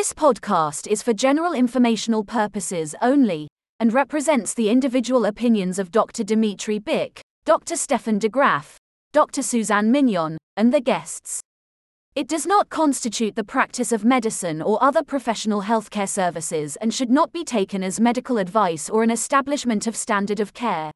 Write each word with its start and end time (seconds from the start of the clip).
This 0.00 0.14
podcast 0.14 0.86
is 0.86 1.02
for 1.02 1.12
general 1.12 1.52
informational 1.52 2.24
purposes 2.24 2.94
only 3.02 3.48
and 3.80 3.92
represents 3.92 4.54
the 4.54 4.70
individual 4.70 5.26
opinions 5.26 5.78
of 5.78 5.90
Dr. 5.90 6.24
Dmitry 6.24 6.78
Bick, 6.78 7.20
Dr. 7.44 7.76
Stefan 7.76 8.18
de 8.18 8.30
Graaf, 8.30 8.78
Dr. 9.12 9.42
Suzanne 9.42 9.92
Mignon, 9.92 10.38
and 10.56 10.72
the 10.72 10.80
guests. 10.80 11.42
It 12.14 12.28
does 12.28 12.46
not 12.46 12.70
constitute 12.70 13.36
the 13.36 13.44
practice 13.44 13.92
of 13.92 14.02
medicine 14.02 14.62
or 14.62 14.82
other 14.82 15.02
professional 15.02 15.64
healthcare 15.64 16.08
services 16.08 16.76
and 16.76 16.94
should 16.94 17.10
not 17.10 17.30
be 17.30 17.44
taken 17.44 17.84
as 17.84 18.00
medical 18.00 18.38
advice 18.38 18.88
or 18.88 19.02
an 19.02 19.10
establishment 19.10 19.86
of 19.86 19.94
standard 19.94 20.40
of 20.40 20.54
care. 20.54 20.90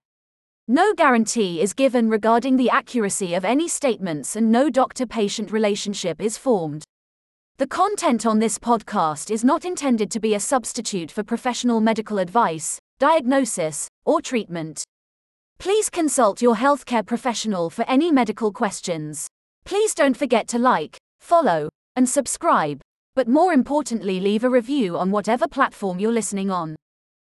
No 0.67 0.95
guarantee 0.95 1.61
is 1.61 1.75
given 1.75 2.09
regarding 2.09 2.57
the 2.57 2.71
accuracy 2.71 3.35
of 3.35 3.45
any 3.45 3.69
statements 3.69 4.35
and 4.35 4.51
no 4.51 4.71
doctor 4.71 5.05
patient 5.05 5.53
relationship 5.53 6.23
is 6.23 6.39
formed. 6.39 6.85
The 7.57 7.69
content 7.69 8.27
on 8.27 8.41
this 8.41 8.59
podcast 8.59 9.31
is 9.31 9.45
not 9.45 9.65
intended 9.65 10.11
to 10.11 10.19
be 10.19 10.35
a 10.35 10.41
substitute 10.41 11.13
for 11.13 11.23
professional 11.23 11.81
medical 11.81 12.19
advice, 12.19 12.81
diagnosis, 12.99 13.87
or 14.05 14.21
treatment. 14.21 14.83
Please 15.61 15.89
consult 15.89 16.43
your 16.43 16.57
healthcare 16.57 17.07
professional 17.07 17.71
for 17.71 17.85
any 17.89 18.11
medical 18.11 18.51
questions. 18.51 19.29
Please 19.65 19.95
don't 19.95 20.17
forget 20.17 20.49
to 20.49 20.59
like, 20.59 20.97
follow, 21.21 21.69
and 21.95 22.09
subscribe, 22.09 22.81
but 23.15 23.29
more 23.29 23.53
importantly, 23.53 24.19
leave 24.19 24.43
a 24.43 24.51
review 24.51 24.99
on 24.99 25.13
whatever 25.13 25.47
platform 25.47 26.01
you're 26.01 26.11
listening 26.11 26.51
on. 26.51 26.75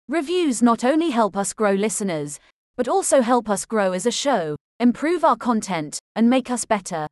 Reviews 0.07 0.61
not 0.61 0.85
only 0.85 1.09
help 1.09 1.35
us 1.35 1.51
grow 1.51 1.73
listeners, 1.73 2.39
but 2.77 2.87
also 2.87 3.19
help 3.19 3.49
us 3.49 3.65
grow 3.65 3.91
as 3.91 4.05
a 4.05 4.11
show, 4.11 4.55
improve 4.79 5.25
our 5.25 5.35
content, 5.35 5.99
and 6.15 6.29
make 6.29 6.49
us 6.49 6.63
better. 6.63 7.05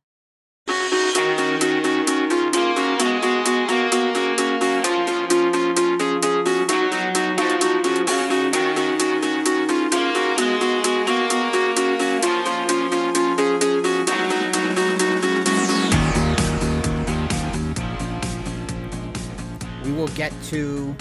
Get 20.14 20.32
to 20.44 20.94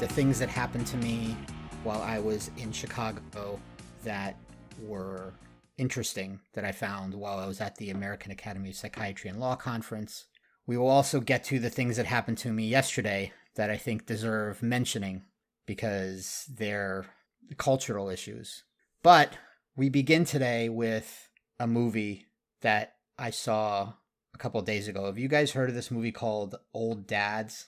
the 0.00 0.08
things 0.08 0.38
that 0.38 0.48
happened 0.48 0.86
to 0.86 0.96
me 0.96 1.36
while 1.84 2.00
I 2.00 2.18
was 2.18 2.50
in 2.56 2.72
Chicago 2.72 3.60
that 4.04 4.36
were 4.80 5.34
interesting 5.76 6.40
that 6.54 6.64
I 6.64 6.72
found 6.72 7.12
while 7.14 7.38
I 7.38 7.46
was 7.46 7.60
at 7.60 7.76
the 7.76 7.90
American 7.90 8.32
Academy 8.32 8.70
of 8.70 8.76
Psychiatry 8.76 9.28
and 9.28 9.38
Law 9.38 9.54
conference. 9.56 10.24
We 10.66 10.78
will 10.78 10.88
also 10.88 11.20
get 11.20 11.44
to 11.44 11.58
the 11.58 11.68
things 11.68 11.98
that 11.98 12.06
happened 12.06 12.38
to 12.38 12.52
me 12.52 12.66
yesterday 12.66 13.32
that 13.56 13.68
I 13.68 13.76
think 13.76 14.06
deserve 14.06 14.62
mentioning 14.62 15.24
because 15.66 16.46
they're 16.48 17.04
cultural 17.58 18.08
issues. 18.08 18.64
But 19.02 19.36
we 19.76 19.90
begin 19.90 20.24
today 20.24 20.70
with 20.70 21.28
a 21.60 21.66
movie 21.66 22.28
that 22.62 22.94
I 23.18 23.28
saw 23.28 23.92
a 24.34 24.38
couple 24.38 24.62
days 24.62 24.88
ago. 24.88 25.04
Have 25.04 25.18
you 25.18 25.28
guys 25.28 25.52
heard 25.52 25.68
of 25.68 25.74
this 25.74 25.90
movie 25.90 26.12
called 26.12 26.56
Old 26.72 27.06
Dads? 27.06 27.66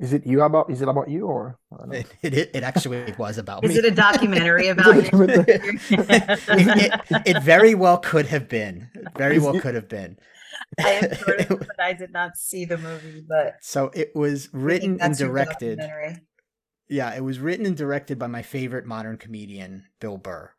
Is 0.00 0.12
it 0.14 0.26
you 0.26 0.42
about? 0.42 0.70
Is 0.70 0.80
it 0.82 0.88
about 0.88 1.08
you 1.10 1.26
or? 1.26 1.58
I 1.72 1.76
don't 1.76 1.88
know. 1.90 1.94
It, 1.98 2.06
it, 2.34 2.50
it 2.54 2.62
actually 2.62 3.12
was 3.18 3.36
about 3.38 3.64
Is 3.64 3.72
me. 3.72 3.76
it 3.76 3.84
a 3.84 3.90
documentary 3.90 4.68
about 4.74 4.94
you? 4.96 5.02
it, 5.28 6.40
it, 6.48 7.22
it 7.26 7.42
very 7.42 7.74
well 7.74 7.98
could 7.98 8.26
have 8.26 8.48
been. 8.48 8.88
Very 9.16 9.36
Is 9.36 9.42
well 9.42 9.56
it- 9.56 9.60
could 9.62 9.74
have 9.74 9.88
been. 9.88 10.18
I 10.78 10.88
have 10.88 11.20
heard 11.20 11.40
of 11.50 11.58
but 11.60 11.80
I 11.80 11.92
did 11.92 12.12
not 12.12 12.36
see 12.36 12.64
the 12.64 12.78
movie. 12.78 13.22
But 13.26 13.56
so 13.60 13.90
it 13.94 14.12
was 14.14 14.48
written 14.52 15.00
and 15.00 15.16
directed. 15.16 15.78
documentary. 15.78 16.20
Yeah, 16.88 17.14
it 17.14 17.20
was 17.22 17.38
written 17.38 17.66
and 17.66 17.76
directed 17.76 18.18
by 18.18 18.26
my 18.26 18.42
favorite 18.42 18.86
modern 18.86 19.16
comedian, 19.16 19.84
Bill 20.00 20.16
Burr. 20.16 20.50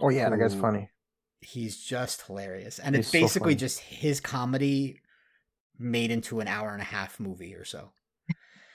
Oh 0.00 0.10
yeah, 0.10 0.28
that 0.28 0.38
guy's 0.38 0.54
funny. 0.54 0.90
He's 1.40 1.78
just 1.82 2.22
hilarious. 2.26 2.78
And 2.78 2.94
it's 2.96 3.10
He's 3.12 3.20
so 3.20 3.24
basically 3.24 3.52
funny. 3.52 3.60
just 3.60 3.78
his 3.80 4.20
comedy 4.20 5.00
made 5.78 6.10
into 6.10 6.40
an 6.40 6.48
hour 6.48 6.72
and 6.72 6.82
a 6.82 6.86
half 6.86 7.18
movie 7.20 7.54
or 7.54 7.64
so. 7.64 7.92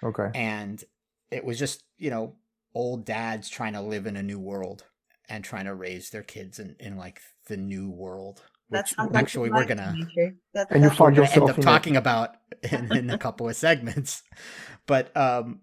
Okay. 0.03 0.29
and 0.35 0.83
it 1.29 1.43
was 1.45 1.57
just 1.59 1.83
you 1.97 2.09
know 2.09 2.35
old 2.73 3.05
dads 3.05 3.49
trying 3.49 3.73
to 3.73 3.81
live 3.81 4.05
in 4.07 4.15
a 4.17 4.23
new 4.23 4.39
world 4.39 4.83
and 5.29 5.43
trying 5.43 5.65
to 5.65 5.73
raise 5.75 6.09
their 6.09 6.23
kids 6.23 6.59
in, 6.59 6.75
in 6.79 6.97
like 6.97 7.21
the 7.47 7.57
new 7.57 7.89
world 7.89 8.41
That 8.69 8.85
which 8.85 8.95
sounds 8.95 9.15
actually 9.15 9.49
we're 9.51 9.65
gonna 9.65 9.93
Dmitry. 9.95 10.33
That- 10.53 10.67
And 10.71 10.83
you 10.83 10.89
that- 10.89 10.97
find 10.97 11.17
we're 11.17 11.23
gonna 11.23 11.27
end 11.27 11.35
yourself 11.35 11.49
up 11.51 11.57
in 11.57 11.61
it. 11.61 11.65
talking 11.65 11.95
about 11.97 12.35
in, 12.71 12.95
in 12.95 13.09
a 13.09 13.17
couple 13.17 13.47
of 13.49 13.55
segments 13.55 14.23
but 14.87 15.15
um 15.15 15.61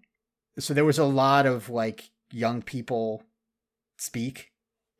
so 0.57 0.73
there 0.73 0.85
was 0.85 0.99
a 0.99 1.05
lot 1.05 1.45
of 1.45 1.69
like 1.69 2.09
young 2.31 2.61
people 2.61 3.23
speak 3.97 4.51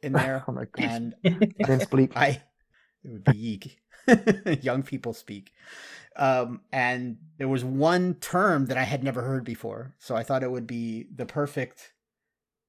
in 0.02 0.14
there 0.14 0.44
oh 0.48 0.52
my 0.52 0.66
god. 0.66 0.86
and 0.86 1.16
Then 1.60 1.80
speak. 1.86 2.12
I 2.16 2.42
it 3.04 3.12
would 3.12 3.24
be 3.24 3.38
yeek. 3.38 3.78
Young 4.64 4.84
people 4.84 5.14
speak. 5.14 5.52
Um, 6.20 6.62
and 6.74 7.16
there 7.38 7.48
was 7.48 7.64
one 7.64 8.16
term 8.16 8.66
that 8.66 8.78
I 8.78 8.84
had 8.84 9.06
never 9.06 9.22
heard 9.22 9.46
before, 9.46 9.96
so 10.00 10.18
I 10.18 10.24
thought 10.24 10.44
it 10.44 10.52
would 10.52 10.68
be 10.68 11.08
the 11.16 11.26
perfect 11.26 11.94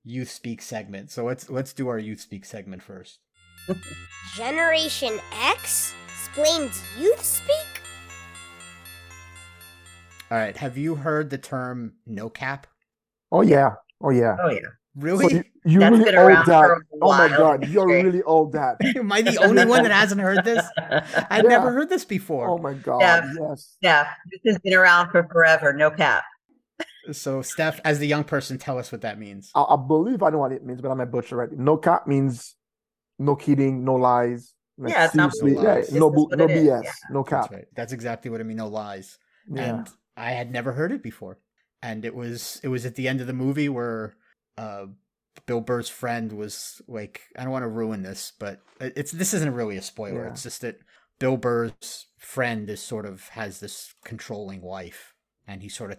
youth 0.05 0.31
speak 0.31 0.63
segment. 0.63 1.11
So 1.11 1.25
let's 1.25 1.51
let's 1.51 1.73
do 1.73 1.89
our 1.89 1.99
youth 1.99 2.21
speak 2.21 2.45
segment 2.45 2.81
first. 2.81 3.19
Generation 4.37 5.19
X 5.43 5.95
explains 6.09 6.81
youth 6.97 7.25
speak? 7.25 7.83
All 10.31 10.39
right, 10.39 10.57
have 10.57 10.79
you 10.79 10.95
heard 10.95 11.31
the 11.31 11.39
term 11.39 11.95
no 12.07 12.31
cap? 12.31 12.69
Oh 13.33 13.43
yeah. 13.43 13.75
Oh 14.01 14.11
yeah. 14.11 14.37
oh 14.41 14.51
yeah. 14.51 14.61
Really? 14.97 15.29
So 15.29 15.37
you, 15.37 15.45
you 15.65 15.79
That's 15.81 15.97
really 15.99 16.17
old 16.17 16.29
around 16.29 16.47
dad. 16.47 16.71
Oh 17.01 17.17
my 17.17 17.29
god, 17.29 17.69
you're 17.69 17.87
really 17.87 18.23
old 18.23 18.53
dad. 18.53 18.77
Am 18.97 19.11
I 19.13 19.23
the 19.23 19.37
only 19.39 19.65
one 19.65 19.83
that 19.85 19.93
hasn't 19.93 20.21
heard 20.21 20.45
this? 20.45 20.65
I've 20.79 21.45
Yeah. 21.45 21.49
never 21.49 21.71
heard 21.73 21.89
this 21.89 22.05
before. 22.05 22.49
Oh 22.49 22.59
my 22.59 22.75
god. 22.75 23.01
Yeah. 23.01 23.33
Yes. 23.41 23.77
yeah, 23.81 24.09
this 24.31 24.41
has 24.53 24.59
been 24.59 24.75
around 24.75 25.11
for 25.11 25.23
forever. 25.31 25.73
No 25.73 25.91
cap. 25.91 26.25
So, 27.13 27.41
Steph, 27.43 27.81
as 27.85 27.99
the 27.99 28.07
young 28.07 28.25
person, 28.25 28.59
tell 28.59 28.79
us 28.79 28.93
what 28.93 29.01
that 29.03 29.19
means. 29.19 29.51
I, 29.55 29.63
I 29.63 29.77
believe 29.77 30.23
I 30.23 30.31
know 30.31 30.39
what 30.39 30.53
it 30.53 30.65
means, 30.65 30.81
but 30.81 30.91
I 30.91 30.95
might 30.95 31.11
butcher 31.11 31.43
it. 31.43 31.53
No 31.59 31.77
cap 31.77 32.07
means 32.07 32.55
no 33.19 33.37
kidding, 33.37 33.85
no 33.85 33.95
lies. 33.95 34.55
Like, 34.77 34.93
Yeah, 34.93 35.05
it's 35.07 35.15
not 35.15 35.33
seriously, 35.35 35.55
bullshit. 35.63 35.69
yeah, 35.77 35.81
This 35.91 35.93
no, 35.93 36.11
bu- 36.11 36.29
no 36.37 36.47
BS, 36.49 36.85
yeah. 36.85 36.91
no 37.11 37.23
cap. 37.25 37.43
That's 37.43 37.53
right. 37.53 37.65
That's 37.75 37.93
exactly 37.93 38.31
what 38.31 38.41
I 38.41 38.45
mean. 38.45 38.57
No 38.59 38.69
lies. 38.69 39.19
Yeah. 39.51 39.63
and 39.63 39.89
I 40.17 40.31
had 40.33 40.51
never 40.53 40.73
heard 40.73 40.93
it 40.93 41.03
before. 41.03 41.39
And 41.83 42.05
it 42.05 42.15
was 42.15 42.61
it 42.63 42.69
was 42.69 42.85
at 42.87 42.95
the 42.97 43.09
end 43.09 43.21
of 43.21 43.27
the 43.27 43.33
movie 43.33 43.69
where 43.69 44.15
uh, 44.61 44.87
Bill 45.47 45.61
Burr's 45.61 45.89
friend 45.89 46.33
was 46.33 46.83
like, 46.87 47.23
I 47.37 47.43
don't 47.43 47.53
want 47.53 47.63
to 47.63 47.69
ruin 47.69 48.03
this, 48.03 48.33
but 48.39 48.61
it's 48.79 49.11
this 49.11 49.33
isn't 49.33 49.55
really 49.55 49.77
a 49.77 49.83
spoiler. 49.83 50.25
Yeah. 50.25 50.31
It's 50.31 50.43
just 50.43 50.61
that 50.61 50.81
Bill 51.19 51.37
Burr's 51.37 52.07
friend 52.19 52.69
is 52.69 52.83
sort 52.83 53.07
of 53.07 53.29
has 53.31 53.61
this 53.61 53.95
controlling 54.05 54.61
wife, 54.61 55.15
and 55.47 55.63
he 55.63 55.69
sort 55.69 55.93
of 55.93 55.99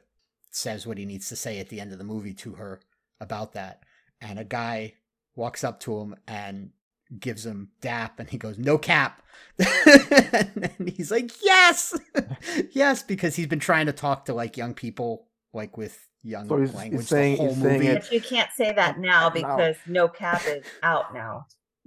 says 0.51 0.85
what 0.85 0.97
he 0.97 1.05
needs 1.05 1.27
to 1.29 1.35
say 1.35 1.59
at 1.59 1.69
the 1.69 1.81
end 1.81 1.91
of 1.91 1.97
the 1.97 2.03
movie 2.03 2.35
to 2.35 2.53
her 2.53 2.81
about 3.19 3.53
that. 3.53 3.83
And 4.19 4.37
a 4.37 4.43
guy 4.43 4.93
walks 5.35 5.63
up 5.63 5.79
to 5.81 5.99
him 5.99 6.15
and 6.27 6.71
gives 7.19 7.45
him 7.45 7.69
dap 7.81 8.19
and 8.19 8.29
he 8.29 8.37
goes 8.37 8.57
no 8.57 8.77
cap 8.77 9.21
and 9.59 10.93
he's 10.95 11.11
like 11.11 11.29
yes 11.43 11.93
yes 12.71 13.03
because 13.03 13.35
he's 13.35 13.47
been 13.47 13.59
trying 13.59 13.85
to 13.85 13.91
talk 13.91 14.23
to 14.23 14.33
like 14.33 14.55
young 14.55 14.73
people 14.73 15.27
like 15.53 15.75
with 15.75 16.07
young 16.23 16.47
So 16.47 16.57
he's- 16.57 16.69
he's 16.69 16.77
language 16.77 17.05
saying- 17.07 17.31
the 17.35 17.37
whole 17.41 17.47
he's 17.53 17.61
saying 17.63 17.73
movie 17.79 17.87
it- 17.87 18.01
But 18.03 18.11
you 18.11 18.21
can't 18.21 18.49
say 18.55 18.71
that 18.73 18.99
now 18.99 19.29
Now. 19.29 19.29
because 19.31 19.75
no 19.87 20.07
cap 20.07 20.41
is 20.47 20.63
out 20.83 21.13
now. 21.13 21.45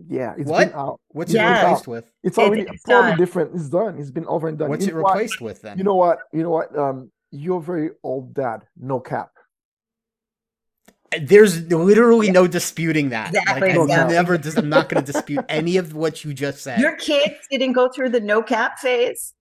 yeah, 0.09 0.35
it's 0.37 0.51
What? 0.51 0.69
been 0.71 0.77
out. 0.79 1.01
what's 1.09 1.33
Yes. 1.33 1.63
it 1.63 1.67
replaced 1.67 1.87
with 1.89 2.13
It's 2.23 2.37
It- 2.39 2.41
already 2.41 2.63
it's 2.63 2.83
probably 2.83 3.11
done. 3.11 3.19
different. 3.19 3.55
It's 3.55 3.69
done. 3.69 3.99
It's 3.99 4.11
been 4.11 4.27
over 4.27 4.49
and 4.49 4.59
done. 4.59 4.69
what's 4.71 4.85
You 4.87 4.93
it 4.93 4.97
know 4.97 5.03
what? 5.03 5.15
replaced 5.15 5.41
with 5.41 5.63
then 5.63 5.79
You 5.79 5.85
know 5.85 5.95
what? 5.95 6.19
You 6.33 6.43
know 6.43 6.51
what? 6.51 6.77
Um, 6.77 7.11
you're 7.31 7.61
very 7.61 7.91
old 8.03 8.35
dad. 8.35 8.63
No 8.77 9.01
cap. 9.01 9.31
there's 11.23 11.63
literally 11.71 12.31
no 12.33 12.49
disputing 12.49 13.11
that 13.11 13.29
Exactly, 13.29 13.69
like, 13.69 13.79
I 13.79 13.83
exactly. 13.85 14.15
never 14.17 14.37
dis- 14.37 14.57
i'm 14.57 14.69
not 14.69 14.89
going 14.89 15.05
to 15.05 15.13
dispute 15.13 15.45
any 15.49 15.77
of 15.77 15.95
what 15.95 16.25
you 16.25 16.35
just 16.35 16.61
said 16.65 16.81
Your 16.81 16.97
kids 16.97 17.37
didn't 17.53 17.73
go 17.75 17.89
through 17.89 18.09
the 18.09 18.19
no 18.21 18.43
cap 18.43 18.81
phase. 18.81 19.33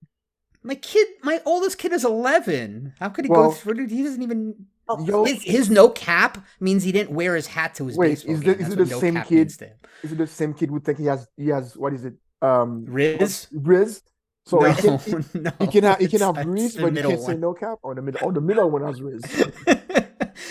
my 0.62 0.76
kid 0.76 1.08
my 1.24 1.42
oldest 1.44 1.78
kid 1.78 1.92
is 1.92 2.04
11 2.04 2.92
how 3.00 3.08
could 3.08 3.24
he 3.24 3.30
Well- 3.30 3.48
go 3.48 3.50
through 3.56 3.82
it 3.84 3.90
he 3.90 4.04
doesn't 4.04 4.22
even 4.22 4.66
Oh, 4.88 5.04
Yo- 5.04 5.24
his, 5.24 5.42
his 5.42 5.70
no 5.70 5.88
cap 5.88 6.44
means 6.60 6.82
he 6.82 6.92
didn't 6.92 7.10
wear 7.14 7.34
his 7.36 7.46
hat 7.46 7.74
to 7.76 7.86
his 7.86 7.96
Wait, 7.96 8.08
baseball 8.08 8.34
is 8.34 8.40
game. 8.40 8.54
the- 8.56 8.60
is 8.62 8.72
it 8.72 8.76
the 8.76 8.84
no 8.84 9.00
same 9.00 9.22
kid? 9.22 9.30
means 9.34 9.56
to 9.58 9.66
him. 9.66 9.76
Is 10.02 10.12
it 10.12 10.18
the 10.18 10.26
same 10.26 10.52
kid 10.54 10.68
who 10.68 10.80
think 10.80 10.98
he 10.98 11.06
has 11.06 11.26
he 11.36 11.48
has 11.48 11.76
what 11.76 11.92
is 11.94 12.04
it? 12.04 12.14
Um, 12.42 12.84
rizz? 12.86 13.48
rizz. 13.54 14.02
So 14.46 14.58
no, 14.58 14.70
he 14.72 14.82
can 14.82 14.98
he, 15.32 15.38
no, 15.40 15.50
he 15.58 15.66
can 15.68 15.84
have 15.84 15.98
he 15.98 16.08
can 16.08 16.20
have 16.20 16.34
rizz, 16.36 16.78
but 16.80 16.94
he 16.94 17.02
can't 17.02 17.20
say 17.22 17.34
no 17.36 17.54
cap. 17.54 17.78
Or 17.82 17.94
the 17.94 18.02
middle. 18.02 18.20
Oh, 18.28 18.30
the 18.30 18.42
middle 18.42 18.70
one 18.70 18.82
has 18.82 19.00
rizz. 19.00 19.24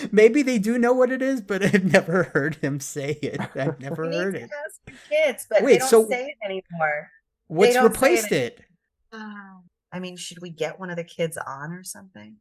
Maybe 0.11 0.41
they 0.41 0.57
do 0.57 0.77
know 0.79 0.93
what 0.93 1.11
it 1.11 1.21
is, 1.21 1.41
but 1.41 1.63
I've 1.75 1.85
never 1.91 2.23
heard 2.23 2.55
him 2.55 2.79
say 2.79 3.11
it. 3.21 3.39
I've 3.55 3.79
never 3.79 4.05
You 4.11 4.17
heard 4.19 4.33
to 4.33 4.41
it. 4.41 4.49
ask 4.65 4.79
your 4.87 4.97
kids, 5.09 5.45
but 5.49 5.61
Wait, 5.61 5.73
they 5.73 5.77
don't 5.79 5.89
so- 5.89 6.07
say 6.09 6.25
it 6.29 6.37
anymore. 6.43 7.09
What's 7.47 7.77
replaced 7.77 8.31
it. 8.31 8.59
it? 8.59 8.65
I 9.11 9.99
mean, 9.99 10.17
should 10.17 10.41
we 10.41 10.49
get 10.49 10.79
one 10.79 10.89
of 10.89 10.95
the 10.95 11.03
kids 11.03 11.37
on 11.37 11.71
or 11.71 11.83
something? 11.83 12.37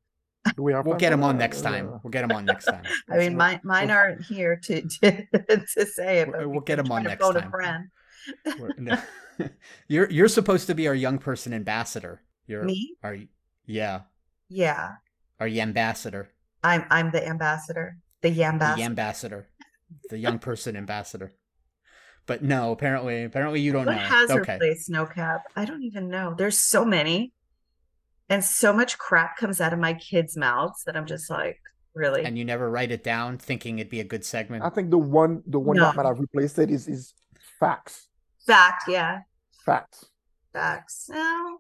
Do 0.56 0.62
we 0.62 0.72
have 0.72 0.84
We'll 0.86 0.96
get 0.96 1.08
for 1.10 1.14
him 1.14 1.24
on 1.24 1.38
next 1.38 1.62
time. 1.62 2.00
We'll 2.02 2.10
get 2.10 2.24
him 2.24 2.32
on 2.32 2.44
next 2.44 2.64
time. 2.64 2.82
I 3.10 3.16
mean, 3.18 3.36
mine 3.36 3.60
mine 3.62 3.90
aren't 3.90 4.22
here 4.24 4.56
to 4.64 4.82
to, 4.82 5.26
to 5.74 5.86
say 5.86 6.20
it. 6.20 6.28
We'll- 6.28 6.38
But 6.40 6.48
we'll 6.50 6.60
we 6.60 6.64
get 6.64 6.76
can 6.78 6.86
'em 6.86 6.92
on 6.92 7.02
try 7.02 7.02
to 7.02 7.08
next 7.10 7.24
phone 7.24 7.36
a 7.36 7.40
time. 7.40 7.50
friend. 7.50 8.78
No. 8.78 8.98
you're 9.88 10.10
you're 10.10 10.28
supposed 10.28 10.66
to 10.66 10.74
be 10.74 10.88
our 10.88 10.94
young 10.94 11.18
person 11.18 11.52
ambassador. 11.52 12.20
You're 12.46 12.64
Me? 12.64 12.96
Are 13.02 13.14
you? 13.14 13.28
Yeah, 13.66 14.00
Yeah, 14.48 14.94
our 15.38 15.46
ambassador, 15.46 16.28
I'm 16.64 16.84
I'm 16.90 17.12
the 17.12 17.24
ambassador, 17.26 17.96
the 18.20 18.30
yambassador. 18.30 18.76
the 18.76 18.82
ambassador, 18.82 19.46
the 20.10 20.18
young 20.18 20.38
person 20.40 20.76
ambassador. 20.76 21.30
But 22.26 22.42
no, 22.42 22.72
apparently, 22.72 23.22
apparently 23.24 23.60
you 23.60 23.72
don't 23.72 23.86
what 23.86 23.94
know. 23.94 24.02
has 24.02 24.30
okay. 24.30 24.54
replaced 24.54 24.90
no 24.90 25.06
cap? 25.06 25.44
I 25.56 25.64
don't 25.64 25.82
even 25.84 26.08
know. 26.08 26.34
There's 26.36 26.58
so 26.58 26.84
many, 26.84 27.32
and 28.32 28.43
so 28.44 28.73
much 28.73 28.99
crap 28.99 29.37
comes 29.37 29.61
out 29.61 29.73
of 29.73 29.79
my 29.79 29.94
kids' 29.94 30.37
mouths 30.37 30.82
that 30.87 30.96
I'm 30.96 31.06
just 31.06 31.29
like, 31.31 31.58
really. 31.94 32.25
And 32.25 32.37
you 32.38 32.44
never 32.44 32.70
write 32.70 32.90
it 32.90 33.05
down, 33.05 33.38
thinking 33.38 33.79
it'd 33.79 33.90
be 33.90 34.00
a 34.00 34.05
good 34.05 34.25
segment. 34.25 34.64
I 34.64 34.70
think 34.70 34.90
the 34.90 34.99
one 34.99 35.43
the 35.46 35.61
one 35.61 35.76
No. 35.76 35.84
that 35.84 35.96
might 35.96 36.06
have 36.06 36.19
replaced 36.19 36.58
it 36.58 36.70
is 36.70 36.88
is 36.88 37.14
facts. 37.61 38.08
Fact, 38.46 38.84
yeah, 38.88 39.20
Facts. 39.64 40.06
facts. 40.52 41.08
No, 41.08 41.58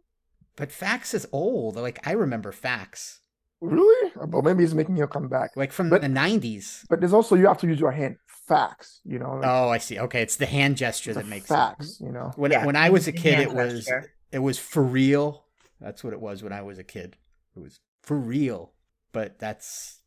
But 0.56 0.72
facts 0.72 1.14
is 1.14 1.26
old. 1.32 1.76
Like 1.76 1.98
I 2.06 2.12
remember 2.12 2.50
facts. 2.52 3.20
Really? 3.60 4.10
But 4.26 4.42
maybe 4.42 4.64
it's 4.64 4.74
making 4.74 4.96
you 4.96 5.06
come 5.06 5.28
back. 5.28 5.50
like 5.56 5.70
from 5.72 5.88
But- 5.90 6.02
the 6.02 6.08
'90s. 6.08 6.84
But 6.90 6.98
there's 7.00 7.12
also 7.12 7.36
you 7.36 7.46
have 7.46 7.58
to 7.58 7.66
use 7.68 7.78
your 7.78 7.92
hand. 7.92 8.16
Facts. 8.48 9.00
You 9.04 9.18
know. 9.20 9.34
like, 9.36 9.44
Oh, 9.46 9.68
I 9.68 9.78
see. 9.78 10.00
Okay, 10.00 10.20
it's 10.20 10.34
the 10.36 10.46
hand 10.46 10.76
gesture 10.76 11.14
the 11.14 11.20
that 11.20 11.28
makes 11.28 11.44
it. 11.48 11.54
facts. 11.54 12.00
You 12.00 12.10
know. 12.10 12.32
When 12.34 12.50
Yeah, 12.50 12.66
when 12.66 12.74
I 12.74 12.90
was 12.90 13.06
a 13.06 13.12
kid, 13.12 13.34
hand 13.34 13.50
it 13.50 13.54
was 13.54 13.84
gesture. 13.84 14.12
it 14.32 14.40
was 14.40 14.58
for 14.58 14.82
real. 14.82 15.46
That's 15.82 16.04
what 16.04 16.12
it 16.12 16.20
was 16.20 16.42
when 16.42 16.52
I 16.52 16.62
was 16.62 16.78
a 16.78 16.84
kid. 16.84 17.16
It 17.56 17.60
was 17.60 17.80
for 18.02 18.16
real. 18.16 18.72
But 19.12 19.38
that's 19.38 20.00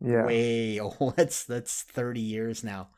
Yeah. 0.00 0.24
way 0.26 0.80
old. 1.00 1.14
That's 1.16 1.44
that's 1.44 1.82
thirty 1.82 2.20
years 2.20 2.64
now. 2.64 2.88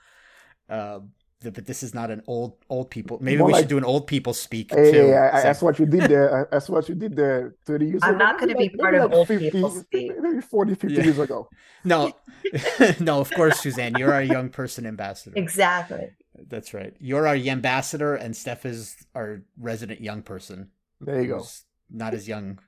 Um, 0.69 1.11
th- 1.43 1.53
but 1.55 1.67
this 1.67 1.83
is 1.83 1.93
not 1.95 2.11
an 2.11 2.23
old 2.27 2.57
old 2.71 2.91
people. 2.91 3.19
Maybe 3.21 3.39
More 3.39 3.49
we 3.49 3.53
like- 3.53 3.63
should 3.63 3.69
do 3.69 3.79
an 3.79 3.85
old 3.85 4.07
people 4.07 4.33
speak 4.35 4.73
Hey, 4.73 4.93
too. 4.93 4.99
hey, 4.99 5.15
I- 5.17 5.31
I- 5.37 5.37
So- 5.39 5.43
that's 5.49 5.63
what 5.63 5.79
you 5.79 5.87
did 5.87 6.03
there. 6.05 6.49
That's 6.51 6.69
what 6.71 6.89
you 6.89 6.95
did 6.95 7.17
there 7.17 7.55
30 7.67 7.87
years 7.87 8.01
I'm 8.05 8.15
ago. 8.15 8.25
not 8.25 8.39
gonna 8.41 8.55
be 8.55 8.69
like- 8.71 8.79
part 8.79 8.93
maybe 8.95 9.05
of 9.05 9.11
like 9.11 9.19
old 9.19 9.29
50, 9.29 9.51
people 9.51 9.71
speak. 9.71 10.13
Maybe 10.21 10.41
40, 10.41 10.75
50 10.75 10.97
Yeah. 10.97 11.05
years 11.05 11.19
ago. 11.19 11.49
no, 11.85 12.13
no. 13.01 13.21
Of 13.21 13.31
course, 13.33 13.61
Suzanne, 13.61 13.95
you're 13.99 14.15
our 14.15 14.23
young 14.23 14.49
person 14.49 14.87
ambassador. 14.87 15.37
exactly. 15.37 16.11
That's 16.49 16.73
right. 16.73 16.97
You're 16.99 17.27
our 17.29 17.37
ambassador, 17.37 18.15
and 18.15 18.35
Steph 18.35 18.65
is 18.65 18.97
our 19.15 19.43
resident 19.59 20.01
young 20.01 20.23
person. 20.23 20.71
There 21.01 21.21
you 21.21 21.29
go. 21.29 21.45
Who's 21.93 21.99
Not 21.99 22.15
as 22.15 22.27
young, 22.29 22.59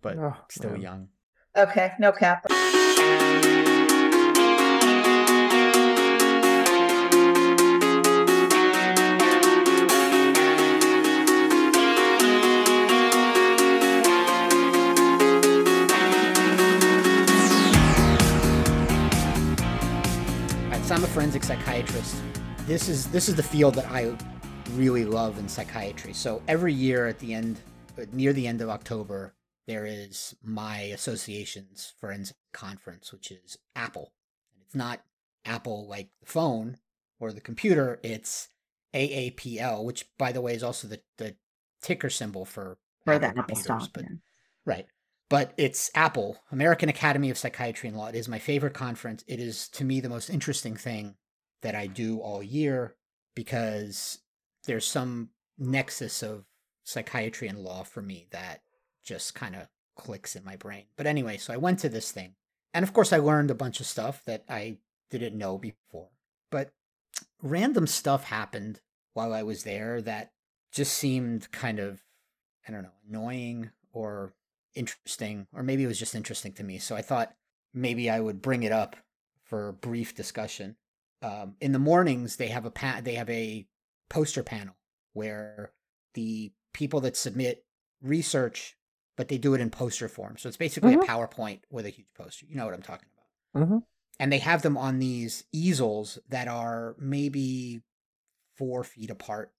but 0.00 0.18
Oh, 0.18 0.36
still 0.48 0.72
man. 0.72 0.80
young. 0.80 1.08
Okay, 1.56 1.92
no 1.98 2.12
cap. 2.12 2.46
Alright, 19.52 20.84
so 20.84 20.94
I'm 20.94 21.04
a 21.04 21.06
forensic 21.08 21.44
psychiatrist. 21.44 22.16
This 22.66 22.88
is 22.88 23.06
this 23.08 23.28
is 23.28 23.34
the 23.34 23.42
field 23.42 23.74
that 23.74 23.86
I 23.90 24.16
really 24.74 25.04
love 25.04 25.38
in 25.38 25.48
psychiatry. 25.48 26.12
So 26.12 26.42
every 26.48 26.72
year 26.72 27.06
at 27.06 27.18
the 27.18 27.34
end, 27.34 27.58
near 28.12 28.32
the 28.32 28.46
end 28.46 28.60
of 28.60 28.68
October, 28.68 29.34
there 29.66 29.86
is 29.86 30.34
my 30.42 30.80
association's 30.80 31.92
forensic 32.00 32.36
conference, 32.52 33.12
which 33.12 33.30
is 33.30 33.58
Apple. 33.76 34.12
And 34.54 34.62
It's 34.64 34.74
not 34.74 35.02
Apple 35.44 35.86
like 35.88 36.10
the 36.20 36.26
phone 36.26 36.78
or 37.20 37.32
the 37.32 37.40
computer. 37.40 38.00
It's 38.02 38.48
AAPL, 38.94 39.84
which 39.84 40.06
by 40.18 40.32
the 40.32 40.40
way 40.40 40.54
is 40.54 40.62
also 40.62 40.88
the 40.88 41.00
the 41.18 41.36
ticker 41.80 42.10
symbol 42.10 42.44
for 42.44 42.78
for 43.04 43.18
the 43.18 43.26
Apple 43.28 43.40
Apple 43.40 43.56
computers, 43.56 43.84
stock. 43.84 43.90
but 43.94 44.02
yeah. 44.04 44.16
Right. 44.64 44.86
But 45.28 45.54
it's 45.56 45.90
Apple, 45.94 46.36
American 46.52 46.88
Academy 46.90 47.30
of 47.30 47.38
Psychiatry 47.38 47.88
and 47.88 47.96
Law. 47.96 48.08
It 48.08 48.16
is 48.16 48.28
my 48.28 48.38
favorite 48.38 48.74
conference. 48.74 49.24
It 49.26 49.40
is, 49.40 49.68
to 49.70 49.84
me, 49.84 50.00
the 50.00 50.10
most 50.10 50.28
interesting 50.28 50.76
thing 50.76 51.14
that 51.62 51.74
I 51.74 51.86
do 51.86 52.18
all 52.18 52.42
year 52.42 52.96
because 53.34 54.18
there's 54.66 54.86
some 54.86 55.30
nexus 55.58 56.22
of 56.22 56.44
psychiatry 56.84 57.48
and 57.48 57.58
law 57.58 57.82
for 57.82 58.02
me 58.02 58.26
that 58.30 58.62
just 59.02 59.34
kind 59.34 59.54
of 59.54 59.68
clicks 59.96 60.36
in 60.36 60.44
my 60.44 60.56
brain. 60.56 60.84
But 60.96 61.06
anyway, 61.06 61.36
so 61.36 61.52
I 61.52 61.58
went 61.58 61.78
to 61.80 61.88
this 61.88 62.10
thing. 62.10 62.34
And 62.74 62.82
of 62.82 62.92
course, 62.92 63.12
I 63.12 63.18
learned 63.18 63.50
a 63.50 63.54
bunch 63.54 63.80
of 63.80 63.86
stuff 63.86 64.24
that 64.24 64.44
I 64.48 64.78
didn't 65.10 65.36
know 65.36 65.58
before. 65.58 66.08
But 66.50 66.72
random 67.42 67.86
stuff 67.86 68.24
happened 68.24 68.80
while 69.12 69.32
I 69.32 69.42
was 69.42 69.64
there 69.64 70.00
that 70.02 70.32
just 70.72 70.94
seemed 70.94 71.50
kind 71.52 71.78
of, 71.78 72.02
I 72.66 72.72
don't 72.72 72.82
know, 72.82 72.92
annoying 73.08 73.70
or 73.92 74.32
interesting, 74.74 75.46
or 75.54 75.62
maybe 75.62 75.84
it 75.84 75.88
was 75.88 75.98
just 75.98 76.14
interesting 76.14 76.52
to 76.54 76.64
me. 76.64 76.78
So 76.78 76.96
I 76.96 77.02
thought 77.02 77.34
maybe 77.74 78.08
I 78.08 78.20
would 78.20 78.40
bring 78.40 78.62
it 78.62 78.72
up 78.72 78.96
for 79.42 79.72
brief 79.72 80.14
discussion. 80.14 80.76
Um, 81.20 81.56
in 81.60 81.72
the 81.72 81.78
mornings, 81.78 82.36
they 82.36 82.48
have 82.48 82.64
a 82.64 82.70
pa- 82.70 83.00
they 83.02 83.14
have 83.14 83.30
a 83.30 83.66
poster 84.08 84.42
panel 84.42 84.74
where 85.12 85.72
the 86.14 86.52
people 86.72 87.00
that 87.00 87.16
submit 87.16 87.64
research, 88.00 88.76
but 89.16 89.28
they 89.28 89.38
do 89.38 89.54
it 89.54 89.60
in 89.60 89.70
poster 89.70 90.08
form. 90.08 90.36
So 90.36 90.48
it's 90.48 90.56
basically 90.56 90.96
Mhm. 90.96 91.02
a 91.02 91.06
PowerPoint 91.06 91.60
with 91.70 91.86
a 91.86 91.90
huge 91.90 92.12
poster. 92.14 92.46
You 92.46 92.56
know 92.56 92.64
what 92.64 92.74
I'm 92.74 92.82
talking 92.82 93.08
about. 93.54 93.68
hmm 93.68 93.78
And 94.18 94.32
they 94.32 94.38
have 94.38 94.62
them 94.62 94.76
on 94.76 94.98
these 94.98 95.44
easels 95.52 96.18
that 96.28 96.48
are 96.48 96.96
maybe 96.98 97.82
four 98.56 98.84
feet 98.84 99.10
apart. 99.10 99.54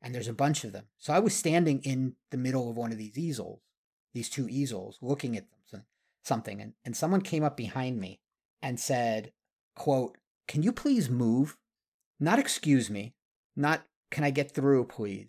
And 0.00 0.14
there's 0.14 0.28
a 0.28 0.32
bunch 0.34 0.62
of 0.64 0.72
them. 0.72 0.86
So 0.98 1.12
I 1.12 1.18
was 1.18 1.34
standing 1.34 1.82
in 1.82 2.14
the 2.30 2.36
middle 2.36 2.70
of 2.70 2.76
one 2.76 2.92
of 2.92 2.98
these 2.98 3.18
easels, 3.18 3.60
these 4.14 4.30
two 4.30 4.48
easels, 4.48 4.98
looking 5.02 5.36
at 5.36 5.46
them, 5.72 5.84
something. 6.22 6.60
And, 6.60 6.74
and 6.84 6.96
someone 6.96 7.20
came 7.22 7.42
up 7.42 7.56
behind 7.56 7.98
me 7.98 8.20
and 8.62 8.78
said, 8.78 9.32
quote, 9.74 10.16
can 10.46 10.62
you 10.62 10.72
please 10.72 11.10
move? 11.10 11.56
Not 12.20 12.38
excuse 12.38 12.88
me. 12.90 13.14
Not 13.56 13.84
can 14.10 14.24
I 14.24 14.30
get 14.30 14.52
through, 14.52 14.86
please? 14.86 15.28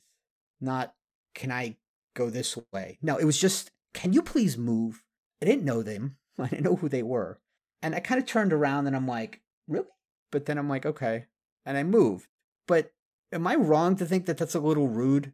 Not 0.62 0.94
can 1.36 1.52
I 1.52 1.78
go 2.16 2.30
this 2.30 2.58
way? 2.74 2.98
No, 3.02 3.18
it 3.18 3.26
was 3.26 3.38
just, 3.40 3.72
can 3.94 4.14
you 4.14 4.22
please 4.22 4.58
move? 4.58 5.02
I 5.42 5.46
didn't 5.46 5.66
know 5.66 5.82
them. 5.84 6.18
I 6.40 6.48
didn't 6.48 6.64
know 6.66 6.76
who 6.76 6.90
they 6.90 7.04
were. 7.04 7.40
And 7.82 7.96
I 7.96 8.00
kind 8.00 8.20
of 8.20 8.28
turned 8.28 8.52
around 8.54 8.88
and 8.88 8.96
I'm 8.96 9.08
like, 9.08 9.42
really? 9.68 9.88
But 10.32 10.46
then 10.46 10.58
I'm 10.58 10.70
like, 10.70 10.86
okay. 10.86 11.26
And 11.66 11.78
I 11.78 11.84
moved. 11.84 12.28
But 12.68 12.92
am 13.32 13.48
I 13.48 13.56
wrong 13.56 13.96
to 13.98 14.06
think 14.06 14.26
that 14.26 14.38
that's 14.38 14.56
a 14.56 14.60
little 14.60 14.88
rude? 14.88 15.34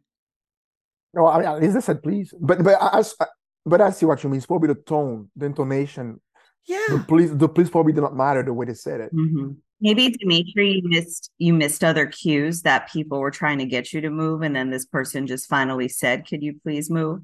No, 1.14 1.26
I 1.26 1.38
mean, 1.38 1.46
at 1.48 1.60
least 1.60 1.74
they 1.74 1.80
said 1.80 2.02
please. 2.02 2.32
But 2.38 2.62
but 2.62 2.74
I, 2.80 3.00
I- 3.20 3.26
but 3.68 3.80
I 3.80 3.90
see 3.90 4.06
what 4.06 4.22
you 4.22 4.30
mean. 4.30 4.36
It's 4.38 4.46
probably 4.46 4.68
the 4.68 4.80
tone, 4.80 5.28
the 5.34 5.46
intonation. 5.46 6.20
Yeah. 6.66 6.78
The 6.88 6.94
Yeah. 6.96 7.04
please, 7.08 7.36
the 7.36 7.48
please 7.48 7.68
probably 7.70 7.92
did 7.92 8.02
not 8.02 8.14
matter 8.14 8.42
the 8.44 8.52
way 8.52 8.66
they 8.66 8.74
said 8.74 9.00
it. 9.00 9.12
Mhm. 9.12 9.56
Maybe 9.80 10.10
Dmitry, 10.10 10.80
you 10.82 10.88
missed 10.88 11.30
you 11.38 11.52
missed 11.52 11.84
other 11.84 12.06
cues 12.06 12.62
that 12.62 12.90
people 12.90 13.20
were 13.20 13.30
trying 13.30 13.58
to 13.58 13.66
get 13.66 13.92
you 13.92 14.00
to 14.00 14.10
move, 14.10 14.42
and 14.42 14.56
then 14.56 14.70
this 14.70 14.86
person 14.86 15.26
just 15.26 15.48
finally 15.48 15.88
said, 15.88 16.26
"Could 16.26 16.42
you 16.42 16.58
please 16.62 16.90
move?" 16.90 17.20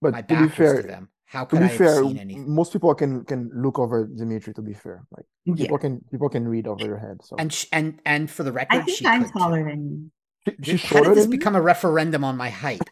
But 0.00 0.12
My 0.12 0.22
to 0.22 0.42
be 0.42 0.48
fair, 0.48 0.82
to 0.82 0.86
them. 0.88 1.08
How 1.24 1.44
to 1.46 1.56
be 1.56 1.62
I 1.62 1.66
have 1.66 1.76
fair, 1.76 2.02
seen 2.02 2.18
anything? 2.18 2.54
most 2.54 2.72
people 2.72 2.94
can 2.94 3.24
can 3.24 3.50
look 3.52 3.78
over 3.80 4.06
Dmitry. 4.06 4.54
To 4.54 4.62
be 4.62 4.72
fair, 4.74 5.04
like 5.10 5.26
Yeah, 5.44 5.54
people 5.56 5.78
can 5.78 6.00
people 6.10 6.28
can 6.28 6.46
read 6.46 6.68
over 6.68 6.84
your 6.86 6.98
head. 6.98 7.18
So 7.24 7.34
And 7.38 7.52
sh- 7.52 7.66
and 7.72 8.00
and 8.06 8.30
for 8.30 8.44
the 8.44 8.52
record, 8.52 8.78
I 8.78 8.82
think 8.82 8.98
she 8.98 9.06
I'm 9.06 9.24
could 9.24 9.32
taller 9.32 9.64
than 9.68 9.80
you. 9.90 10.52
She- 10.62 10.78
she's 10.78 10.84
How 10.84 11.02
did 11.02 11.16
this 11.16 11.26
become 11.26 11.56
a 11.56 11.60
referendum 11.60 12.22
on 12.22 12.36
my 12.36 12.50
height? 12.50 12.82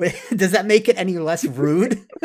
Does 0.36 0.52
that 0.52 0.66
make 0.66 0.88
it 0.88 0.96
any 0.98 1.18
less 1.18 1.44
rude? 1.44 2.00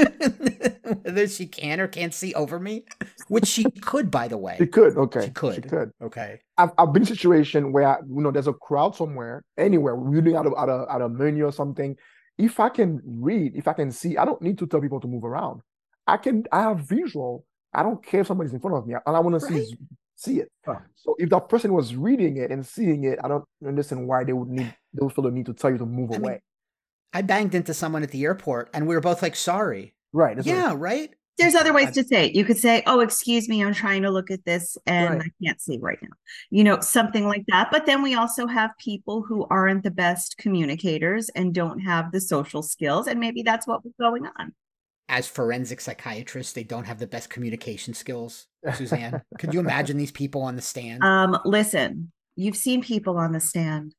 Whether 1.01 1.27
she 1.27 1.48
can 1.48 1.79
or 1.79 1.88
can't 1.88 2.13
see 2.13 2.34
over 2.34 2.60
me, 2.60 2.86
which 3.27 3.46
she 3.46 3.65
could, 3.82 4.12
by 4.12 4.27
the 4.27 4.38
way. 4.38 4.55
She 4.58 4.67
could. 4.67 4.98
Okay, 4.98 5.22
She 5.22 5.25
She 5.27 5.32
could. 5.34 5.70
could. 5.70 5.91
Okay. 6.01 6.39
I've, 6.58 6.72
I've 6.77 6.94
been 6.94 7.03
in 7.03 7.08
a 7.08 7.15
situation 7.15 7.72
where 7.72 8.00
you 8.08 8.22
know 8.22 8.32
there's 8.32 8.48
a 8.48 8.53
crowd 8.53 8.96
somewhere, 8.96 9.44
anywhere, 9.58 9.96
reading 9.96 10.36
out 10.36 10.46
of 10.46 10.53
out 10.58 10.70
of 10.70 10.88
at 10.89 11.01
a 11.01 11.10
menu 11.10 11.46
or 11.46 11.51
something. 11.51 11.96
If 12.38 12.60
I 12.60 12.70
can 12.70 13.01
read, 13.05 13.53
if 13.55 13.67
I 13.67 13.74
can 13.74 13.91
see, 13.91 14.17
I 14.17 14.25
don't 14.25 14.41
need 14.41 14.58
to 14.60 14.67
tell 14.67 14.82
people 14.82 15.00
to 15.00 15.08
move 15.08 15.24
around. 15.24 15.62
I 16.08 16.17
can. 16.17 16.44
I 16.51 16.62
have 16.62 16.79
visual. 16.82 17.46
I 17.74 17.84
don't 17.84 18.03
care 18.03 18.22
if 18.22 18.27
somebody's 18.27 18.53
in 18.53 18.60
front 18.60 18.77
of 18.77 18.88
me. 18.88 18.96
All 19.05 19.15
I 19.15 19.20
want 19.20 19.39
to 19.39 19.46
see 19.46 19.58
is 19.58 19.75
see 20.15 20.39
it. 20.39 20.50
Right. 20.65 20.79
So 20.96 21.15
if 21.17 21.29
that 21.29 21.50
person 21.50 21.74
was 21.74 21.96
reading 21.96 22.38
it 22.38 22.51
and 22.51 22.65
seeing 22.65 23.03
it, 23.03 23.20
I 23.24 23.27
don't 23.27 23.44
understand 23.65 24.08
why 24.08 24.24
they 24.24 24.34
would 24.34 24.50
need 24.50 24.74
they 24.94 25.03
would 25.03 25.13
feel 25.13 25.24
the 25.25 25.32
need 25.32 25.46
to 25.48 25.53
tell 25.53 25.72
you 25.72 25.77
to 25.77 25.86
move 25.86 26.12
I 26.13 26.17
mean, 26.20 26.22
away. 26.24 26.41
I 27.13 27.21
banged 27.21 27.55
into 27.55 27.74
someone 27.74 28.03
at 28.03 28.12
the 28.12 28.24
airport, 28.24 28.69
and 28.74 28.88
we 28.88 28.95
were 28.95 29.01
both 29.01 29.21
like, 29.21 29.35
"Sorry." 29.35 29.93
right. 30.13 30.35
that's 30.35 30.47
what- 30.47 30.55
Yeah. 30.55 30.74
Right. 30.77 31.09
There's 31.38 31.55
other 31.55 31.74
ways 31.74 31.89
I- 31.89 31.91
to 31.91 32.03
say 32.05 32.25
it. 32.27 32.35
You 32.35 32.45
could 32.45 32.57
say, 32.57 32.81
"Oh, 32.88 33.01
excuse 33.01 33.50
me, 33.50 33.62
I'm 33.62 33.74
trying 33.74 34.03
to 34.03 34.09
look 34.09 34.31
at 34.31 34.45
this 34.45 34.77
and 34.85 35.15
Right. 35.15 35.21
I 35.25 35.45
can't 35.45 35.59
see 35.59 35.77
right 35.81 36.00
now." 36.01 36.15
You 36.50 36.63
know, 36.63 36.79
something 36.79 37.27
like 37.27 37.43
that. 37.50 37.69
But 37.71 37.85
then 37.85 38.01
we 38.01 38.15
also 38.15 38.47
have 38.47 38.71
people 38.79 39.21
who 39.24 39.45
aren't 39.50 39.83
the 39.83 39.91
best 39.91 40.38
communicators 40.38 41.27
and 41.35 41.53
don't 41.53 41.79
have 41.79 42.13
the 42.13 42.21
social 42.21 42.63
skills, 42.63 43.07
and 43.07 43.19
maybe 43.19 43.43
that's 43.43 43.67
what 43.67 43.83
was 43.83 43.93
going 44.00 44.25
on. 44.39 44.53
as 45.07 45.27
forensic 45.27 45.79
psychiatrists, 45.81 46.53
they 46.53 46.63
don't 46.63 46.85
have 46.85 46.97
the 46.97 47.05
best 47.05 47.29
communication 47.29 47.93
skills. 47.93 48.47
Suzanne, 48.74 49.21
could 49.38 49.53
you 49.53 49.59
imagine 49.59 49.97
these 49.97 50.12
people 50.12 50.41
on 50.41 50.55
the 50.55 50.63
stand? 50.63 51.03
Um, 51.03 51.38
listen, 51.45 52.12
you've 52.35 52.55
seen 52.57 52.81
people 52.81 53.15
on 53.17 53.31
the 53.31 53.39
stand. 53.39 53.93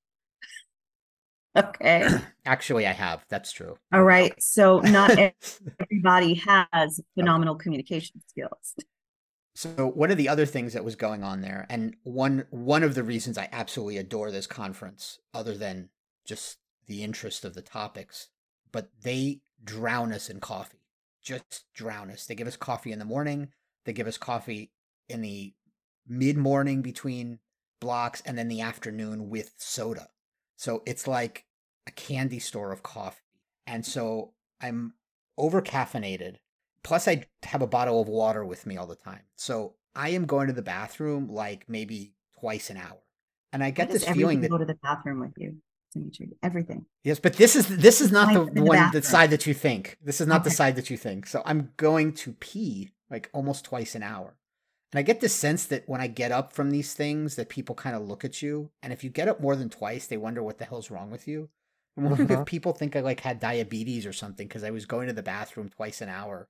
Okay. 1.57 2.09
Actually, 2.47 2.87
I 2.87 2.93
have. 2.93 3.25
That's 3.29 3.53
true. 3.53 3.77
All 3.93 4.05
right. 4.05 4.35
So 4.43 4.81
not 4.81 5.11
everybody 5.81 6.35
has 6.35 7.01
phenomenal 7.15 7.55
communication 7.55 8.21
skills. 8.29 8.75
So 9.55 9.87
one 9.95 10.11
of 10.11 10.19
the 10.19 10.29
other 10.29 10.45
things 10.45 10.75
that 10.75 10.85
was 10.85 10.97
going 10.97 11.25
on 11.25 11.41
there, 11.41 11.67
and 11.71 11.97
one 12.03 12.45
one 12.51 12.83
of 12.83 12.95
the 12.95 13.03
reasons 13.03 13.39
I 13.39 13.49
absolutely 13.51 13.97
adore 13.97 14.31
this 14.31 14.47
conference, 14.47 15.19
other 15.33 15.57
than 15.57 15.89
just 16.27 16.59
the 16.87 17.03
interest 17.03 17.43
of 17.45 17.55
the 17.55 17.63
topics, 17.63 18.29
but 18.71 18.91
they 19.03 19.41
drown 19.65 20.13
us 20.13 20.29
in 20.29 20.41
coffee. 20.41 20.85
Just 21.23 21.65
drown 21.75 22.11
us. 22.11 22.27
They 22.27 22.35
give 22.35 22.47
us 22.47 22.57
coffee 22.57 22.93
in 22.93 22.99
the 22.99 23.07
morning. 23.07 23.49
They 23.87 23.95
give 23.95 24.07
us 24.07 24.19
coffee 24.19 24.73
in 25.09 25.23
the 25.23 25.55
mid 26.07 26.37
morning 26.37 26.83
between 26.83 27.39
blocks, 27.81 28.21
and 28.27 28.37
then 28.37 28.49
the 28.49 28.61
afternoon 28.61 29.31
with 29.31 29.55
soda. 29.57 30.09
So 30.57 30.83
it's 30.87 31.07
like 31.07 31.46
a 31.87 31.91
candy 31.91 32.39
store 32.39 32.73
of 32.73 32.83
coffee. 32.83 33.21
And 33.67 33.85
so 33.85 34.33
I'm 34.61 34.95
over 35.37 35.61
caffeinated. 35.63 36.37
Plus, 36.83 37.09
I 37.09 37.27
have 37.43 37.63
a 37.63 37.67
bottle 37.67 38.01
of 38.01 38.09
water 38.09 38.45
with 38.45 38.67
me 38.67 38.77
all 38.77 38.87
the 38.87 38.95
time. 38.95 39.23
So 39.35 39.75
I 39.95 40.11
am 40.11 40.27
going 40.27 40.47
to 40.47 40.53
the 40.53 40.63
bathroom 40.63 41.29
like 41.29 41.69
maybe 41.69 42.15
twice 42.39 42.71
an 42.71 42.77
hour. 42.77 42.99
And 43.53 43.65
I 43.65 43.71
get 43.71 43.91
this 43.91 44.05
feeling 44.05 44.41
that 44.43 44.51
go 44.51 44.59
to 44.59 44.65
the 44.65 44.79
bathroom 44.83 45.21
with 45.21 45.33
you, 45.37 45.57
Dmitry. 45.93 46.37
Everything. 46.43 46.85
yes, 47.03 47.19
but 47.19 47.35
this 47.35 47.57
is 47.57 47.69
this 47.69 48.01
is 48.01 48.13
not 48.13 48.33
the 48.33 48.53
the 48.53 48.63
one 48.63 48.91
the 48.93 49.03
side 49.03 49.31
that 49.31 49.47
you 49.47 49.55
think. 49.55 49.97
This 50.03 50.21
is 50.21 50.27
not 50.27 50.45
the 50.45 50.51
side 50.51 50.77
that 50.77 50.91
you 50.91 50.97
think. 50.97 51.27
So 51.27 51.43
I'm 51.47 51.71
going 51.77 52.13
to 52.15 52.33
pee 52.35 52.93
like 53.11 53.31
almost 53.33 53.65
twice 53.65 53.95
an 53.95 54.03
hour. 54.03 54.37
And 54.93 54.99
I 54.99 55.03
get 55.03 55.21
this 55.21 55.35
sense 55.35 55.65
that 55.67 55.89
when 55.89 56.01
I 56.01 56.07
get 56.07 56.33
up 56.33 56.53
from 56.53 56.71
these 56.71 56.95
things, 56.95 57.37
that 57.37 57.49
people 57.49 57.75
kind 57.75 57.97
of 57.97 58.03
look 58.03 58.25
at 58.25 58.43
you. 58.43 58.71
And 58.83 58.93
if 58.93 59.03
you 59.03 59.11
get 59.11 59.29
up 59.29 59.41
more 59.41 59.57
than 59.57 59.69
twice, 59.69 60.07
they 60.07 60.17
wonder 60.17 60.43
what 60.43 60.59
the 60.59 60.65
hell's 60.65 60.91
wrong 60.91 61.11
with 61.11 61.27
you. 61.27 61.49
I'm 61.97 62.05
wondering 62.05 62.29
Mhm. 62.29 62.41
if 62.41 62.47
people 62.47 62.73
think 62.73 62.95
I 62.97 63.01
like 63.01 63.21
had 63.21 63.41
diabetes 63.41 64.05
or 64.07 64.13
something 64.13 64.47
because 64.47 64.63
I 64.65 64.71
was 64.71 64.85
going 64.87 65.07
to 65.07 65.13
the 65.15 65.23
bathroom 65.23 65.69
twice 65.71 66.01
an 66.01 66.09
hour, 66.09 66.49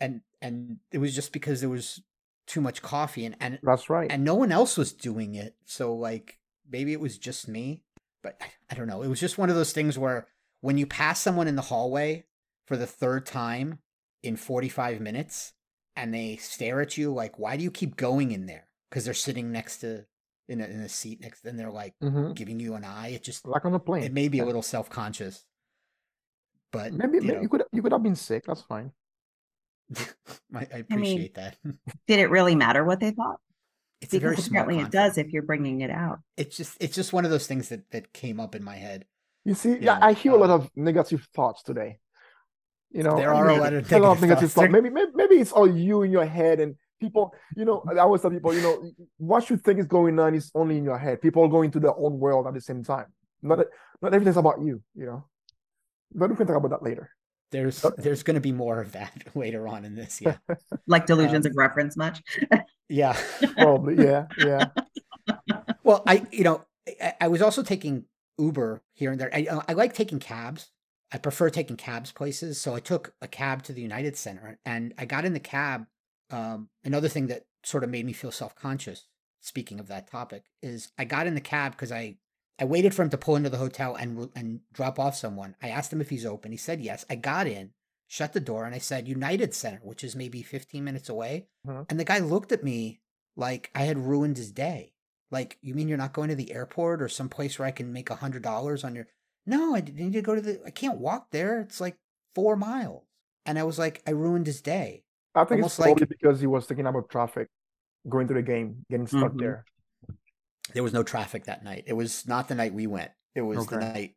and 0.00 0.22
and 0.40 0.78
it 0.90 0.98
was 0.98 1.14
just 1.14 1.32
because 1.32 1.60
there 1.60 1.68
was 1.68 2.02
too 2.46 2.60
much 2.60 2.82
coffee 2.82 3.24
and 3.26 3.36
and 3.40 3.58
That's 3.62 3.90
right. 3.90 4.10
and 4.10 4.24
no 4.24 4.34
one 4.34 4.50
else 4.52 4.76
was 4.76 4.92
doing 4.92 5.34
it. 5.34 5.56
So 5.64 5.94
like 5.94 6.38
maybe 6.68 6.92
it 6.92 7.00
was 7.00 7.18
just 7.18 7.46
me, 7.48 7.82
but 8.22 8.36
I- 8.40 8.52
I 8.70 8.74
don't 8.74 8.86
know. 8.86 9.02
It 9.02 9.08
was 9.08 9.20
just 9.20 9.38
one 9.38 9.50
of 9.50 9.56
those 9.56 9.72
things 9.72 9.98
where 9.98 10.26
when 10.60 10.78
you 10.78 10.86
pass 10.86 11.20
someone 11.20 11.48
in 11.48 11.56
the 11.56 11.62
hallway 11.62 12.24
for 12.66 12.76
the 12.76 12.86
third 12.86 13.26
time 13.26 13.80
in 14.22 14.36
45 14.36 15.00
minutes 15.00 15.52
and 15.96 16.14
they 16.14 16.36
stare 16.36 16.80
at 16.80 16.96
you 16.96 17.12
like 17.12 17.38
why 17.38 17.56
do 17.56 17.64
you 17.64 17.70
keep 17.70 17.96
going 17.96 18.30
in 18.32 18.46
there? 18.46 18.68
Cuz 18.90 19.04
they're 19.04 19.14
sitting 19.14 19.52
next 19.52 19.78
to 19.78 20.06
in 20.50 20.60
a, 20.60 20.64
in 20.64 20.80
a 20.80 20.88
seat 20.88 21.20
next 21.20 21.44
and 21.44 21.58
they're 21.58 21.70
like 21.70 21.94
hmm 22.00 22.32
giving 22.34 22.60
you 22.60 22.74
an 22.74 22.84
eye. 22.84 23.08
It 23.08 23.22
just 23.22 23.46
Like 23.46 23.64
on 23.64 23.74
a 23.74 23.78
plane. 23.78 24.04
it 24.04 24.12
may 24.12 24.28
be 24.28 24.40
a 24.40 24.44
little 24.44 24.62
self-conscious. 24.62 25.44
But 26.72 26.92
Maybe, 26.92 27.20
you 27.20 27.26
maybe 27.26 27.36
know, 27.36 27.42
you 27.42 27.48
could 27.48 27.64
you 27.72 27.82
could 27.82 27.92
have 27.92 28.02
been 28.02 28.16
sick. 28.16 28.44
That's 28.46 28.62
fine. 28.62 28.92
I, 30.54 30.66
I 30.74 30.78
appreciate 30.78 31.34
that. 31.34 31.56
Did 32.06 32.20
it 32.20 32.30
really 32.30 32.54
matter 32.54 32.84
what 32.84 33.00
they 33.00 33.10
thought? 33.12 33.40
It's 34.00 34.14
a 34.14 34.18
very 34.20 34.36
Because 34.36 34.46
small 34.46 34.62
apparently 34.62 34.80
it 34.82 34.90
does 34.90 35.18
if 35.18 35.32
you're 35.32 35.42
bringing 35.42 35.80
it 35.80 35.90
out. 35.90 36.20
It's 36.36 36.56
just 36.56 36.76
it's 36.80 36.94
just 36.94 37.12
one 37.12 37.24
of 37.24 37.30
those 37.30 37.46
things 37.46 37.68
that 37.68 37.90
that 37.90 38.12
came 38.12 38.40
up 38.40 38.54
in 38.54 38.64
my 38.64 38.76
head. 38.76 39.06
You 39.44 39.54
see, 39.54 39.78
You 39.78 39.78
yeah, 39.80 39.92
know, 39.92 40.00
I 40.00 40.12
hear 40.12 40.32
a 40.32 40.36
lot 40.36 40.50
uh, 40.50 40.54
of 40.54 40.70
negative 40.76 41.26
thoughts 41.34 41.62
today. 41.62 41.98
You 42.90 43.02
know, 43.02 43.16
There 43.16 43.34
are 43.34 43.48
a 43.48 43.56
lot 43.56 43.72
of 43.74 43.90
a 43.92 43.98
lot 43.98 44.10
of 44.12 44.18
negative 44.18 44.20
negative 44.20 44.52
thoughts. 44.52 44.54
thoughts. 44.54 44.70
Maybe, 44.70 44.90
maybe, 44.90 45.10
maybe 45.14 45.36
it's 45.36 45.52
all 45.52 45.68
you 45.70 46.02
in 46.02 46.10
your 46.10 46.24
head, 46.26 46.60
and 46.60 46.76
people. 47.00 47.34
You 47.56 47.64
know, 47.64 47.82
I 47.90 47.98
always 47.98 48.22
tell 48.22 48.30
people, 48.30 48.54
you 48.54 48.62
know, 48.62 48.90
what 49.18 49.48
you 49.50 49.56
think 49.56 49.78
is 49.80 49.86
going 49.86 50.18
on 50.18 50.34
is 50.34 50.50
only 50.54 50.76
in 50.78 50.84
your 50.84 50.98
head. 50.98 51.20
People 51.20 51.48
go 51.48 51.62
into 51.62 51.80
their 51.80 51.96
own 51.96 52.18
world 52.20 52.46
at 52.46 52.54
the 52.54 52.60
same 52.60 52.84
time. 52.84 53.06
Not 53.42 53.60
not 54.02 54.14
everything's 54.14 54.36
about 54.36 54.60
you. 54.62 54.82
You 54.94 55.06
know, 55.06 55.24
but 56.14 56.30
we 56.30 56.36
can 56.36 56.46
talk 56.46 56.56
about 56.56 56.70
that 56.70 56.82
later. 56.82 57.10
There's 57.50 57.84
Uh, 57.84 57.90
there's 57.98 58.22
going 58.22 58.34
to 58.36 58.40
be 58.40 58.52
more 58.52 58.80
of 58.80 58.92
that 58.92 59.12
later 59.34 59.66
on 59.66 59.84
in 59.84 59.94
this. 59.96 60.20
Yeah, 60.20 60.36
Like 60.86 61.06
delusions 61.06 61.46
Um, 61.46 61.50
of 61.50 61.56
reference 61.56 61.96
much. 61.96 62.22
yeah. 62.88 63.18
Probably, 63.56 63.96
yeah, 64.04 64.26
yeah. 64.38 64.66
Well, 65.82 66.02
I 66.06 66.26
you 66.30 66.44
know 66.44 66.64
I, 67.00 67.14
I 67.22 67.28
was 67.28 67.42
also 67.42 67.62
taking 67.62 68.04
Uber 68.38 68.82
here 68.94 69.10
and 69.10 69.20
there. 69.20 69.34
I 69.34 69.46
I 69.68 69.72
like 69.72 69.94
taking 69.94 70.18
cabs. 70.20 70.70
I 71.12 71.18
prefer 71.18 71.50
taking 71.50 71.76
cabs 71.76 72.12
places. 72.12 72.60
So 72.60 72.74
I 72.76 72.80
took 72.80 73.14
a 73.20 73.26
cab 73.26 73.64
to 73.64 73.72
the 73.72 73.82
United 73.82 74.16
Center, 74.16 74.58
and 74.64 74.94
I 74.96 75.04
got 75.06 75.24
in 75.24 75.32
the 75.32 75.40
cab. 75.40 75.86
Um, 76.30 76.68
another 76.84 77.08
thing 77.08 77.26
that 77.28 77.44
sort 77.64 77.84
of 77.84 77.90
made 77.90 78.06
me 78.06 78.12
feel 78.12 78.32
self 78.32 78.54
conscious. 78.54 79.06
Speaking 79.40 79.80
of 79.80 79.88
that 79.88 80.10
topic, 80.10 80.44
is 80.62 80.92
I 80.98 81.04
got 81.04 81.26
in 81.26 81.34
the 81.34 81.40
cab 81.40 81.72
because 81.72 81.90
I 81.92 82.16
I 82.58 82.64
waited 82.66 82.94
for 82.94 83.02
him 83.02 83.10
to 83.10 83.18
pull 83.18 83.36
into 83.36 83.48
the 83.50 83.56
hotel 83.56 83.94
and 83.94 84.28
and 84.34 84.60
drop 84.72 84.98
off 84.98 85.16
someone. 85.16 85.56
I 85.62 85.68
asked 85.68 85.92
him 85.92 86.00
if 86.00 86.10
he's 86.10 86.26
open. 86.26 86.52
He 86.52 86.58
said 86.58 86.80
yes. 86.82 87.06
I 87.08 87.14
got 87.14 87.46
in, 87.46 87.70
shut 88.06 88.34
the 88.34 88.40
door, 88.40 88.64
and 88.66 88.74
I 88.74 88.78
said 88.78 89.08
United 89.08 89.54
Center, 89.54 89.80
which 89.82 90.04
is 90.04 90.14
maybe 90.14 90.42
15 90.42 90.84
minutes 90.84 91.08
away. 91.08 91.46
Mhm. 91.66 91.86
And 91.88 91.98
the 91.98 92.04
guy 92.04 92.18
looked 92.18 92.52
at 92.52 92.62
me 92.62 93.00
like 93.34 93.70
I 93.74 93.84
had 93.84 93.98
ruined 93.98 94.36
his 94.36 94.52
day. 94.52 94.92
Like, 95.30 95.58
you 95.62 95.74
mean 95.74 95.88
you're 95.88 95.96
not 95.96 96.12
going 96.12 96.28
to 96.28 96.34
the 96.34 96.52
airport 96.52 97.00
or 97.00 97.08
some 97.08 97.28
place 97.28 97.58
where 97.58 97.68
I 97.68 97.70
can 97.70 97.92
make 97.92 98.10
a 98.10 98.16
hundred 98.16 98.42
dollars 98.42 98.84
on 98.84 98.94
your? 98.94 99.06
No, 99.46 99.74
I 99.74 99.80
need 99.80 100.12
to 100.12 100.22
go 100.22 100.34
to 100.34 100.40
the. 100.40 100.60
I 100.66 100.70
can't 100.70 100.98
walk 100.98 101.30
there. 101.30 101.60
It's 101.60 101.80
like 101.80 101.96
four 102.34 102.56
miles. 102.56 103.04
And 103.46 103.58
I 103.58 103.62
was 103.62 103.78
like, 103.78 104.02
I 104.06 104.10
ruined 104.10 104.46
his 104.46 104.60
day. 104.60 105.04
I 105.34 105.44
think 105.44 105.58
Almost 105.58 105.78
it's 105.78 105.84
probably 105.86 106.00
like- 106.02 106.08
because 106.08 106.40
he 106.40 106.46
was 106.46 106.66
thinking 106.66 106.86
about 106.86 107.08
traffic, 107.08 107.48
going 108.08 108.26
to 108.28 108.34
the 108.34 108.42
game, 108.42 108.84
getting 108.90 109.06
stuck 109.06 109.32
Mhm. 109.32 109.38
there. 109.40 109.64
There 110.74 110.82
was 110.82 110.92
no 110.92 111.02
traffic 111.02 111.44
that 111.44 111.64
night. 111.64 111.84
It 111.86 111.92
was 111.94 112.26
not 112.26 112.48
the 112.48 112.54
night 112.54 112.72
we 112.74 112.86
went. 112.86 113.10
It 113.34 113.42
was 113.42 113.66
the 113.66 113.78
night 113.78 114.16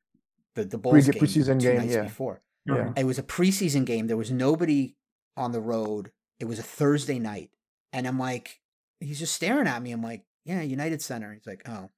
the 0.55 0.63
the 0.65 0.77
Bulls 0.77 1.05
Pre- 1.05 1.13
game, 1.13 1.22
preseason 1.24 1.60
two 1.60 1.67
game, 1.67 1.77
nights 1.77 1.93
yeah. 1.93 2.03
before. 2.03 2.41
Yeah. 2.65 2.93
It 2.96 3.05
was 3.05 3.17
a 3.20 3.24
preseason 3.24 3.86
game. 3.86 4.08
There 4.08 4.17
was 4.17 4.32
nobody 4.32 4.96
on 5.36 5.51
the 5.51 5.60
road. 5.62 6.12
It 6.39 6.46
was 6.46 6.60
a 6.60 6.63
Thursday 6.63 7.17
night. 7.20 7.50
And 7.91 8.08
I'm 8.08 8.20
like, 8.20 8.60
he's 9.00 9.20
just 9.20 9.34
staring 9.34 9.67
at 9.67 9.82
me. 9.82 9.91
I'm 9.91 10.01
like, 10.03 10.25
yeah, 10.46 10.62
United 10.62 11.01
Center. 11.01 11.34
He's 11.34 11.46
like, 11.48 11.67
oh, 11.67 11.89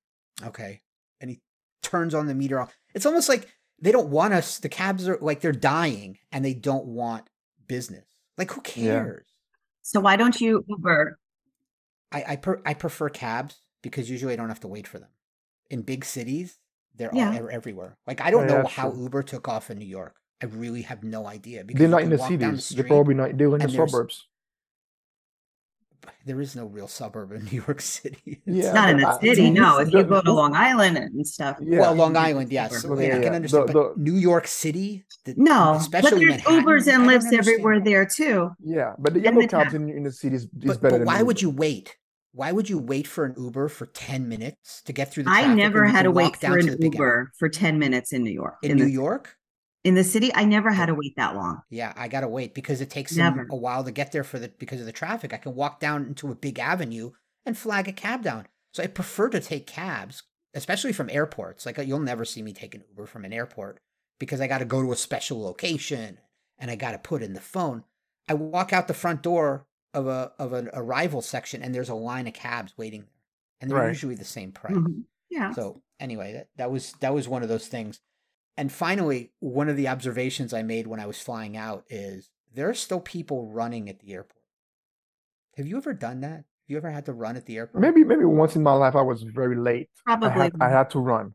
okay. 0.44 0.82
And 1.22 1.30
he 1.30 1.42
turns 1.84 2.14
on 2.14 2.28
the 2.28 2.34
meter. 2.36 2.60
off. 2.60 2.74
It's 2.94 3.06
almost 3.06 3.28
like 3.30 3.48
they 3.80 3.92
don't 3.92 4.10
want 4.10 4.34
us. 4.34 4.58
The 4.60 4.70
cabs 4.70 5.08
are 5.08 5.18
like 5.22 5.42
they're 5.42 5.52
dying 5.52 6.18
and 6.32 6.44
they 6.46 6.54
don't 6.54 6.86
want 6.86 7.30
business. 7.68 8.06
Like, 8.38 8.52
who 8.52 8.62
Yeah. 8.76 9.04
cares? 9.04 9.28
So 9.82 10.00
why 10.00 10.16
don't 10.16 10.40
you 10.40 10.66
Uber? 10.68 11.18
I 12.12 12.24
I, 12.30 12.36
per, 12.38 12.62
I 12.66 12.74
prefer 12.74 13.10
cabs 13.10 13.58
because 13.82 14.10
usually 14.10 14.34
I 14.34 14.36
don't 14.36 14.50
have 14.50 14.60
to 14.62 14.68
wait 14.68 14.88
for 14.88 15.00
them. 15.00 15.10
In 15.70 15.82
big 15.82 16.06
cities, 16.06 16.60
they're 16.96 17.12
all 17.12 17.18
Yeah. 17.18 17.36
ev- 17.36 17.50
everywhere. 17.50 17.98
Like 18.08 18.22
I 18.22 18.32
don't 18.32 18.44
Oh, 18.44 18.48
know 18.48 18.54
yeah, 18.58 18.62
that's 18.64 18.74
how 18.76 18.92
true. 18.92 19.04
Uber 19.04 19.24
took 19.24 19.48
off 19.48 19.70
in 19.70 19.78
New 19.80 19.86
York. 19.88 20.16
I 20.42 20.48
really 20.48 20.82
have 20.84 21.04
no 21.04 21.28
idea 21.28 21.64
because 21.64 21.80
They're 21.80 21.88
not 21.90 22.02
in 22.04 22.10
the 22.10 22.18
walk 22.18 22.30
down 22.38 22.58
cities. 22.58 22.70
They're 22.70 22.86
probably 22.88 23.14
not. 23.16 23.38
They're 23.38 23.54
in 23.56 23.60
the 23.60 23.70
suburbs. 23.70 24.28
There 26.26 26.42
is 26.42 26.56
no 26.56 26.66
real 26.66 26.88
suburb 26.88 27.32
in 27.32 27.46
New 27.52 27.62
York 27.68 27.82
City. 27.82 28.42
It's 28.46 28.66
Yeah, 28.66 28.74
Not 28.74 28.90
in 28.90 28.98
the 28.98 29.20
city, 29.20 29.44
the- 29.44 29.50
no. 29.52 29.80
If 29.80 29.92
you 29.92 30.04
the- 30.04 30.10
go 30.10 30.22
to 30.22 30.32
Long 30.34 30.56
Island 30.56 30.98
and 30.98 31.26
stuff. 31.28 31.58
Yeah. 31.62 31.80
Well, 31.82 31.96
Long 31.96 32.16
Island, 32.18 32.52
yes. 32.52 32.84
Uber. 32.84 32.96
So, 32.96 33.02
yeah, 33.02 33.08
I 33.08 33.10
can 33.12 33.22
the- 33.22 33.32
understand. 33.36 33.70
the- 33.70 33.74
but 33.74 33.98
New 33.98 34.16
York 34.16 34.48
City, 34.48 35.06
the, 35.26 35.34
No, 35.38 35.80
but 35.92 36.02
there's 36.04 36.14
Manhattan, 36.22 36.64
Ubers 36.64 36.88
and 36.94 37.04
don't 37.04 37.08
Lyfts 37.08 37.34
everywhere 37.38 37.80
there 37.80 38.06
too. 38.06 38.52
Yeah, 38.64 38.94
but 39.00 39.14
the 39.14 39.20
yellow 39.22 39.42
the 39.42 39.48
cabs 39.48 39.74
in, 39.74 39.90
in 39.90 40.04
the 40.04 40.12
city 40.12 40.36
is 40.36 40.46
But, 40.46 40.82
better 40.82 40.94
but 40.94 40.98
than 41.00 41.06
why 41.08 41.20
an 41.20 41.26
would 41.26 41.42
you 41.42 41.50
wait? 41.50 41.96
Why 42.34 42.52
would 42.52 42.70
you 42.70 42.78
wait 42.78 43.08
for 43.08 43.24
an 43.24 43.34
Uber 43.38 43.70
for 43.70 43.86
ten 43.86 44.28
minutes 44.28 44.82
to 44.84 44.92
get 44.94 45.10
through 45.12 45.24
the 45.24 45.30
I 45.30 45.54
never 45.54 45.86
had 45.86 46.04
to 46.04 46.12
wait 46.12 46.36
for 46.36 46.58
an 46.58 46.66
the 46.68 46.72
big 46.78 46.96
alley? 46.96 47.06
Uber 47.06 47.32
for 47.40 47.48
10 47.48 47.80
minutes 47.80 48.12
in 48.12 48.24
New 48.24 48.32
York. 48.34 48.58
in 48.62 48.78
the, 48.78 48.84
New 48.84 48.90
York. 48.92 49.38
In 49.86 49.94
the 49.94 50.04
city, 50.04 50.32
I 50.34 50.46
never 50.46 50.72
had 50.72 50.88
to 50.88 50.96
wait 50.96 51.14
that 51.16 51.36
long. 51.36 51.62
Yeah, 51.70 51.94
I 51.96 52.08
gotta 52.08 52.28
wait 52.28 52.54
because 52.56 52.82
it 52.82 52.90
takes 52.90 53.16
Never. 53.16 53.48
a 53.52 53.56
while 53.56 53.84
to 53.84 53.92
get 53.92 54.12
there 54.12 54.24
for 54.24 54.40
the 54.40 54.50
because 54.50 54.80
of 54.80 54.88
the 54.88 54.92
traffic. 54.92 55.32
I 55.32 55.38
can 55.38 55.54
walk 55.56 55.80
down 55.80 56.06
into 56.08 56.32
a 56.32 56.36
big 56.36 56.58
avenue 56.60 57.12
and 57.46 57.56
flag 57.58 57.88
a 57.88 57.92
cab 57.94 58.24
down. 58.24 58.48
So 58.74 58.82
I 58.82 58.88
prefer 58.88 59.30
to 59.30 59.40
take 59.40 59.68
cabs, 59.68 60.24
especially 60.56 60.92
from 60.92 61.10
airports. 61.12 61.66
Like 61.68 61.78
you'll 61.78 62.00
never 62.00 62.26
see 62.26 62.42
me 62.42 62.52
take 62.52 62.74
an 62.74 62.84
Uber 62.90 63.06
from 63.06 63.26
an 63.26 63.32
airport 63.32 63.80
because 64.20 64.42
I 64.42 64.48
got 64.48 64.58
to 64.58 64.66
go 64.66 64.82
to 64.82 64.92
a 64.92 64.96
special 64.96 65.40
location 65.42 66.18
and 66.58 66.72
I 66.72 66.76
got 66.76 66.92
to 66.94 66.98
put 66.98 67.22
in 67.22 67.34
the 67.34 67.40
phone. 67.40 67.84
I 68.28 68.34
walk 68.34 68.74
out 68.74 68.88
the 68.88 68.94
front 68.96 69.22
door 69.22 69.68
of 69.94 70.08
a 70.08 70.32
of 70.40 70.52
an 70.54 70.72
arrival 70.74 71.22
section 71.22 71.62
and 71.62 71.76
there's 71.76 71.90
a 71.90 71.96
line 71.96 72.26
of 72.28 72.34
cabs 72.34 72.74
waiting 72.76 73.02
there, 73.02 73.10
and 73.62 73.70
they're 73.70 73.78
Right. 73.78 73.88
usually 73.90 74.16
the 74.16 74.26
same 74.26 74.52
price. 74.52 74.74
Mhm. 74.74 75.04
Yeah. 75.30 75.52
So 75.54 75.84
anyway, 76.00 76.34
that, 76.34 76.50
that 76.56 76.72
was 76.72 76.94
that 77.02 77.14
was 77.14 77.28
one 77.28 77.44
of 77.44 77.50
those 77.50 77.68
things. 77.68 78.00
And 78.58 78.72
finally, 78.72 79.32
one 79.40 79.68
of 79.70 79.76
the 79.76 79.88
observations 79.88 80.54
I 80.54 80.64
made 80.64 80.88
when 80.88 81.00
I 81.00 81.06
was 81.06 81.20
flying 81.20 81.58
out 81.58 81.84
is 81.90 82.30
there 82.54 82.70
are 82.70 82.74
still 82.74 83.02
people 83.02 83.52
running 83.52 83.90
at 83.90 84.00
the 84.00 84.14
airport. 84.14 84.42
Have 85.58 85.68
you 85.68 85.78
ever 85.78 85.94
done 85.94 86.22
that? 86.22 86.30
Have 86.38 86.70
you 86.70 86.78
ever 86.78 86.90
had 86.90 87.06
to 87.06 87.14
run 87.14 87.36
at 87.36 87.46
the 87.46 87.58
airport? 87.58 87.82
Maybe 87.82 88.04
maybe 88.04 88.26
once 88.26 88.56
in 88.56 88.64
my 88.64 88.74
life 88.74 88.96
I 88.96 89.02
was 89.02 89.24
very 89.24 89.58
late. 89.58 89.90
I 90.08 90.16
Probably. 90.16 90.44
had 90.44 90.54
I 90.60 90.70
had 90.70 90.90
to 90.92 91.00
run. 91.00 91.34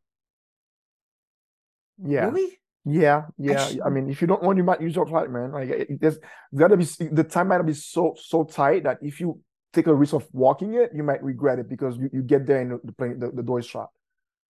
Yeah. 2.03 2.27
Really? 2.27 2.59
Yeah, 2.87 3.25
yeah. 3.37 3.67
sh- 3.67 3.77
I 3.85 3.91
mean, 3.91 4.09
if 4.09 4.23
you 4.23 4.27
don't 4.27 4.43
want, 4.43 4.57
you 4.57 4.65
might 4.65 4.81
use 4.81 4.97
your 4.97 5.07
flight, 5.07 5.31
man. 5.31 5.53
Like, 5.53 5.69
it, 5.69 6.01
there's 6.01 6.19
gotta 6.55 6.77
be 6.79 6.85
the 6.85 7.25
time 7.25 7.49
might 7.49 7.61
be 7.63 7.75
so 7.75 8.15
so 8.19 8.45
tight 8.45 8.85
that 8.85 8.99
if 9.03 9.21
you 9.21 9.41
take 9.73 9.87
a 9.87 9.95
risk 9.95 10.15
of 10.15 10.27
walking 10.33 10.75
it, 10.75 10.91
you 10.95 11.03
might 11.03 11.23
regret 11.23 11.59
it 11.59 11.69
because 11.69 11.99
you, 11.99 12.09
you 12.13 12.23
get 12.23 12.47
there 12.47 12.61
and 12.63 12.81
the 12.83 12.93
plane 12.93 13.19
the, 13.19 13.31
the 13.31 13.43
door 13.43 13.59
is 13.59 13.67
shut. 13.67 13.89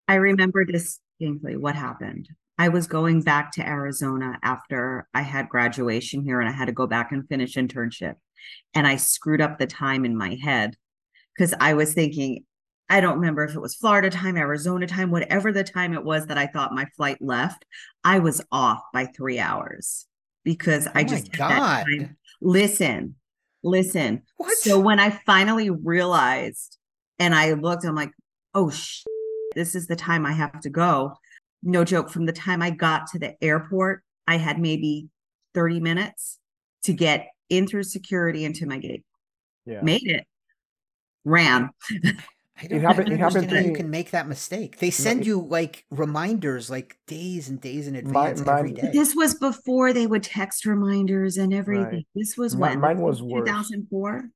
I 0.07 0.15
remember 0.15 0.63
distinctly 0.63 1.57
what 1.57 1.75
happened. 1.75 2.29
I 2.59 2.67
was 2.67 2.87
going 2.87 3.21
back 3.21 3.53
to 3.53 3.65
Arizona 3.65 4.37
after 4.43 5.07
I 5.13 5.21
had 5.21 5.47
graduation 5.47 6.21
here 6.21 6.41
and 6.41 6.49
I 6.49 6.51
had 6.51 6.65
to 6.65 6.73
go 6.73 6.85
back 6.85 7.13
and 7.13 7.27
finish 7.29 7.55
internship. 7.55 8.15
And 8.75 8.85
I 8.85 8.97
screwed 8.97 9.39
up 9.39 9.57
the 9.57 9.65
time 9.65 10.03
in 10.03 10.17
my 10.17 10.37
head 10.43 10.75
because 11.33 11.53
I 11.61 11.73
was 11.73 11.93
thinking, 11.93 12.43
I 12.89 12.99
don't 12.99 13.15
remember 13.15 13.45
if 13.45 13.55
it 13.55 13.61
was 13.61 13.75
Florida 13.75 14.09
time, 14.09 14.35
Arizona 14.35 14.87
time, 14.87 15.09
whatever 15.09 15.53
the 15.53 15.63
time 15.63 15.93
it 15.93 16.03
was 16.03 16.25
that 16.25 16.37
I 16.37 16.47
thought 16.47 16.73
my 16.73 16.85
flight 16.97 17.19
left. 17.21 17.63
I 18.03 18.19
was 18.19 18.41
off 18.51 18.81
by 18.93 19.05
three 19.05 19.39
hours 19.39 20.05
because 20.43 20.85
Oh 20.87 20.91
I 20.95 21.05
just 21.05 21.31
God. 21.31 21.85
Listen, 22.41 23.15
listen. 23.63 24.23
What? 24.35 24.57
So 24.57 24.77
when 24.77 24.99
I 24.99 25.11
finally 25.11 25.69
realized 25.69 26.77
and 27.19 27.33
I 27.33 27.53
looked, 27.53 27.85
I'm 27.85 27.95
like, 27.95 28.11
oh, 28.53 28.69
sh- 28.69 29.05
this 29.55 29.75
is 29.75 29.87
the 29.87 29.95
time 29.95 30.25
I 30.25 30.33
have 30.33 30.59
to 30.61 30.69
go. 30.69 31.15
No 31.63 31.83
joke. 31.83 32.09
From 32.09 32.25
the 32.25 32.33
time 32.33 32.61
I 32.61 32.69
got 32.69 33.07
to 33.07 33.19
the 33.19 33.41
airport, 33.43 34.03
I 34.27 34.37
had 34.37 34.59
maybe 34.59 35.09
30 35.53 35.79
minutes 35.79 36.39
to 36.83 36.93
get 36.93 37.27
in 37.49 37.67
through 37.67 37.83
security 37.83 38.45
into 38.45 38.65
my 38.65 38.77
gate. 38.77 39.03
Yeah. 39.65 39.81
Made 39.81 40.05
it. 40.07 40.25
Ran. 41.25 41.69
I 42.61 42.67
don't, 42.67 42.81
happened- 42.81 43.07
I 43.07 43.09
don't 43.09 43.13
it 43.13 43.19
happened 43.19 43.37
understand 43.45 43.51
how 43.51 43.59
you 43.59 43.73
can 43.73 43.89
make 43.89 44.11
that 44.11 44.27
mistake. 44.27 44.79
They 44.79 44.89
send 44.89 45.25
you 45.25 45.41
like 45.41 45.85
reminders 45.91 46.69
like 46.69 46.97
days 47.07 47.49
and 47.49 47.59
days 47.61 47.87
in 47.87 47.95
advance 47.95 48.41
every 48.41 48.53
mine- 48.53 48.73
day. 48.73 48.89
This 48.93 49.15
was 49.15 49.35
before 49.35 49.93
they 49.93 50.07
would 50.07 50.23
text 50.23 50.65
reminders 50.65 51.37
and 51.37 51.53
everything. 51.53 51.85
Right. 51.85 52.07
This 52.15 52.37
was 52.37 52.55
when? 52.55 52.79
mine 52.79 52.99
was 52.99 53.21
worse. 53.21 53.47
2004. 53.47 54.29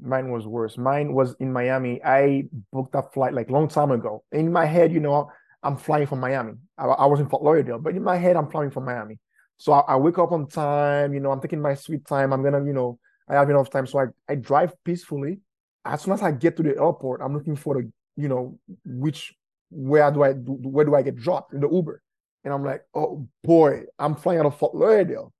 Mine 0.00 0.30
was 0.32 0.46
worse. 0.46 0.78
Mine 0.78 1.12
was 1.12 1.34
in 1.38 1.52
Miami. 1.52 2.02
I 2.02 2.48
booked 2.72 2.94
a 2.94 3.02
flight 3.02 3.34
like 3.34 3.50
long 3.50 3.68
time 3.68 3.90
ago. 3.90 4.24
In 4.32 4.50
my 4.50 4.64
head, 4.64 4.92
you 4.92 5.00
know, 5.00 5.30
I'm 5.62 5.76
flying 5.76 6.06
from 6.06 6.20
Miami. 6.20 6.54
I, 6.76 6.84
I 6.86 7.06
was 7.06 7.20
in 7.20 7.28
Fort 7.28 7.42
Lauderdale, 7.42 7.78
but 7.78 7.94
in 7.94 8.02
my 8.02 8.16
head, 8.16 8.36
I'm 8.36 8.50
flying 8.50 8.70
from 8.70 8.84
Miami. 8.84 9.18
So 9.58 9.72
I, 9.72 9.80
I 9.80 9.96
wake 9.96 10.18
up 10.18 10.32
on 10.32 10.48
time. 10.48 11.14
You 11.14 11.20
know, 11.20 11.30
I'm 11.30 11.40
taking 11.40 11.60
my 11.60 11.74
sweet 11.74 12.04
time. 12.06 12.32
I'm 12.32 12.42
gonna, 12.42 12.64
you 12.64 12.72
know, 12.72 12.98
I 13.28 13.34
have 13.34 13.48
enough 13.48 13.70
time. 13.70 13.86
So 13.86 14.00
I, 14.00 14.06
I 14.28 14.34
drive 14.34 14.72
peacefully. 14.84 15.40
As 15.84 16.02
soon 16.02 16.14
as 16.14 16.22
I 16.22 16.32
get 16.32 16.56
to 16.56 16.62
the 16.62 16.76
airport, 16.80 17.20
I'm 17.22 17.34
looking 17.34 17.56
for 17.56 17.74
the, 17.80 17.90
you 18.16 18.28
know, 18.28 18.58
which 18.84 19.34
where 19.70 20.10
do 20.10 20.22
I 20.22 20.32
do 20.32 20.52
where 20.62 20.84
do 20.84 20.94
I 20.94 21.02
get 21.02 21.16
dropped 21.16 21.54
in 21.54 21.60
the 21.60 21.68
Uber? 21.70 22.02
And 22.44 22.52
I'm 22.52 22.64
like, 22.64 22.82
oh 22.94 23.28
boy, 23.44 23.84
I'm 23.98 24.16
flying 24.16 24.40
out 24.40 24.46
of 24.46 24.58
Fort 24.58 24.74
Lauderdale. 24.74 25.32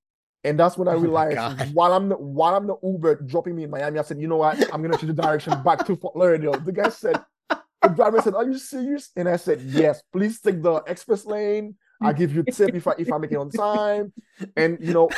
And 0.44 0.58
that's 0.58 0.76
when 0.78 0.88
I 0.88 0.92
Oh 0.96 0.98
realized 0.98 1.36
God. 1.36 1.74
while 1.74 1.92
I'm 1.92 2.08
the 2.08 2.16
while 2.16 2.54
I'm 2.54 2.66
the 2.66 2.76
Uber 2.82 3.22
dropping 3.26 3.56
me 3.56 3.64
in 3.64 3.70
Miami, 3.70 3.98
I 3.98 4.02
said, 4.02 4.20
you 4.20 4.28
know 4.28 4.36
what? 4.36 4.58
I'm 4.72 4.82
gonna 4.82 4.96
change 4.96 5.14
the 5.14 5.22
direction 5.22 5.60
back 5.62 5.84
to 5.86 5.96
Fort 5.96 6.16
Lauderdale. 6.16 6.60
The 6.60 6.72
guy 6.72 6.88
said, 6.88 7.16
the 7.82 7.88
driver 7.88 8.20
said, 8.20 8.34
Are 8.34 8.44
you 8.44 8.58
serious? 8.58 9.10
And 9.16 9.28
I 9.28 9.36
said, 9.36 9.60
Yes, 9.60 10.02
please 10.12 10.40
take 10.40 10.62
the 10.62 10.76
express 10.86 11.24
lane. 11.24 11.76
I'll 12.00 12.12
give 12.12 12.34
you 12.34 12.42
tip 12.42 12.74
if 12.74 12.86
I 12.86 12.94
if 12.98 13.12
I 13.12 13.18
make 13.18 13.32
it 13.32 13.36
on 13.36 13.50
time. 13.50 14.12
And 14.56 14.78
you 14.80 14.92
know, 14.92 15.08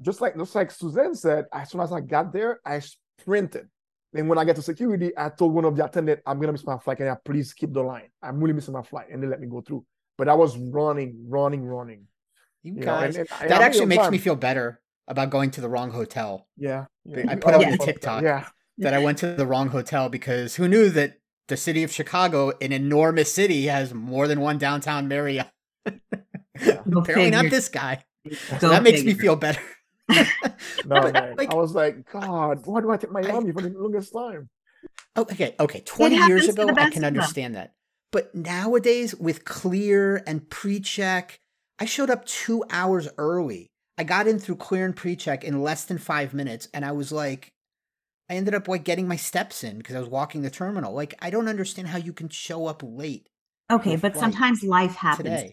just 0.00 0.20
like 0.20 0.36
just 0.36 0.54
like 0.54 0.70
Suzanne 0.70 1.14
said, 1.14 1.46
as 1.52 1.70
soon 1.70 1.80
as 1.80 1.92
I 1.92 2.00
got 2.00 2.32
there, 2.32 2.60
I 2.64 2.80
sprinted. 3.20 3.68
And 4.14 4.28
when 4.28 4.38
I 4.38 4.44
get 4.44 4.56
to 4.56 4.62
security, 4.62 5.12
I 5.16 5.28
told 5.28 5.52
one 5.52 5.64
of 5.64 5.76
the 5.76 5.84
attendant, 5.84 6.20
I'm 6.24 6.38
gonna 6.38 6.52
miss 6.52 6.64
my 6.64 6.78
flight. 6.78 6.98
Can 6.98 7.08
I 7.08 7.10
uh, 7.10 7.16
please 7.24 7.52
keep 7.52 7.72
the 7.72 7.82
line? 7.82 8.08
I'm 8.22 8.40
really 8.40 8.54
missing 8.54 8.74
my 8.74 8.82
flight. 8.82 9.06
And 9.10 9.22
they 9.22 9.26
let 9.26 9.40
me 9.40 9.48
go 9.48 9.60
through. 9.60 9.84
But 10.16 10.28
I 10.28 10.34
was 10.34 10.56
running, 10.56 11.26
running, 11.28 11.64
running. 11.64 12.06
You 12.62 12.74
You 12.74 12.80
guys, 12.80 13.16
and, 13.16 13.28
and, 13.28 13.42
and 13.42 13.50
that 13.50 13.60
I 13.60 13.64
actually 13.64 13.86
makes 13.86 14.04
time. 14.04 14.12
me 14.12 14.18
feel 14.18 14.36
better 14.36 14.80
about 15.08 15.30
going 15.30 15.50
to 15.52 15.60
the 15.60 15.68
wrong 15.68 15.90
hotel. 15.90 16.46
Yeah. 16.56 16.86
yeah. 17.04 17.24
I 17.28 17.34
put 17.34 17.54
oh, 17.54 17.58
up 17.58 17.62
yeah. 17.62 17.76
TikTok. 17.76 18.22
Yeah. 18.22 18.48
That 18.78 18.94
I 18.94 18.98
went 18.98 19.18
to 19.18 19.34
the 19.34 19.46
wrong 19.46 19.68
hotel 19.68 20.08
because 20.08 20.56
who 20.56 20.66
knew 20.66 20.88
that 20.90 21.18
the 21.48 21.56
city 21.56 21.82
of 21.82 21.92
Chicago, 21.92 22.52
an 22.60 22.72
enormous 22.72 23.32
city, 23.32 23.66
has 23.66 23.92
more 23.92 24.26
than 24.28 24.40
one 24.40 24.58
downtown 24.58 25.08
Marriott. 25.08 25.48
Go 25.86 27.00
Apparently 27.00 27.30
not 27.30 27.50
this 27.50 27.68
guy. 27.68 28.04
So 28.32 28.58
Go 28.58 28.68
that 28.70 28.82
makes 28.82 29.02
me 29.02 29.14
feel 29.14 29.36
better. 29.36 29.60
No, 30.86 31.00
But, 31.00 31.14
man. 31.14 31.34
like- 31.36 31.50
I 31.50 31.54
was 31.54 31.74
like, 31.74 32.10
God, 32.12 32.66
why 32.66 32.82
do 32.82 32.90
I 32.90 32.98
take 32.98 33.10
Miami 33.10 33.52
for 33.52 33.62
the 33.62 33.70
longest 33.70 34.12
time? 34.12 34.50
Oh, 35.16 35.22
okay, 35.22 35.54
okay. 35.58 35.80
20 35.80 36.16
years 36.26 36.46
ago, 36.48 36.68
I 36.76 36.90
can 36.90 37.04
understand 37.04 37.54
that. 37.54 37.72
But 38.12 38.34
nowadays, 38.34 39.14
with 39.14 39.44
Clear 39.46 40.22
and 40.26 40.48
pre-check, 40.50 41.40
I 41.78 41.86
showed 41.86 42.10
up 42.10 42.26
two 42.26 42.64
hours 42.70 43.08
early. 43.16 43.70
I 43.96 44.04
got 44.04 44.26
in 44.26 44.38
through 44.38 44.56
Clear 44.56 44.84
and 44.84 44.94
pre-check 44.94 45.42
in 45.42 45.62
less 45.62 45.86
than 45.86 45.96
five 45.98 46.34
minutes, 46.34 46.68
and 46.74 46.84
I 46.84 46.92
was 46.92 47.10
like, 47.10 47.50
I 48.28 48.34
ended 48.34 48.54
up 48.54 48.68
like 48.68 48.84
getting 48.84 49.06
my 49.06 49.16
steps 49.16 49.64
in 49.64 49.78
because 49.78 49.96
I 49.96 50.00
was 50.00 50.08
walking 50.08 50.42
the 50.42 50.50
terminal. 50.50 50.94
Like, 50.94 51.14
I 51.20 51.30
don't 51.30 51.48
understand 51.48 51.88
how 51.88 51.98
you 51.98 52.12
can 52.12 52.28
show 52.28 52.66
up 52.66 52.82
late. 52.84 53.28
Okay, 53.70 53.96
but 53.96 54.16
sometimes 54.16 54.62
life 54.62 54.94
happens. 54.94 55.50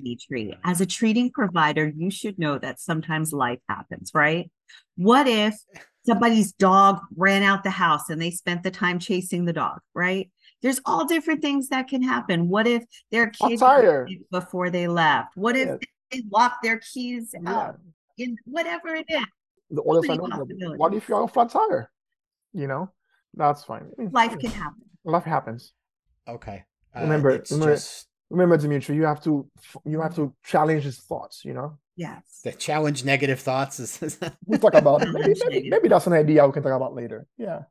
As 0.64 0.82
a 0.82 0.86
treating 0.86 1.32
provider, 1.32 1.92
you 1.96 2.12
should 2.12 2.38
know 2.38 2.58
that 2.60 2.80
sometimes 2.80 3.32
life 3.32 3.60
happens, 3.70 4.12
right? 4.14 4.52
What 4.96 5.28
if 5.28 5.56
somebody's 6.06 6.52
dog 6.54 7.00
ran 7.16 7.44
out 7.44 7.64
the 7.64 7.70
house 7.70 8.10
and 8.10 8.22
they 8.22 8.32
spent 8.32 8.64
the 8.64 8.72
time 8.72 9.00
chasing 9.00 9.46
the 9.46 9.54
dog, 9.54 9.80
right? 9.94 10.30
There's 10.62 10.80
all 10.86 11.06
different 11.06 11.42
things 11.42 11.70
that 11.70 11.88
can 11.88 12.04
happen. 12.04 12.48
What 12.50 12.68
if 12.68 12.84
their 13.12 13.28
kids 13.28 13.62
got 13.62 13.82
tire. 13.82 14.08
sick 14.08 14.20
before 14.30 14.70
they 14.70 14.88
left? 14.88 15.36
What 15.36 15.56
if 15.56 15.68
Yeah. 15.68 15.78
they 16.12 16.24
locked 16.32 16.64
their 16.64 16.80
keys 16.80 17.34
Yeah. 17.34 17.74
in 18.18 18.38
whatever 18.46 18.90
it 18.96 19.06
is? 19.10 19.26
The 19.70 20.04
side, 20.06 20.20
no, 20.20 20.76
what 20.76 20.94
if 20.94 21.08
you're 21.08 21.18
on 21.18 21.24
a 21.24 21.28
flat 21.28 21.50
tire? 21.50 21.90
You 22.54 22.68
know, 22.68 22.92
that's 23.34 23.64
fine. 23.64 23.92
Life 24.12 24.38
can 24.40 24.52
happen. 24.52 24.82
Life 25.04 25.24
happens. 25.24 25.74
Okay. 26.28 26.64
Uh, 26.96 27.02
Remember- 27.02 27.30
it's 27.32 27.52
remember- 27.52 27.76
just 27.76 28.08
Remember, 28.30 28.56
Dmitry, 28.56 28.96
you 28.96 29.04
have 29.04 29.22
to 29.24 29.46
you 29.84 30.00
have 30.00 30.16
to 30.16 30.34
challenge 30.46 30.84
his 30.86 30.98
thoughts. 31.00 31.44
You 31.44 31.54
know, 31.54 31.78
Yes. 31.98 32.40
the 32.46 32.54
challenge 32.54 33.04
negative 33.04 33.42
thoughts 33.42 33.78
is. 33.82 34.18
we'll 34.46 34.58
talk 34.58 34.74
about 34.74 35.02
it. 35.04 35.10
Maybe, 35.14 35.34
maybe, 35.50 35.70
maybe 35.70 35.88
that's 35.90 36.08
an 36.08 36.14
idea 36.14 36.46
we 36.48 36.54
can 36.54 36.64
talk 36.64 36.72
about 36.72 36.96
later. 36.96 37.28
Yeah. 37.38 37.64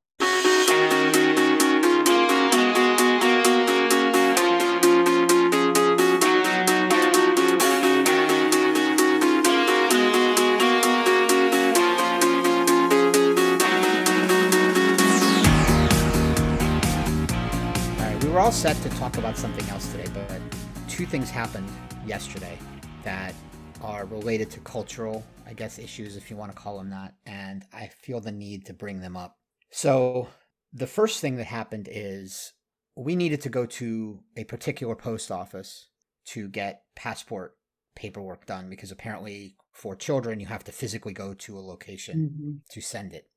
Were 18.40 18.44
all 18.44 18.53
set 18.53 18.74
to 18.83 18.88
talk 18.96 19.18
about 19.18 19.37
something 19.37 19.68
else 19.68 19.92
today, 19.92 20.11
but 20.14 20.40
two 20.88 21.05
things 21.05 21.29
happened 21.29 21.68
yesterday 22.07 22.57
that 23.05 23.35
are 23.83 24.07
related 24.07 24.50
to 24.50 24.59
cultural, 24.61 25.22
I 25.46 25.53
guess, 25.53 25.79
issues, 25.79 26.16
if 26.16 26.31
you 26.31 26.38
want 26.38 26.50
to 26.50 26.57
call 26.57 26.79
them 26.79 26.88
that, 26.88 27.16
and 27.26 27.66
I 27.70 27.88
feel 27.88 28.18
the 28.18 28.33
need 28.33 28.64
to 28.64 28.72
bring 28.72 29.03
them 29.03 29.14
up. 29.14 29.37
So, 29.72 30.29
the 30.72 30.87
first 30.87 31.20
thing 31.20 31.37
that 31.37 31.44
happened 31.44 31.87
is 31.92 32.55
we 32.96 33.14
needed 33.14 33.42
to 33.42 33.50
go 33.50 33.66
to 33.66 34.20
a 34.38 34.44
particular 34.44 34.94
post 34.94 35.31
office 35.31 35.90
to 36.29 36.48
get 36.48 36.85
passport 36.96 37.59
paperwork 37.94 38.46
done 38.46 38.70
because 38.70 38.90
apparently 38.90 39.57
for 39.70 39.94
children 39.94 40.40
you 40.40 40.46
have 40.46 40.64
to 40.64 40.72
physically 40.72 41.12
go 41.12 41.35
to 41.35 41.59
a 41.59 41.61
location 41.61 42.62
Mhm. 42.64 42.72
to 42.72 42.81
send 42.81 43.12
it. 43.12 43.29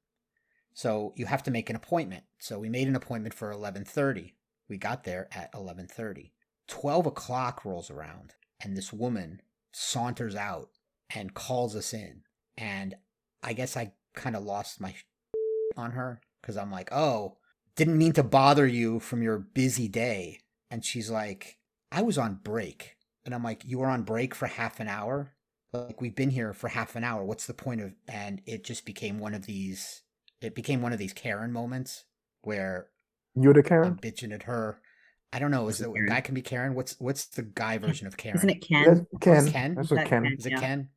So 0.74 1.12
you 1.18 1.26
have 1.26 1.44
to 1.44 1.52
make 1.52 1.70
an 1.70 1.76
appointment. 1.76 2.24
So 2.40 2.58
we 2.58 2.70
made 2.70 2.88
an 2.88 2.96
appointment 2.96 3.34
for 3.34 3.52
11:30. 3.52 4.36
We 4.70 4.78
got 4.78 5.04
there 5.04 5.28
at 5.32 5.52
11:30. 5.54 6.32
12 6.68 7.06
o'clock 7.08 7.66
rolls 7.66 7.90
around, 7.92 8.36
and 8.62 8.76
this 8.76 8.94
woman 8.94 9.42
saunters 9.74 10.36
out 10.36 10.70
and 11.14 11.34
calls 11.34 11.76
us 11.76 11.94
in. 11.94 12.22
And 12.58 12.96
I 13.42 13.54
guess 13.54 13.76
I 13.76 13.94
kind 14.16 14.36
of 14.36 14.44
lost 14.44 14.80
my 14.80 14.94
on 15.78 15.92
her 15.92 16.22
because 16.42 16.58
I'm 16.58 16.72
like, 16.72 16.92
oh, 16.92 17.38
didn't 17.76 17.98
mean 17.98 18.14
to 18.14 18.24
bother 18.24 18.68
you 18.68 19.00
from 19.00 19.22
your 19.22 19.40
busy 19.40 19.88
day. 19.88 20.40
And 20.70 20.86
she's 20.86 21.10
like, 21.10 21.58
I 21.92 22.02
was 22.02 22.18
on 22.18 22.40
break. 22.44 22.98
And 23.26 23.34
I'm 23.34 23.44
like, 23.44 23.64
you 23.66 23.80
were 23.80 23.88
on 23.88 24.04
break 24.04 24.36
for 24.36 24.48
half 24.48 24.80
an 24.80 24.88
hour? 24.88 25.34
Like, 25.72 26.02
we've 26.02 26.16
been 26.16 26.30
here 26.30 26.54
for 26.54 26.68
half 26.68 26.96
an 26.96 27.04
hour. 27.04 27.24
What's 27.24 27.48
the 27.48 27.54
point 27.54 27.82
of? 27.82 27.94
And 28.08 28.42
it 28.46 28.64
just 28.64 28.86
became 28.86 29.20
one 29.20 29.34
of 29.34 29.46
these, 29.46 30.04
it 30.42 30.54
became 30.54 30.82
one 30.82 30.94
of 30.94 31.00
these 31.00 31.14
Karen 31.14 31.52
moments 31.52 32.06
where 32.42 32.90
You're 33.36 33.54
the 33.54 33.64
Karen? 33.64 33.88
I'm 33.94 33.98
bitching 33.98 34.34
at 34.34 34.44
her. 34.44 34.80
I 35.32 35.40
don't 35.40 35.52
know. 35.52 35.68
Is 35.68 35.82
it 35.82 35.90
a 35.90 36.06
guy 36.08 36.22
can 36.22 36.36
be 36.36 36.42
Karen? 36.42 36.76
What's 36.76 36.96
what's 37.00 37.26
the 37.26 37.44
guy 37.44 37.78
version 37.80 38.08
of 38.08 38.18
Karen? 38.18 38.38
Isn't 38.38 38.50
it 38.50 38.62
Ken? 38.62 38.84
Yes, 38.84 39.00
Ken. 39.22 39.52
Ken? 39.52 39.76
That's 39.76 39.92
Is 39.92 39.98
that 39.98 40.08
Ken. 40.08 40.24
Ken? 40.24 40.36
Is 40.38 40.46
it 40.46 40.52
Yeah. 40.52 40.60
Ken? 40.60 40.90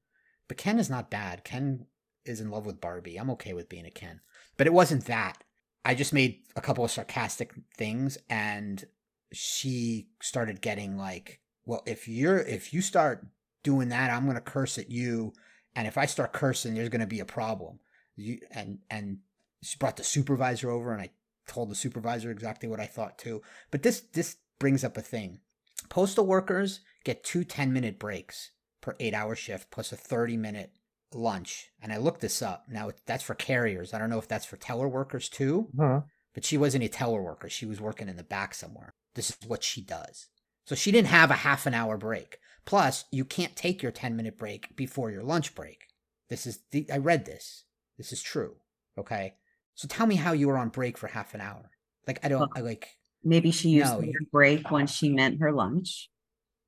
But 0.49 0.59
Ken 0.59 0.79
is 0.79 0.91
not 0.91 1.11
bad. 1.11 1.45
Ken 1.45 1.87
is 2.25 2.41
in 2.41 2.51
love 2.51 2.67
with 2.67 2.81
Barbie. 2.81 3.17
I'm 3.17 3.31
okay 3.31 3.53
with 3.55 3.69
being 3.69 3.87
a 3.87 3.91
Ken. 3.91 4.21
But 4.57 4.67
it 4.67 4.73
wasn't 4.73 5.07
that. 5.07 5.43
I 5.85 5.95
just 5.95 6.13
made 6.13 6.41
a 6.57 6.61
couple 6.61 6.85
of 6.85 6.91
sarcastic 6.91 7.55
things 7.77 8.19
and 8.29 8.85
she 9.33 10.09
started 10.21 10.61
getting 10.61 10.97
like, 10.97 11.41
well, 11.65 11.83
if 11.87 12.07
you're 12.09 12.39
if 12.39 12.73
you 12.73 12.81
start 12.83 13.27
doing 13.65 13.89
that, 13.89 14.11
I'm 14.11 14.27
gonna 14.27 14.41
curse 14.41 14.79
at 14.79 14.91
you, 14.91 15.33
and 15.75 15.87
if 15.89 15.99
I 15.99 16.07
start 16.07 16.33
cursing, 16.33 16.75
there's 16.75 16.89
gonna 16.89 17.07
be 17.07 17.21
a 17.21 17.25
problem. 17.25 17.81
You 18.15 18.39
and 18.53 18.79
and 18.91 19.19
she 19.63 19.77
brought 19.79 19.97
the 19.97 20.05
supervisor 20.05 20.71
over, 20.71 20.93
and 20.93 21.03
I 21.03 21.11
told 21.47 21.71
the 21.71 21.75
supervisor 21.75 22.31
exactly 22.31 22.69
what 22.69 22.81
I 22.81 22.87
thought 22.87 23.19
too. 23.19 23.43
But 23.71 23.83
this 23.83 24.01
this 24.13 24.37
brings 24.59 24.85
up 24.85 24.97
a 24.97 25.03
thing. 25.03 25.41
Postal 25.89 26.27
workers 26.27 26.81
get 27.05 27.25
two 27.25 27.45
10 27.45 27.73
minute 27.73 27.99
breaks 27.99 28.51
per 28.81 28.97
eight 29.01 29.15
hour 29.15 29.35
shift 29.35 29.71
plus 29.71 29.93
a 29.93 29.97
30 29.97 30.37
minute 30.37 30.71
lunch. 31.13 31.69
And 31.81 31.93
I 31.93 31.99
looked 31.99 32.21
this 32.21 32.43
up. 32.43 32.65
Now 32.69 32.91
that's 33.07 33.23
for 33.25 33.35
carriers. 33.35 33.95
I 33.95 33.99
don't 33.99 34.11
know 34.11 34.19
if 34.19 34.29
that's 34.29 34.47
for 34.47 34.57
teller 34.57 34.89
workers 34.89 35.29
too, 35.29 35.69
Huh. 35.79 36.03
but 36.35 36.45
she 36.45 36.59
wasn't 36.59 36.85
a 36.85 36.89
teller 36.89 37.23
worker. 37.23 37.49
She 37.49 37.67
was 37.67 37.81
working 37.81 38.09
in 38.09 38.17
the 38.17 38.23
back 38.25 38.55
somewhere. 38.55 38.95
This 39.15 39.31
is 39.31 39.37
what 39.47 39.63
she 39.63 39.81
does. 39.83 40.29
So 40.67 40.75
she 40.75 40.91
didn't 40.91 41.09
have 41.09 41.31
a 41.31 41.35
half 41.35 41.67
an 41.67 41.75
hour 41.75 41.97
break. 41.97 42.39
Plus, 42.65 43.05
you 43.13 43.25
can't 43.25 43.55
take 43.55 43.83
your 43.83 43.93
10 43.93 44.17
minute 44.17 44.37
break 44.37 44.75
before 44.77 45.11
your 45.11 45.23
lunch 45.23 45.55
break. 45.55 45.85
This 46.29 46.47
is 46.47 46.59
the, 46.73 46.87
I 46.93 46.97
read 46.99 47.25
this. 47.25 47.65
This 47.97 48.13
is 48.13 48.21
true. 48.21 48.57
Okay. 48.99 49.35
So 49.77 49.87
tell 49.87 50.07
me 50.07 50.17
how 50.17 50.33
you 50.33 50.49
were 50.49 50.59
on 50.59 50.71
break 50.71 50.99
for 50.99 51.07
half 51.07 51.35
an 51.35 51.41
hour. 51.41 51.71
Like, 52.07 52.25
I 52.25 52.29
don't, 52.29 52.51
I 52.57 52.61
like, 52.61 52.89
Maybe 53.23 53.51
she 53.51 53.71
used 53.71 53.93
No, 53.93 54.01
the 54.01 54.07
word 54.07 54.27
break 54.33 54.71
when 54.71 54.87
she 54.87 55.11
meant 55.11 55.41
her 55.41 55.53
lunch. 55.53 56.09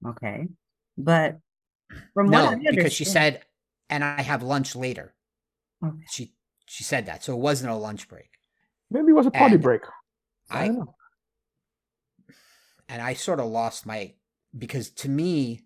Okay. 0.07 0.49
But 0.97 1.39
from 2.15 2.31
what 2.31 2.45
I 2.45 2.55
no, 2.55 2.71
because 2.71 2.93
she 2.93 3.05
said, 3.05 3.43
and 3.89 4.05
I 4.05 4.23
have 4.23 4.43
lunch 4.43 4.77
later. 4.77 5.15
Okay. 5.85 6.05
She, 6.11 6.35
she 6.67 6.85
said 6.85 7.07
that. 7.07 7.25
So 7.25 7.33
it 7.35 7.41
wasn't 7.41 7.71
a 7.71 7.77
lunch 7.77 8.09
break. 8.09 8.31
Maybe 8.91 9.09
it 9.09 9.15
was 9.15 9.27
a 9.27 9.31
party 9.31 9.55
And 9.55 9.63
break. 9.63 9.83
I, 10.51 10.65
I, 10.65 10.67
don't 10.67 10.79
know. 10.79 10.95
and 12.89 13.01
I 13.01 13.15
sort 13.15 13.41
of 13.41 13.47
lost 13.47 13.87
my 13.87 14.15
because 14.57 14.91
to 14.91 15.09
me, 15.09 15.65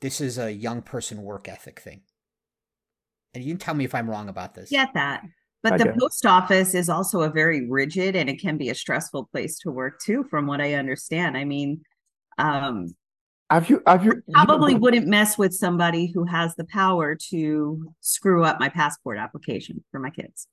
this 0.00 0.20
is 0.20 0.38
a 0.38 0.52
young 0.52 0.82
person 0.82 1.22
work 1.22 1.48
ethic 1.48 1.80
thing. 1.80 2.02
And 3.34 3.44
you 3.44 3.50
can 3.52 3.58
tell 3.58 3.74
me 3.74 3.84
if 3.84 3.94
I'm 3.94 4.08
wrong 4.08 4.28
about 4.28 4.54
this. 4.54 4.70
get 4.70 4.94
that. 4.94 5.22
But 5.62 5.74
I 5.74 5.78
the 5.78 5.84
get 5.84 5.94
it. 5.94 6.00
post 6.00 6.24
office 6.26 6.74
is 6.74 6.88
also 6.88 7.22
a 7.22 7.30
very 7.30 7.68
rigid 7.68 8.14
and 8.16 8.30
it 8.30 8.40
can 8.40 8.56
be 8.56 8.70
a 8.70 8.74
stressful 8.74 9.28
place 9.32 9.58
to 9.60 9.70
work 9.70 10.00
too, 10.00 10.24
from 10.30 10.46
what 10.46 10.60
I 10.60 10.74
understand. 10.74 11.36
I 11.36 11.44
mean, 11.44 11.82
um, 12.38 12.94
Have 13.50 13.70
you 13.70 13.82
have 13.86 14.04
you 14.04 14.22
probably 14.32 14.74
you, 14.74 14.78
wouldn't 14.78 15.06
mess 15.06 15.38
with 15.38 15.54
somebody 15.54 16.12
who 16.12 16.24
has 16.24 16.54
the 16.54 16.64
power 16.66 17.16
to 17.30 17.92
screw 18.00 18.44
up 18.44 18.60
my 18.60 18.68
passport 18.68 19.18
application 19.18 19.82
for 19.90 19.98
my 20.00 20.10
kids. 20.10 20.46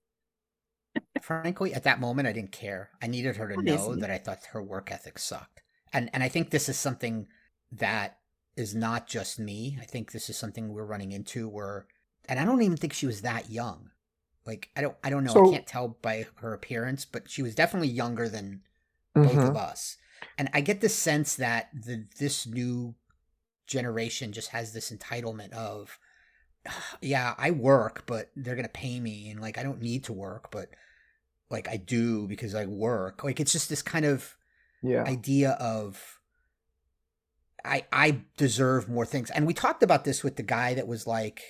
Frankly, 1.21 1.73
at 1.73 1.83
that 1.83 1.99
moment, 1.99 2.27
I 2.27 2.31
didn't 2.31 2.53
care. 2.53 2.89
I 3.01 3.07
needed 3.07 3.35
her 3.35 3.49
to 3.49 3.61
know 3.61 3.95
that 3.95 4.09
I 4.09 4.17
thought 4.17 4.45
her 4.53 4.63
work 4.63 4.91
ethic 4.91 5.19
sucked. 5.19 5.61
And 5.91 6.09
and 6.13 6.23
I 6.23 6.29
think 6.29 6.49
this 6.49 6.69
is 6.69 6.77
something 6.77 7.27
that 7.73 8.17
is 8.55 8.73
not 8.73 9.07
just 9.07 9.39
me. 9.39 9.77
I 9.81 9.85
think 9.85 10.11
this 10.11 10.29
is 10.29 10.37
something 10.37 10.69
we're 10.69 10.85
running 10.85 11.11
into 11.11 11.49
where, 11.49 11.87
and 12.29 12.39
I 12.39 12.45
don't 12.45 12.61
even 12.61 12.77
think 12.77 12.93
she 12.93 13.07
was 13.07 13.21
that 13.21 13.49
young. 13.49 13.89
Like 14.45 14.69
I 14.75 14.81
don't 14.81 14.95
I 15.03 15.09
don't 15.09 15.23
know. 15.23 15.33
So- 15.33 15.47
I 15.49 15.51
can't 15.51 15.67
tell 15.67 15.89
by 16.01 16.27
her 16.35 16.53
appearance, 16.53 17.05
but 17.05 17.29
she 17.29 17.41
was 17.41 17.55
definitely 17.55 17.89
younger 17.89 18.29
than 18.29 18.61
both 19.13 19.31
Mhm. 19.33 19.49
of 19.49 19.55
us. 19.57 19.97
And 20.37 20.49
I 20.53 20.61
get 20.61 20.81
the 20.81 20.89
sense 20.89 21.35
that 21.35 21.69
the 21.73 22.05
this 22.19 22.45
new 22.45 22.95
generation 23.67 24.31
just 24.31 24.49
has 24.49 24.73
this 24.73 24.91
entitlement 24.91 25.51
of 25.53 25.97
yeah, 27.01 27.33
I 27.37 27.51
work, 27.51 28.03
but 28.05 28.31
they're 28.35 28.55
going 28.55 28.65
to 28.65 28.69
pay 28.69 28.99
me 28.99 29.29
and 29.29 29.39
like 29.39 29.57
I 29.57 29.63
don't 29.63 29.81
need 29.81 30.03
to 30.05 30.13
work, 30.13 30.51
but 30.51 30.69
like 31.49 31.67
I 31.67 31.77
do 31.77 32.27
because 32.27 32.55
I 32.55 32.65
work. 32.65 33.23
Like 33.23 33.39
it's 33.39 33.51
just 33.51 33.69
this 33.69 33.81
kind 33.81 34.05
of 34.05 34.35
yeah. 34.83 35.03
idea 35.03 35.51
of 35.51 36.19
I 37.63 37.85
I 37.91 38.21
deserve 38.37 38.89
more 38.89 39.05
things. 39.05 39.31
And 39.31 39.47
we 39.47 39.53
talked 39.53 39.81
about 39.83 40.03
this 40.05 40.23
with 40.23 40.35
the 40.35 40.43
guy 40.43 40.73
that 40.75 40.87
was 40.87 41.07
like 41.07 41.41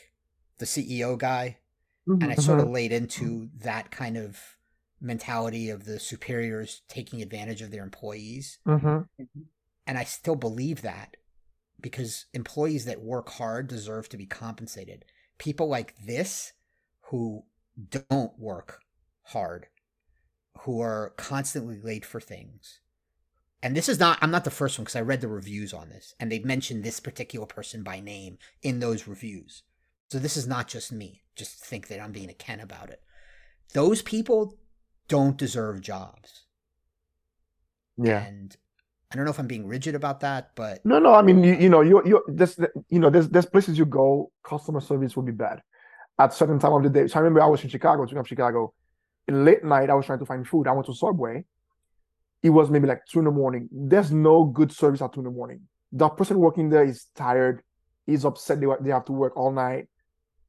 the 0.60 0.66
CEO 0.66 1.18
guy 1.18 1.58
Mhm. 2.08 2.22
and 2.22 2.32
I 2.32 2.36
sort 2.36 2.60
of 2.60 2.68
Mhm. 2.68 2.74
laid 2.74 2.92
into 2.92 3.50
that 3.56 3.92
kind 3.92 4.18
of 4.18 4.58
mentality 5.02 5.70
of 5.70 5.86
the 5.86 6.00
superiors 6.00 6.82
taking 6.88 7.22
advantage 7.22 7.62
of 7.62 7.72
their 7.72 7.84
employees 7.84 8.60
Mhm. 8.66 9.08
and 9.88 9.98
I 9.98 10.04
still 10.04 10.36
believe 10.36 10.82
that 10.82 11.18
because 11.82 12.26
employees 12.34 12.86
that 12.86 13.02
work 13.02 13.30
hard 13.30 13.68
deserve 13.68 14.10
to 14.10 14.18
be 14.18 14.26
compensated. 14.26 15.06
People 15.38 15.68
like 15.68 15.96
this 15.98 16.54
who 17.12 17.46
don't 17.90 18.40
work 18.40 18.82
hard, 19.24 19.68
who 20.60 20.80
are 20.80 21.12
constantly 21.18 21.80
late 21.80 22.06
for 22.06 22.22
things. 22.22 22.80
And 23.62 23.76
this 23.76 23.90
is 23.90 24.00
not, 24.00 24.18
I'm 24.22 24.32
not 24.32 24.44
the 24.46 24.52
first 24.52 24.78
one 24.80 24.84
because 24.86 24.96
I 24.96 25.02
read 25.02 25.22
the 25.22 25.28
reviews 25.28 25.74
on 25.74 25.90
this 25.90 26.16
and 26.20 26.32
they 26.32 26.40
mentioned 26.40 26.84
this 26.84 27.00
particular 27.00 27.46
person 27.46 27.84
by 27.84 28.00
name 28.00 28.38
in 28.62 28.80
those 28.80 29.08
reviews. 29.08 29.64
So 30.10 30.20
this 30.20 30.38
is 30.38 30.48
not 30.48 30.68
just 30.68 30.92
me. 30.92 31.24
Just 31.36 31.66
think 31.66 31.88
that 31.88 32.00
I'm 32.00 32.12
being 32.12 32.30
a 32.30 32.34
Ken 32.34 32.60
about 32.60 32.90
it. 32.90 33.02
Those 33.74 34.02
people 34.02 34.58
don't 35.08 35.38
deserve 35.38 35.82
jobs. 35.82 36.46
Yeah. 37.98 38.24
And 38.24 38.56
I 39.12 39.16
don't 39.16 39.26
know 39.26 39.32
if 39.32 39.40
I'm 39.40 39.48
being 39.48 39.68
rigid 39.68 39.96
about 39.96 40.22
that, 40.22 40.52
but 40.56 40.86
No, 40.86 41.00
no. 41.00 41.14
I 41.14 41.22
mean, 41.22 41.44
you, 41.44 41.56
you 41.56 41.70
know, 41.70 41.82
you 41.82 42.02
you 42.06 42.24
this 42.28 42.60
you 42.90 43.00
know, 43.00 43.10
there's 43.10 43.30
there's 43.30 43.46
places 43.46 43.78
you 43.78 43.86
go, 43.86 44.32
customer 44.44 44.82
service 44.82 45.16
will 45.16 45.24
be 45.24 45.32
bad 45.32 45.62
at 46.20 46.34
certain 46.34 46.60
time 46.60 46.74
of 46.74 46.84
the 46.84 46.90
day. 46.90 47.08
So 47.08 47.20
I 47.20 47.22
remember 47.22 47.42
I 47.42 47.48
was 47.48 47.64
in 47.64 47.70
Chicago, 47.70 48.06
speaking 48.06 48.20
of 48.20 48.28
Chicago, 48.28 48.74
late 49.28 49.64
night, 49.64 49.90
I 49.90 49.94
was 49.94 50.06
trying 50.06 50.20
to 50.20 50.26
find 50.26 50.48
food. 50.48 50.68
I 50.68 50.72
went 50.72 50.88
to 50.88 50.94
Subway. 50.94 51.46
It 52.44 52.50
was 52.50 52.70
maybe 52.70 52.88
like 52.88 53.06
two 53.10 53.20
in 53.20 53.26
the 53.26 53.32
morning. 53.32 53.70
There's 53.72 54.12
no 54.12 54.46
good 54.46 54.72
service 54.72 55.02
at 55.02 55.14
two 55.14 55.22
in 55.22 55.26
the 55.26 55.32
morning. 55.32 55.62
The 55.92 56.10
person 56.10 56.38
working 56.40 56.70
there 56.70 56.86
is 56.86 57.08
tired. 57.16 57.64
He's 58.06 58.24
upset 58.24 58.60
they, 58.60 58.68
they 58.82 58.92
have 58.92 59.06
to 59.06 59.12
work 59.14 59.36
all 59.36 59.52
night. 59.52 59.88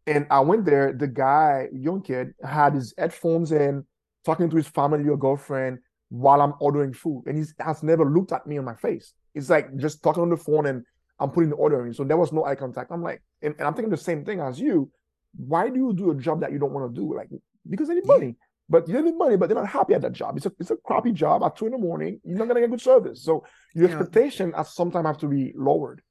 And 0.07 0.27
I 0.31 0.41
went 0.41 0.65
there. 0.65 0.93
The 0.93 1.09
guy, 1.09 1.69
young 1.73 2.03
kid, 2.03 2.35
had 2.45 2.75
his 2.75 2.95
headphones 2.97 3.53
in, 3.53 3.85
talking 4.25 4.49
to 4.51 4.57
his 4.57 4.69
family 4.69 5.09
or 5.09 5.17
girlfriend 5.17 5.79
while 6.09 6.41
I'm 6.41 6.55
ordering 6.61 6.93
food. 6.93 7.25
And 7.27 7.37
he 7.39 7.45
has 7.61 7.83
never 7.83 8.05
looked 8.09 8.33
at 8.33 8.47
me 8.47 8.59
on 8.59 8.65
my 8.65 8.75
face. 8.77 9.13
It's 9.35 9.51
like 9.51 9.77
just 9.77 10.03
talking 10.03 10.23
on 10.23 10.31
the 10.31 10.37
phone 10.37 10.67
and 10.67 10.85
I'm 11.19 11.31
putting 11.31 11.51
the 11.51 11.57
order 11.57 11.87
in. 11.87 11.93
So 11.95 12.05
there 12.05 12.17
was 12.17 12.33
no 12.33 12.45
eye 12.45 12.55
contact. 12.55 12.93
I'm 12.93 13.03
like, 13.03 13.23
and, 13.43 13.55
and 13.59 13.67
I'm 13.67 13.75
thinking 13.75 13.91
the 13.91 13.97
same 13.97 14.25
thing 14.25 14.41
as 14.41 14.61
you. 14.61 14.91
Why 15.37 15.69
do 15.69 15.77
you 15.77 15.93
do 15.93 16.11
a 16.11 16.15
job 16.15 16.41
that 16.41 16.53
you 16.53 16.59
don't 16.59 16.73
want 16.73 16.95
to 16.95 17.01
do? 17.01 17.15
Like, 17.15 17.29
because 17.69 17.89
they 17.89 17.95
need 17.95 18.05
Yeah. 18.07 18.15
money. 18.15 18.37
But 18.69 18.89
you 18.89 19.01
need 19.01 19.17
money, 19.17 19.37
but 19.37 19.49
they're 19.49 19.59
not 19.59 19.69
happy 19.69 19.95
at 19.95 20.03
that 20.03 20.13
job. 20.13 20.37
It's 20.37 20.47
a 20.47 20.53
it's 20.59 20.73
a 20.73 20.77
crappy 20.77 21.13
job 21.13 21.45
at 21.45 21.55
two 21.57 21.67
in 21.67 21.73
the 21.73 21.79
morning. 21.79 22.21
You're 22.25 22.37
not 22.39 22.49
gonna 22.49 22.61
get 22.61 22.71
good 22.71 22.81
service. 22.81 23.23
So 23.23 23.45
your 23.75 23.85
You 23.89 23.95
know- 23.95 24.01
expectation 24.01 24.53
at 24.57 24.67
some 24.67 24.91
time 24.91 25.05
have 25.05 25.19
to 25.19 25.29
be 25.29 25.53
lowered. 25.57 26.03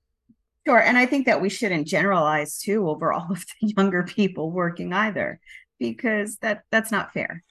Sure. 0.67 0.80
And 0.82 0.97
I 0.97 1.06
think 1.06 1.28
that 1.28 1.41
we 1.41 1.49
shouldn't 1.49 1.88
generalize 1.88 2.58
too 2.60 2.89
over 2.89 3.13
all 3.13 3.28
of 3.32 3.45
the 3.62 3.67
younger 3.78 4.04
people 4.04 4.51
working 4.51 4.93
either, 4.93 5.39
because 5.80 6.38
that 6.38 6.63
that's 6.71 6.91
not 6.91 7.13
fair 7.13 7.43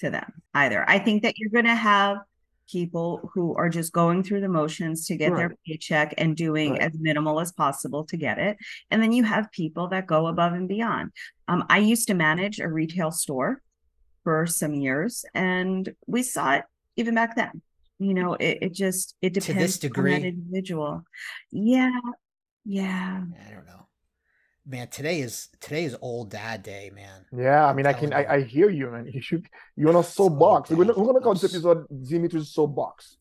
to 0.00 0.10
them 0.10 0.32
either. 0.54 0.88
I 0.88 0.98
think 0.98 1.22
that 1.22 1.34
you're 1.38 1.50
going 1.50 1.64
to 1.64 1.74
have 1.74 2.18
people 2.70 3.28
who 3.34 3.54
are 3.56 3.68
just 3.68 3.92
going 3.92 4.22
through 4.22 4.40
the 4.40 4.48
motions 4.48 5.06
to 5.06 5.16
get 5.16 5.34
their 5.34 5.56
paycheck 5.66 6.14
and 6.18 6.36
doing 6.36 6.72
Right. 6.72 6.82
as 6.82 6.92
minimal 6.98 7.40
as 7.40 7.50
possible 7.50 8.04
to 8.04 8.16
get 8.16 8.38
it. 8.38 8.56
And 8.92 9.02
then 9.02 9.12
you 9.12 9.24
have 9.24 9.50
people 9.50 9.88
that 9.88 10.06
go 10.06 10.28
above 10.28 10.52
and 10.52 10.68
beyond. 10.68 11.10
Um, 11.48 11.64
I 11.68 11.78
used 11.78 12.06
to 12.06 12.14
manage 12.14 12.60
a 12.60 12.68
retail 12.68 13.10
store 13.10 13.60
for 14.22 14.46
some 14.46 14.74
years, 14.74 15.24
and 15.34 15.92
we 16.06 16.22
saw 16.22 16.54
it 16.54 16.64
even 16.96 17.16
back 17.16 17.34
then. 17.34 17.60
You 17.98 18.14
know, 18.14 18.34
it, 18.34 18.58
it 18.62 18.72
just 18.72 19.16
it 19.20 19.34
To 19.34 19.40
this 19.52 19.78
depends 19.78 19.98
on 19.98 20.04
that 20.04 20.24
individual. 20.24 21.04
Yeah, 21.50 21.90
yeah. 22.64 23.22
I 23.46 23.50
don't 23.50 23.66
know. 23.66 23.86
Man, 24.66 24.88
today 24.88 25.20
is 25.20 25.48
today 25.60 25.84
is 25.84 25.96
old 26.00 26.30
dad 26.30 26.62
day, 26.62 26.90
man. 26.94 27.24
Yeah, 27.36 27.64
I 27.64 27.70
I'm 27.70 27.76
mean, 27.76 27.86
I 27.86 27.92
can 27.92 28.12
I. 28.12 28.34
I 28.34 28.42
hear 28.42 28.70
you, 28.70 28.90
man. 28.90 29.10
You 29.12 29.20
should 29.22 29.46
you're 29.76 29.88
on 29.88 29.96
a 29.96 30.02
soapbox. 30.04 30.70
We're 30.70 30.84
gonna 30.84 30.98
we're 30.98 31.06
gonna 31.06 31.20
call 31.20 31.34
this 31.34 31.44
episode 31.52 31.86
Dmitry's 31.88 32.50
soapbox. 32.50 33.16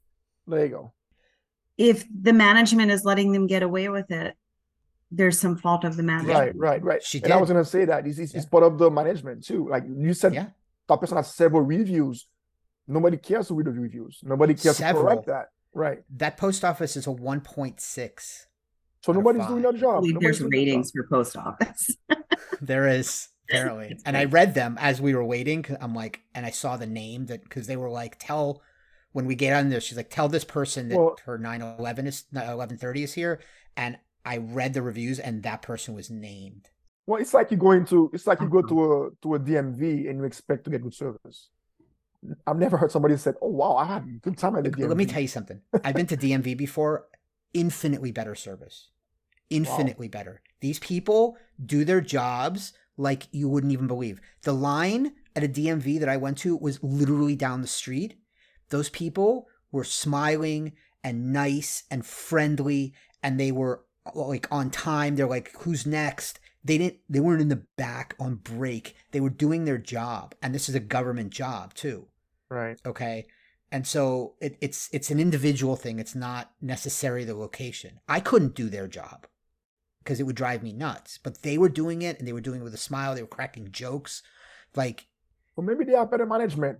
There 0.45 0.65
you 0.65 0.69
go. 0.71 0.93
if 1.77 2.05
the 2.21 2.33
management 2.33 2.91
is 2.91 3.05
letting 3.05 3.31
them 3.31 3.47
get 3.47 3.63
away 3.63 3.87
with 3.89 4.11
it, 4.11 4.35
there's 5.11 5.39
some 5.39 5.55
fault 5.57 5.85
of 5.85 5.95
the 5.95 6.03
management. 6.03 6.37
Right, 6.37 6.55
right, 6.55 6.83
right. 6.83 7.03
She 7.03 7.23
and 7.23 7.31
I 7.31 7.37
was 7.37 7.49
gonna 7.49 7.63
say 7.65 7.85
that 7.85 8.05
it's, 8.05 8.19
it's, 8.19 8.33
it's 8.35 8.45
Yeah. 8.45 8.49
part 8.49 8.63
of 8.65 8.77
the 8.77 8.91
management 8.91 9.45
too. 9.45 9.67
Like 9.69 9.85
you 9.87 10.13
said, 10.13 10.33
Yeah. 10.33 10.47
that 10.89 10.99
person 10.99 11.15
has 11.17 11.33
several 11.33 11.61
reviews. 11.61 12.27
Nobody 12.87 13.17
cares 13.17 13.47
to 13.47 13.53
read 13.53 13.67
the 13.67 13.71
reviews. 13.71 14.19
Nobody 14.23 14.53
cares 14.55 14.77
Several. 14.77 15.03
to 15.03 15.09
correct 15.15 15.27
that. 15.27 15.45
Right. 15.73 15.99
That 16.17 16.37
post 16.37 16.65
office 16.65 16.97
is 16.97 17.07
a 17.07 17.11
1.6. 17.11 18.45
So 19.03 19.11
nobody's 19.13 19.45
doing 19.47 19.61
their 19.61 19.71
job. 19.73 20.03
Nobody's 20.03 20.17
there's 20.19 20.39
doing 20.39 20.49
their 20.51 20.59
job. 20.59 20.67
ratings 20.67 20.91
for 20.91 21.07
post 21.09 21.37
office. 21.37 21.95
There 22.61 22.87
is 22.87 23.29
apparently, 23.49 23.97
and 24.05 24.17
I 24.17 24.25
read 24.25 24.53
them 24.53 24.77
as 24.81 24.99
we 24.99 25.15
were 25.15 25.23
waiting. 25.23 25.65
I'm 25.79 25.95
like, 25.95 26.21
and 26.35 26.45
I 26.45 26.49
saw 26.49 26.75
the 26.75 26.85
name 26.87 27.27
that 27.27 27.41
because 27.43 27.67
they 27.67 27.77
were 27.77 27.89
like, 27.89 28.17
tell 28.19 28.61
when 29.13 29.25
we 29.25 29.35
get 29.35 29.53
on 29.53 29.69
there, 29.69 29.79
she's 29.79 29.95
like, 29.97 30.09
tell 30.09 30.27
this 30.27 30.43
person 30.43 30.89
that 30.89 30.97
Well- 30.97 31.15
her 31.25 31.37
911 31.37 32.05
is 32.07 32.25
1130 32.31 33.03
is 33.03 33.13
here, 33.13 33.39
and 33.77 33.97
I 34.25 34.37
read 34.37 34.73
the 34.73 34.81
reviews, 34.81 35.19
and 35.19 35.41
that 35.43 35.61
person 35.61 35.93
was 35.95 36.09
named. 36.09 36.69
Well, 37.07 37.21
it's 37.21 37.33
like 37.33 37.49
you 37.49 37.57
go 37.57 37.71
into 37.71 38.09
it's 38.13 38.27
like 38.27 38.41
you 38.41 38.49
go 38.49 38.59
Uh-huh. 38.59 38.67
to 38.67 38.93
a 38.93 39.09
to 39.21 39.35
a 39.35 39.39
DMV 39.39 40.09
and 40.09 40.19
you 40.19 40.25
expect 40.25 40.65
to 40.65 40.69
get 40.69 40.81
good 40.83 40.93
service. 40.93 41.49
I've 42.45 42.57
never 42.59 42.75
heard 42.75 42.91
somebody 42.91 43.15
said, 43.15 43.35
"Oh 43.41 43.47
wow, 43.49 43.77
I 43.77 43.85
had 43.85 44.03
a 44.03 44.19
good 44.21 44.37
time 44.37 44.57
at 44.57 44.65
the 44.65 44.69
DMV." 44.71 44.87
Let 44.89 44.97
me 44.97 45.05
tell 45.05 45.21
you 45.21 45.29
something. 45.29 45.61
I've 45.85 45.95
been 45.95 46.07
to 46.07 46.17
DMV 46.17 46.57
before. 46.57 47.05
Infinitely 47.53 48.11
better 48.11 48.35
service. 48.35 48.89
Infinitely 49.49 50.07
better. 50.07 50.41
These 50.61 50.79
people 50.79 51.37
do 51.63 51.83
their 51.83 52.01
jobs 52.01 52.73
like 52.97 53.27
you 53.31 53.47
wouldn't 53.49 53.73
even 53.73 53.87
believe. 53.87 54.19
The 54.43 54.53
line 54.53 55.13
at 55.35 55.43
a 55.43 55.47
DMV 55.47 55.99
that 55.99 56.09
I 56.09 56.17
went 56.17 56.37
to 56.39 56.55
was 56.55 56.83
literally 56.83 57.35
down 57.35 57.61
the 57.61 57.67
street. 57.67 58.19
Those 58.69 58.89
people 58.89 59.47
were 59.71 59.83
smiling 59.83 60.73
and 61.03 61.31
nice 61.31 61.83
and 61.89 62.05
friendly 62.05 62.93
and 63.23 63.39
they 63.39 63.51
were 63.51 63.85
like 64.13 64.47
on 64.51 64.69
time. 64.69 65.15
They're 65.15 65.27
like, 65.27 65.51
who's 65.61 65.85
next? 65.85 66.39
They 66.63 66.77
didn't 66.77 66.99
they 67.09 67.19
weren't 67.19 67.41
in 67.41 67.47
the 67.47 67.63
back 67.77 68.15
on 68.19 68.35
break. 68.35 68.95
They 69.11 69.21
were 69.21 69.29
doing 69.29 69.65
their 69.65 69.77
job. 69.77 70.35
And 70.41 70.53
this 70.53 70.69
is 70.69 70.75
a 70.75 70.79
government 70.79 71.31
job 71.31 71.73
too. 71.73 72.07
Right. 72.49 72.77
Okay. 72.85 73.27
And 73.71 73.85
so 73.85 74.33
it, 74.41 74.57
it's 74.61 74.89
it's 74.91 75.11
an 75.11 75.19
individual 75.19 75.75
thing. 75.75 75.99
It's 75.99 76.15
not 76.15 76.51
necessarily 76.61 77.23
the 77.23 77.35
location. 77.35 77.99
I 78.07 78.19
couldn't 78.19 78.55
do 78.55 78.67
their 78.69 78.87
job 78.87 79.27
because 80.03 80.19
it 80.19 80.23
would 80.23 80.35
drive 80.35 80.63
me 80.63 80.73
nuts. 80.73 81.19
But 81.21 81.43
they 81.43 81.57
were 81.57 81.69
doing 81.69 82.01
it 82.01 82.17
and 82.17 82.27
they 82.27 82.33
were 82.33 82.41
doing 82.41 82.61
it 82.61 82.63
with 82.63 82.73
a 82.73 82.77
smile. 82.77 83.13
They 83.13 83.21
were 83.21 83.27
cracking 83.27 83.71
jokes. 83.71 84.23
Like 84.75 85.05
Well, 85.55 85.65
maybe 85.67 85.83
they 85.85 85.93
have 85.93 86.09
better 86.09 86.25
management. 86.25 86.79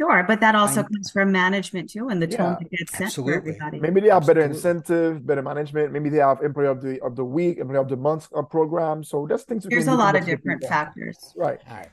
Sure, 0.00 0.24
but 0.26 0.40
that 0.40 0.54
also 0.54 0.80
I- 0.80 0.84
comes 0.84 1.10
from 1.10 1.32
management 1.32 1.90
too, 1.90 2.08
and 2.08 2.20
the 2.20 2.26
tone 2.26 2.56
that 2.58 2.70
gets 2.70 2.96
set 2.96 3.12
for 3.12 3.32
everybody. 3.34 3.78
Maybe 3.78 4.00
they 4.00 4.08
have 4.08 4.26
better 4.26 4.40
Absolutely. 4.40 4.70
incentive, 4.80 5.26
better 5.26 5.42
management. 5.42 5.92
Maybe 5.92 6.08
they 6.08 6.18
have 6.18 6.40
employee 6.42 6.66
of 6.68 6.80
the 6.80 7.00
of 7.02 7.14
the 7.14 7.24
week, 7.24 7.58
employee 7.58 7.78
of 7.78 7.88
the 7.88 7.96
month 7.98 8.28
uh, 8.34 8.40
program. 8.42 9.04
So 9.04 9.26
there's 9.28 9.42
things. 9.44 9.64
you 9.64 9.70
There's 9.70 9.86
a 9.88 9.94
lot 9.94 10.16
of 10.16 10.24
different 10.24 10.64
factors. 10.64 11.34
Right. 11.36 11.60
All 11.68 11.76
right. 11.76 11.90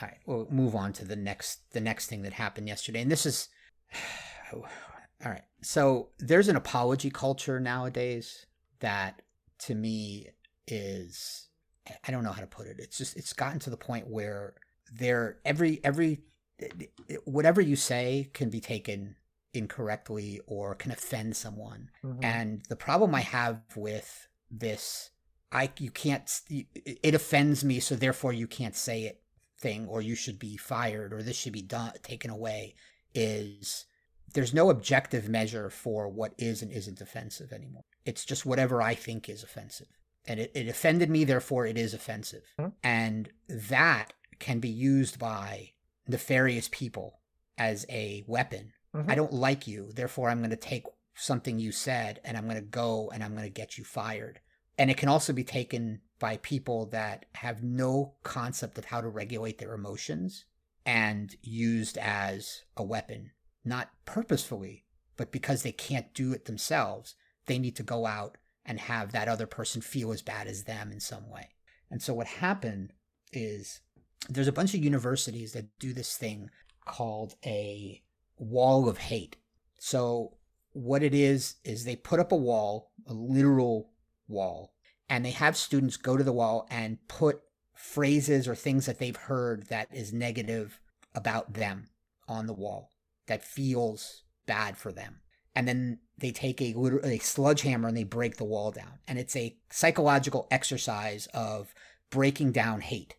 All 0.00 0.08
right. 0.08 0.18
We'll 0.26 0.46
move 0.48 0.76
on 0.76 0.92
to 0.94 1.04
the 1.04 1.16
next 1.16 1.72
the 1.72 1.80
next 1.80 2.06
thing 2.06 2.22
that 2.22 2.34
happened 2.34 2.68
yesterday. 2.68 3.02
And 3.02 3.10
this 3.10 3.26
is 3.26 3.48
all 4.52 4.64
right. 5.24 5.42
So 5.62 6.10
there's 6.18 6.48
an 6.48 6.56
apology 6.56 7.10
culture 7.10 7.60
nowadays 7.60 8.46
that 8.80 9.22
to 9.60 9.74
me 9.74 10.28
is 10.66 11.48
I 12.06 12.10
don't 12.10 12.24
know 12.24 12.32
how 12.32 12.40
to 12.40 12.46
put 12.46 12.66
it. 12.66 12.76
It's 12.78 12.98
just 12.98 13.16
it's 13.16 13.32
gotten 13.32 13.58
to 13.60 13.70
the 13.70 13.76
point 13.76 14.08
where 14.08 14.54
there 14.92 15.38
every 15.44 15.80
every 15.84 16.20
whatever 17.24 17.60
you 17.60 17.76
say 17.76 18.30
can 18.32 18.50
be 18.50 18.60
taken 18.60 19.16
incorrectly 19.52 20.40
or 20.46 20.74
can 20.74 20.92
offend 20.92 21.36
someone. 21.36 21.90
Mhm. 22.04 22.24
And 22.24 22.62
the 22.68 22.76
problem 22.76 23.14
I 23.14 23.22
have 23.22 23.62
with 23.76 24.28
this, 24.50 25.10
I 25.50 25.70
you 25.78 25.90
can't. 25.90 26.28
It 26.48 27.14
offends 27.14 27.64
me, 27.64 27.80
so 27.80 27.96
therefore 27.96 28.32
you 28.32 28.46
can't 28.46 28.76
say 28.76 29.04
it. 29.04 29.22
Thing, 29.58 29.86
or 29.88 30.00
you 30.00 30.14
should 30.14 30.38
be 30.38 30.56
fired, 30.56 31.12
or 31.12 31.22
this 31.22 31.36
should 31.36 31.52
be 31.52 31.60
done 31.60 31.92
taken 32.02 32.30
away. 32.30 32.76
Is 33.14 33.86
there's 34.32 34.54
no 34.54 34.70
objective 34.70 35.28
measure 35.28 35.70
for 35.70 36.08
what 36.08 36.34
is 36.38 36.62
and 36.62 36.70
isn't 36.70 37.00
offensive 37.00 37.52
anymore. 37.52 37.82
It's 38.04 38.24
just 38.24 38.46
whatever 38.46 38.80
I 38.80 38.94
think 38.94 39.28
is 39.28 39.42
offensive, 39.42 39.88
and 40.26 40.38
it, 40.40 40.52
it 40.54 40.68
offended 40.68 41.10
me, 41.10 41.24
therefore 41.24 41.66
it 41.66 41.76
is 41.76 41.92
offensive, 41.94 42.44
Mhm. 42.58 42.72
and 42.84 43.30
that 43.48 44.12
can 44.38 44.60
be 44.60 44.68
used 44.68 45.18
by 45.18 45.72
nefarious 46.06 46.68
people 46.70 47.20
as 47.58 47.84
a 47.90 48.24
weapon 48.26 48.72
Mhm. 48.94 49.08
I 49.10 49.14
don't 49.14 49.32
like 49.32 49.66
you, 49.66 49.92
therefore 49.92 50.30
I'm 50.30 50.38
going 50.38 50.50
to 50.50 50.56
take 50.56 50.84
something 51.14 51.58
you 51.58 51.70
said 51.72 52.20
and 52.24 52.36
I'm 52.36 52.44
going 52.44 52.56
to 52.56 52.62
go 52.62 53.10
and 53.10 53.22
I'm 53.22 53.32
going 53.32 53.44
to 53.44 53.50
get 53.50 53.76
you 53.78 53.84
fired. 53.84 54.40
And 54.78 54.90
it 54.90 54.96
can 54.96 55.08
also 55.08 55.32
be 55.32 55.44
taken 55.44 56.00
by 56.18 56.38
people 56.38 56.86
that 56.86 57.26
have 57.36 57.62
no 57.62 58.14
concept 58.22 58.78
of 58.78 58.86
how 58.86 59.00
to 59.00 59.08
regulate 59.08 59.58
their 59.58 59.74
emotions 59.74 60.46
and 60.84 61.36
used 61.42 61.98
as 61.98 62.62
a 62.76 62.82
weapon, 62.82 63.32
not 63.64 63.90
purposefully, 64.04 64.84
but 65.16 65.32
because 65.32 65.62
they 65.62 65.72
can't 65.72 66.14
do 66.14 66.32
it 66.32 66.46
themselves, 66.46 67.14
they 67.46 67.58
need 67.58 67.76
to 67.76 67.82
go 67.82 68.06
out 68.06 68.38
and 68.64 68.80
have 68.80 69.12
that 69.12 69.28
other 69.28 69.46
person 69.46 69.80
feel 69.82 70.12
as 70.12 70.22
bad 70.22 70.46
as 70.46 70.64
them 70.64 70.92
in 70.92 71.00
some 71.00 71.28
way. 71.28 71.48
And 71.90 72.02
so 72.02 72.14
what 72.14 72.26
happened 72.26 72.92
is 73.32 73.80
there's 74.28 74.48
a 74.48 74.52
bunch 74.52 74.74
of 74.74 74.84
universities 74.84 75.52
that 75.52 75.78
do 75.78 75.92
this 75.92 76.16
thing 76.16 76.50
called 76.84 77.34
a 77.44 78.02
wall 78.38 78.88
of 78.88 78.98
hate. 78.98 79.36
So 79.78 80.36
what 80.72 81.02
it 81.02 81.14
is 81.14 81.56
is 81.64 81.84
they 81.84 81.96
put 81.96 82.20
up 82.20 82.32
a 82.32 82.36
wall, 82.36 82.92
a 83.06 83.12
literal 83.12 83.90
wall, 84.28 84.74
and 85.08 85.24
they 85.24 85.30
have 85.32 85.56
students 85.56 85.96
go 85.96 86.16
to 86.16 86.24
the 86.24 86.32
wall 86.32 86.66
and 86.70 86.98
put 87.08 87.40
phrases 87.80 88.46
or 88.46 88.54
things 88.54 88.86
that 88.86 88.98
they've 88.98 89.16
heard 89.16 89.66
that 89.68 89.88
is 89.92 90.12
negative 90.12 90.80
about 91.14 91.54
them 91.54 91.88
on 92.28 92.46
the 92.46 92.52
wall 92.52 92.90
that 93.26 93.42
feels 93.42 94.22
bad 94.46 94.76
for 94.76 94.92
them. 94.92 95.20
And 95.54 95.66
then 95.66 95.98
they 96.18 96.30
take 96.30 96.60
a 96.60 96.74
a 97.04 97.18
sledgehammer 97.18 97.88
and 97.88 97.96
they 97.96 98.04
break 98.04 98.36
the 98.36 98.44
wall 98.44 98.70
down. 98.70 99.00
And 99.08 99.18
it's 99.18 99.34
a 99.34 99.56
psychological 99.70 100.46
exercise 100.50 101.26
of 101.34 101.74
breaking 102.10 102.52
down 102.52 102.80
hate. 102.80 103.16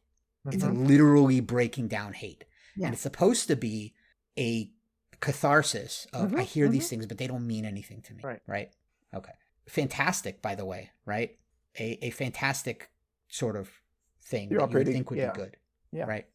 It's 0.51 0.63
Mhm. 0.63 0.87
literally 0.87 1.39
breaking 1.39 1.87
down 1.87 2.13
hate. 2.13 2.45
Yeah. 2.75 2.85
And 2.87 2.93
it's 2.93 3.03
supposed 3.03 3.47
to 3.47 3.55
be 3.55 3.93
a 4.37 4.71
catharsis 5.19 6.07
of 6.13 6.33
I 6.33 6.43
Mhm, 6.43 6.45
hear 6.45 6.69
these 6.69 6.89
things, 6.89 7.05
but 7.05 7.17
they 7.17 7.27
don't 7.27 7.45
mean 7.47 7.65
anything 7.65 8.01
to 8.03 8.13
me. 8.13 8.23
Right. 8.23 8.41
Right. 8.47 8.71
Okay. 9.13 9.33
Fantastic, 9.67 10.41
by 10.41 10.55
the 10.55 10.65
way, 10.65 10.91
right? 11.05 11.37
A 11.79 12.05
a 12.05 12.09
fantastic 12.11 12.89
sort 13.29 13.55
of 13.55 13.80
thing 14.23 14.49
You're 14.49 14.61
that 14.61 14.71
you 14.71 14.77
would 14.77 14.87
think 14.87 15.09
would 15.09 15.19
yeah. 15.19 15.31
be 15.31 15.37
good. 15.39 15.57
Yeah. 15.91 16.05
Right. 16.05 16.25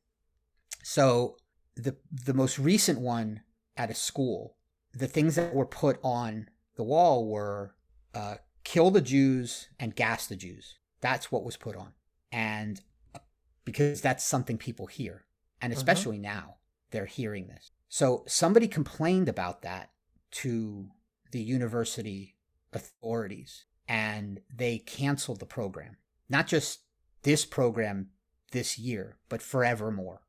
So 0.83 1.37
the 1.77 1.97
the 2.11 2.35
most 2.35 2.59
recent 2.59 3.01
one 3.01 3.43
at 3.77 3.91
a 3.91 3.95
school, 3.95 4.57
the 4.93 5.09
things 5.09 5.35
that 5.35 5.55
were 5.55 5.67
put 5.67 5.99
on 6.03 6.49
the 6.77 6.85
wall 6.85 7.27
were 7.27 7.75
uh, 8.15 8.37
kill 8.65 8.91
the 8.91 9.01
Jews 9.01 9.69
and 9.79 9.95
gas 9.95 10.27
the 10.27 10.37
Jews. 10.37 10.79
That's 11.01 11.31
what 11.31 11.45
was 11.45 11.57
put 11.57 11.77
on. 11.77 11.93
And 12.33 12.81
uh, 13.15 13.21
because 13.65 14.01
that's 14.01 14.25
something 14.25 14.59
people 14.59 14.87
hear. 14.87 15.25
And 15.61 15.73
Mhm. 15.73 15.77
especially 15.77 16.19
now, 16.19 16.57
they're 16.91 17.07
hearing 17.07 17.47
this. 17.49 17.71
So 17.89 18.25
somebody 18.27 18.69
complained 18.69 19.29
about 19.29 19.63
that 19.63 19.91
to 20.33 20.91
the 21.33 21.41
university 21.41 22.37
authorities 22.73 23.65
and 23.89 24.41
they 24.55 24.79
canceled 24.79 25.41
the 25.41 25.47
program. 25.47 25.97
Not 26.29 26.47
just 26.47 26.81
this 27.27 27.45
program 27.45 28.07
this 28.53 28.79
year, 28.79 29.19
but 29.29 29.43
forevermore. 29.43 30.23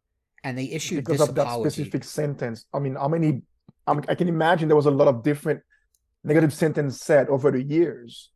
And 0.44 0.58
they 0.58 0.66
issued 0.72 1.06
because 1.06 1.20
this 1.20 1.30
of 1.30 1.36
that 1.36 1.60
specific 1.60 2.04
sentence. 2.04 2.66
I 2.74 2.80
mean, 2.80 2.96
how 2.96 3.08
many? 3.08 3.44
I, 3.86 3.94
mean, 3.94 4.04
I 4.10 4.16
can 4.16 4.28
imagine 4.28 4.68
there 4.68 4.76
was 4.76 4.88
a 4.88 4.92
lot 4.92 5.08
of 5.08 5.24
different 5.24 5.62
negative 6.24 6.54
sentence 6.54 7.00
said 7.00 7.30
over 7.30 7.52
the 7.52 7.62
years. 7.62 8.32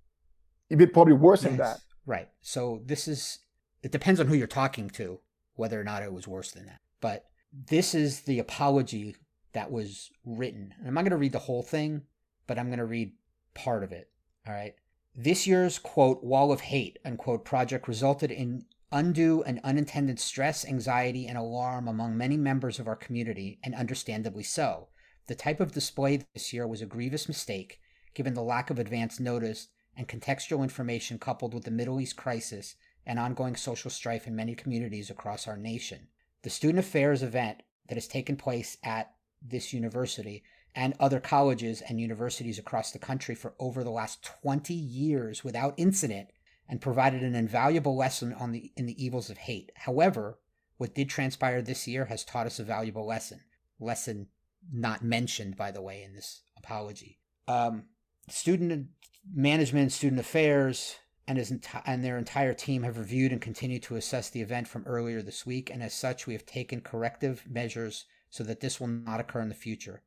It'd 0.69 0.79
be 0.79 0.85
probably 0.85 1.13
worse 1.13 1.41
than 1.41 1.57
that. 1.57 1.79
Right. 2.05 2.29
So 2.41 2.81
this 2.85 3.07
is 3.07 3.39
it 3.81 3.91
depends 3.91 4.19
on 4.19 4.27
who 4.27 4.35
you're 4.35 4.47
talking 4.47 4.89
to 4.91 5.19
whether 5.55 5.79
or 5.79 5.83
not 5.83 6.03
it 6.03 6.13
was 6.13 6.27
worse 6.27 6.51
than 6.51 6.65
that. 6.67 6.81
But 7.01 7.25
this 7.53 7.93
is 7.93 8.21
the 8.21 8.39
apology 8.39 9.15
that 9.53 9.71
was 9.71 10.09
written. 10.23 10.73
And 10.77 10.87
I'm 10.87 10.93
not 10.93 11.01
going 11.01 11.11
to 11.11 11.17
read 11.17 11.33
the 11.33 11.39
whole 11.39 11.63
thing, 11.63 12.03
but 12.47 12.57
I'm 12.57 12.67
going 12.67 12.79
to 12.79 12.85
read 12.85 13.13
part 13.53 13.83
of 13.83 13.91
it. 13.91 14.09
All 14.47 14.53
right. 14.53 14.73
This 15.15 15.45
year's 15.45 15.77
quote 15.77 16.23
wall 16.23 16.51
of 16.51 16.61
hate 16.61 16.97
unquote 17.03 17.43
project 17.43 17.87
resulted 17.87 18.31
in 18.31 18.65
undue 18.91 19.43
and 19.43 19.59
unintended 19.63 20.19
stress, 20.19 20.65
anxiety, 20.65 21.27
and 21.27 21.37
alarm 21.37 21.87
among 21.87 22.17
many 22.17 22.37
members 22.37 22.79
of 22.79 22.87
our 22.87 22.95
community, 22.95 23.59
and 23.63 23.75
understandably 23.75 24.43
so. 24.43 24.87
The 25.27 25.35
type 25.35 25.59
of 25.59 25.73
display 25.73 26.21
this 26.33 26.53
year 26.53 26.67
was 26.67 26.81
a 26.81 26.85
grievous 26.85 27.27
mistake, 27.27 27.79
given 28.13 28.33
the 28.33 28.41
lack 28.41 28.69
of 28.69 28.79
advance 28.79 29.19
notice 29.19 29.67
and 29.95 30.07
contextual 30.07 30.63
information 30.63 31.19
coupled 31.19 31.53
with 31.53 31.65
the 31.65 31.71
Middle 31.71 31.99
East 31.99 32.15
crisis 32.15 32.75
and 33.05 33.19
ongoing 33.19 33.55
social 33.55 33.91
strife 33.91 34.27
in 34.27 34.35
many 34.35 34.55
communities 34.55 35.09
across 35.09 35.47
our 35.47 35.57
nation. 35.57 36.07
The 36.43 36.49
student 36.49 36.79
affairs 36.79 37.21
event 37.21 37.63
that 37.87 37.95
has 37.95 38.07
taken 38.07 38.37
place 38.37 38.77
at 38.83 39.13
this 39.41 39.73
university 39.73 40.43
and 40.75 40.93
other 40.99 41.19
colleges 41.19 41.81
and 41.81 41.99
universities 41.99 42.57
across 42.57 42.91
the 42.91 42.99
country 42.99 43.35
for 43.35 43.53
over 43.59 43.83
the 43.83 43.89
last 43.89 44.23
20 44.41 44.73
years 44.73 45.43
without 45.43 45.73
incident 45.77 46.29
and 46.69 46.79
provided 46.79 47.21
an 47.21 47.35
invaluable 47.35 47.97
lesson 47.97 48.33
on 48.33 48.51
the 48.51 48.71
in 48.77 48.85
the 48.85 49.03
evils 49.03 49.29
of 49.29 49.37
hate. 49.37 49.71
However, 49.75 50.39
what 50.77 50.95
did 50.95 51.09
transpire 51.09 51.61
this 51.61 51.87
year 51.87 52.05
has 52.05 52.23
taught 52.23 52.47
us 52.47 52.57
a 52.57 52.63
valuable 52.63 53.05
lesson. 53.05 53.41
Lesson 53.79 54.27
not 54.71 55.03
mentioned, 55.03 55.57
by 55.57 55.71
the 55.71 55.81
way, 55.81 56.03
in 56.03 56.13
this 56.13 56.41
apology. 56.57 57.19
Um, 57.47 57.83
student 58.29 58.87
management, 59.31 59.91
student 59.91 60.19
affairs, 60.19 60.95
and 61.27 61.37
his 61.37 61.51
enti- 61.51 61.83
and 61.85 62.03
their 62.03 62.17
entire 62.17 62.53
team 62.53 62.83
have 62.83 62.97
reviewed 62.97 63.31
and 63.31 63.41
continue 63.41 63.79
to 63.79 63.95
assess 63.95 64.29
the 64.29 64.41
event 64.41 64.67
from 64.67 64.83
earlier 64.85 65.21
this 65.21 65.45
week, 65.45 65.69
and 65.69 65.83
as 65.83 65.93
such, 65.93 66.25
we 66.25 66.33
have 66.33 66.45
taken 66.45 66.81
corrective 66.81 67.43
measures 67.47 68.05
so 68.29 68.43
that 68.43 68.59
this 68.59 68.79
will 68.79 68.87
not 68.87 69.19
occur 69.19 69.41
in 69.41 69.49
the 69.49 69.55
future. 69.55 70.01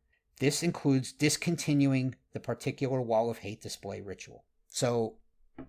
This 0.45 0.63
includes 0.63 1.11
discontinuing 1.11 2.17
the 2.35 2.39
particular 2.39 3.01
wall 3.01 3.31
of 3.31 3.39
hate 3.39 3.63
display 3.63 4.03
ritual. 4.03 4.45
So 4.69 5.15
I 5.59 5.63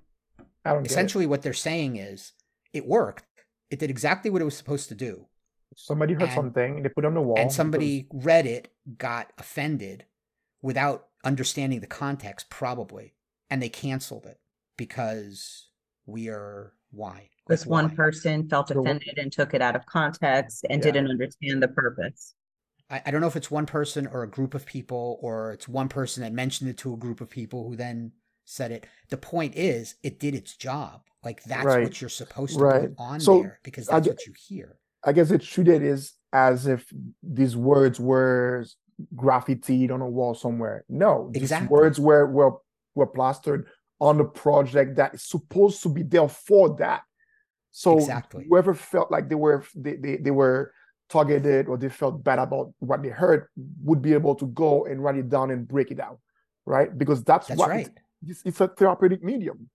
don't 0.74 0.84
get 0.84 0.88
it. 0.88 0.92
essentially, 0.92 1.26
what 1.26 1.44
they're 1.44 1.54
saying 1.54 1.96
is 1.96 2.34
it 2.74 2.86
worked. 2.86 3.24
It 3.70 3.80
did 3.80 3.90
exactly 3.90 4.30
what 4.30 4.42
it 4.42 4.46
was 4.46 4.58
supposed 4.58 4.90
to 4.90 4.96
do. 4.96 5.28
Somebody 5.78 6.14
heard 6.14 6.24
and- 6.24 6.32
something, 6.34 6.76
and 6.76 6.84
they 6.84 6.90
put 6.90 7.06
it 7.06 7.08
on 7.08 7.14
the 7.14 7.22
wall. 7.22 7.38
and 7.38 7.46
because- 7.46 7.56
somebody 7.56 8.10
read 8.12 8.46
it, 8.46 8.68
got 8.98 9.32
offended 9.38 10.08
without 10.62 11.08
understanding 11.24 11.80
the 11.80 11.88
context, 11.88 12.50
probably, 12.50 13.14
and 13.50 13.64
they 13.64 13.70
canceled 13.70 14.26
it 14.26 14.42
because 14.76 15.70
we 16.06 16.28
are 16.28 16.74
why 16.92 17.30
This 17.48 17.62
Like, 17.62 17.70
one 17.70 17.96
person 17.96 18.50
felt 18.50 18.72
offended 18.72 19.18
and 19.20 19.32
took 19.32 19.54
it 19.54 19.62
out 19.62 19.78
of 19.78 19.86
context 19.86 20.66
and 20.70 20.84
Yeah. 20.84 20.92
didn't 20.92 21.12
understand 21.12 21.64
the 21.64 21.70
purpose. 21.70 22.34
I, 22.90 23.02
I 23.06 23.12
don't 23.12 23.22
know 23.22 23.28
if 23.28 23.36
it's 23.36 23.52
one 23.52 23.66
person 23.66 24.08
or 24.08 24.24
a 24.24 24.30
group 24.30 24.54
of 24.54 24.66
people 24.66 25.20
or 25.22 25.52
it's 25.52 25.68
one 25.68 25.90
person 25.90 26.24
that 26.24 26.34
mentioned 26.34 26.70
it 26.70 26.78
to 26.80 26.94
a 26.94 26.98
group 26.98 27.22
of 27.22 27.30
people 27.30 27.68
who 27.68 27.76
then 27.76 28.12
said 28.46 28.72
it. 28.72 28.88
The 29.10 29.18
point 29.18 29.56
is, 29.56 29.96
it 30.04 30.20
did 30.20 30.36
its 30.36 30.56
job. 30.56 31.02
Like 31.24 31.44
that's 31.44 31.66
Right. 31.66 31.84
what 31.84 32.02
you're 32.02 32.10
supposed 32.10 32.54
to 32.54 32.60
Right. 32.60 32.90
put 32.90 32.96
on 33.00 33.20
So, 33.20 33.42
there 33.42 33.60
because 33.64 33.88
that's 33.88 34.08
what 34.08 34.26
you 34.28 34.34
hear. 34.48 34.78
I 35.04 35.12
guess 35.12 35.32
it 35.32 35.42
treated 35.42 35.82
is 35.82 36.14
as 36.34 36.68
if 36.68 36.86
these 37.24 37.56
words 37.56 38.00
were 38.00 38.66
graffitied 39.16 39.92
on 39.92 40.02
a 40.02 40.08
wall 40.08 40.36
somewhere. 40.36 40.86
No, 40.88 41.30
these 41.32 41.42
Exactly. 41.44 41.68
words 41.68 42.00
were 42.00 42.28
were 42.28 42.54
were 42.94 43.08
plastered 43.08 43.68
on 44.00 44.18
the 44.18 44.24
project 44.26 44.98
that 44.98 45.16
is 45.16 45.24
supposed 45.24 45.82
to 45.84 45.90
be 45.90 46.04
there 46.04 46.28
for 46.28 46.76
that. 46.78 47.02
So 47.72 47.96
Exactly. 47.96 48.46
whoever 48.48 48.74
felt 48.74 49.12
like 49.12 49.30
they 49.30 49.36
were 49.36 49.64
they, 49.76 49.96
they, 49.96 50.18
they 50.18 50.32
were 50.32 50.74
targeted 51.10 51.68
or 51.68 51.78
they 51.78 51.90
felt 51.90 52.24
bad 52.24 52.40
about 52.40 52.74
what 52.80 53.02
they 53.04 53.10
heard 53.10 53.48
would 53.84 54.02
be 54.02 54.14
able 54.14 54.36
to 54.36 54.48
go 54.48 54.86
and 54.86 55.04
write 55.04 55.18
it 55.18 55.30
down 55.30 55.52
and 55.52 55.68
break 55.68 55.92
it 55.92 55.98
down, 55.98 56.18
right? 56.66 56.98
Because 56.98 57.24
that's, 57.24 57.48
That's 57.48 57.60
what 57.60 57.70
right. 57.70 57.90
it's, 58.26 58.42
it's 58.46 58.62
a 58.62 58.68
therapeutic 58.68 59.24
medium. 59.24 59.70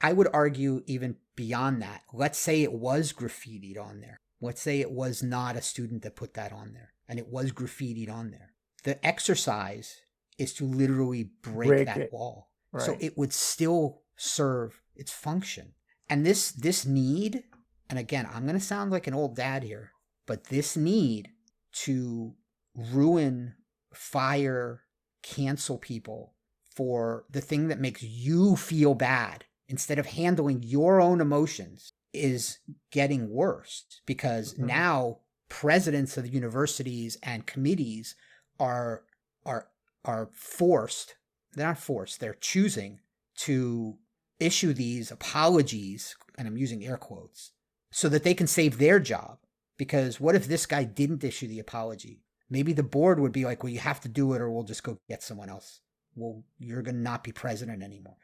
I- 0.00 0.12
would 0.12 0.28
argue 0.34 0.82
even 0.86 1.16
beyond 1.34 1.80
that. 1.82 2.02
Let's 2.12 2.38
say 2.38 2.62
it 2.62 2.72
was 2.72 3.12
graffitied 3.12 3.78
on 3.80 4.00
there. 4.00 4.20
Let's 4.40 4.60
say 4.60 4.80
it 4.80 4.90
was 4.90 5.22
not 5.22 5.56
a 5.56 5.62
student 5.62 6.02
that 6.02 6.16
put 6.16 6.34
that 6.34 6.52
on 6.52 6.74
there 6.74 6.92
and 7.08 7.18
it 7.18 7.28
was 7.28 7.52
graffitied 7.52 8.10
on 8.12 8.30
there. 8.30 8.52
The 8.82 9.04
exercise 9.06 10.00
is 10.36 10.52
to 10.54 10.64
literally 10.64 11.30
break, 11.42 11.68
Break 11.68 11.86
that 11.86 11.96
it. 11.98 12.12
wall. 12.12 12.50
So 12.78 12.96
it 13.00 13.16
would 13.16 13.32
still 13.32 14.02
serve 14.16 14.80
its 14.96 15.12
function. 15.12 15.74
And 16.10 16.26
this 16.26 16.50
this 16.50 16.84
need, 16.84 17.44
and 17.88 17.98
again, 17.98 18.28
I'm 18.34 18.42
going 18.42 18.58
to 18.58 18.64
sound 18.64 18.90
like 18.90 19.06
an 19.06 19.14
old 19.14 19.36
dad 19.36 19.62
here, 19.62 19.92
but 20.26 20.44
this 20.44 20.76
need 20.76 21.30
to 21.72 22.34
ruin, 22.74 23.54
fire, 23.92 24.82
cancel 25.22 25.78
people 25.78 26.34
for 26.74 27.24
the 27.30 27.40
thing 27.40 27.68
that 27.68 27.80
makes 27.80 28.02
you 28.02 28.56
feel 28.56 28.94
bad 28.94 29.44
instead 29.68 29.98
of 29.98 30.06
handling 30.06 30.62
your 30.62 31.00
own 31.00 31.20
emotions 31.20 31.92
is 32.12 32.58
getting 32.90 33.30
worse 33.30 33.84
because 34.06 34.54
Mhm. 34.54 34.66
now 34.66 35.20
presidents 35.48 36.16
of 36.16 36.24
the 36.24 36.30
universities 36.30 37.16
and 37.22 37.46
committees 37.46 38.14
are 38.58 39.04
are 39.46 39.70
are 40.04 40.30
forced 40.32 41.16
they're 41.52 41.66
not 41.66 41.78
forced 41.78 42.20
they're 42.20 42.34
choosing 42.34 43.00
to 43.36 43.98
issue 44.38 44.72
these 44.72 45.10
apologies 45.10 46.16
and 46.36 46.46
i'm 46.48 46.56
using 46.56 46.84
air 46.84 46.96
quotes 46.96 47.52
so 47.90 48.08
that 48.08 48.22
they 48.24 48.34
can 48.34 48.46
save 48.46 48.78
their 48.78 48.98
job 49.00 49.38
because 49.78 50.20
what 50.20 50.34
if 50.34 50.46
this 50.46 50.66
guy 50.66 50.84
didn't 50.84 51.24
issue 51.24 51.48
the 51.48 51.58
apology 51.60 52.20
maybe 52.50 52.72
the 52.72 52.82
board 52.82 53.18
would 53.20 53.32
be 53.32 53.44
like 53.44 53.62
well 53.62 53.72
you 53.72 53.78
have 53.78 54.00
to 54.00 54.08
do 54.08 54.32
it 54.34 54.40
or 54.40 54.50
we'll 54.50 54.62
just 54.64 54.82
go 54.82 54.98
get 55.08 55.22
someone 55.22 55.48
else 55.48 55.80
well 56.14 56.42
you're 56.58 56.82
going 56.82 56.94
to 56.94 57.00
not 57.00 57.24
be 57.24 57.32
president 57.32 57.82
anymore 57.82 58.16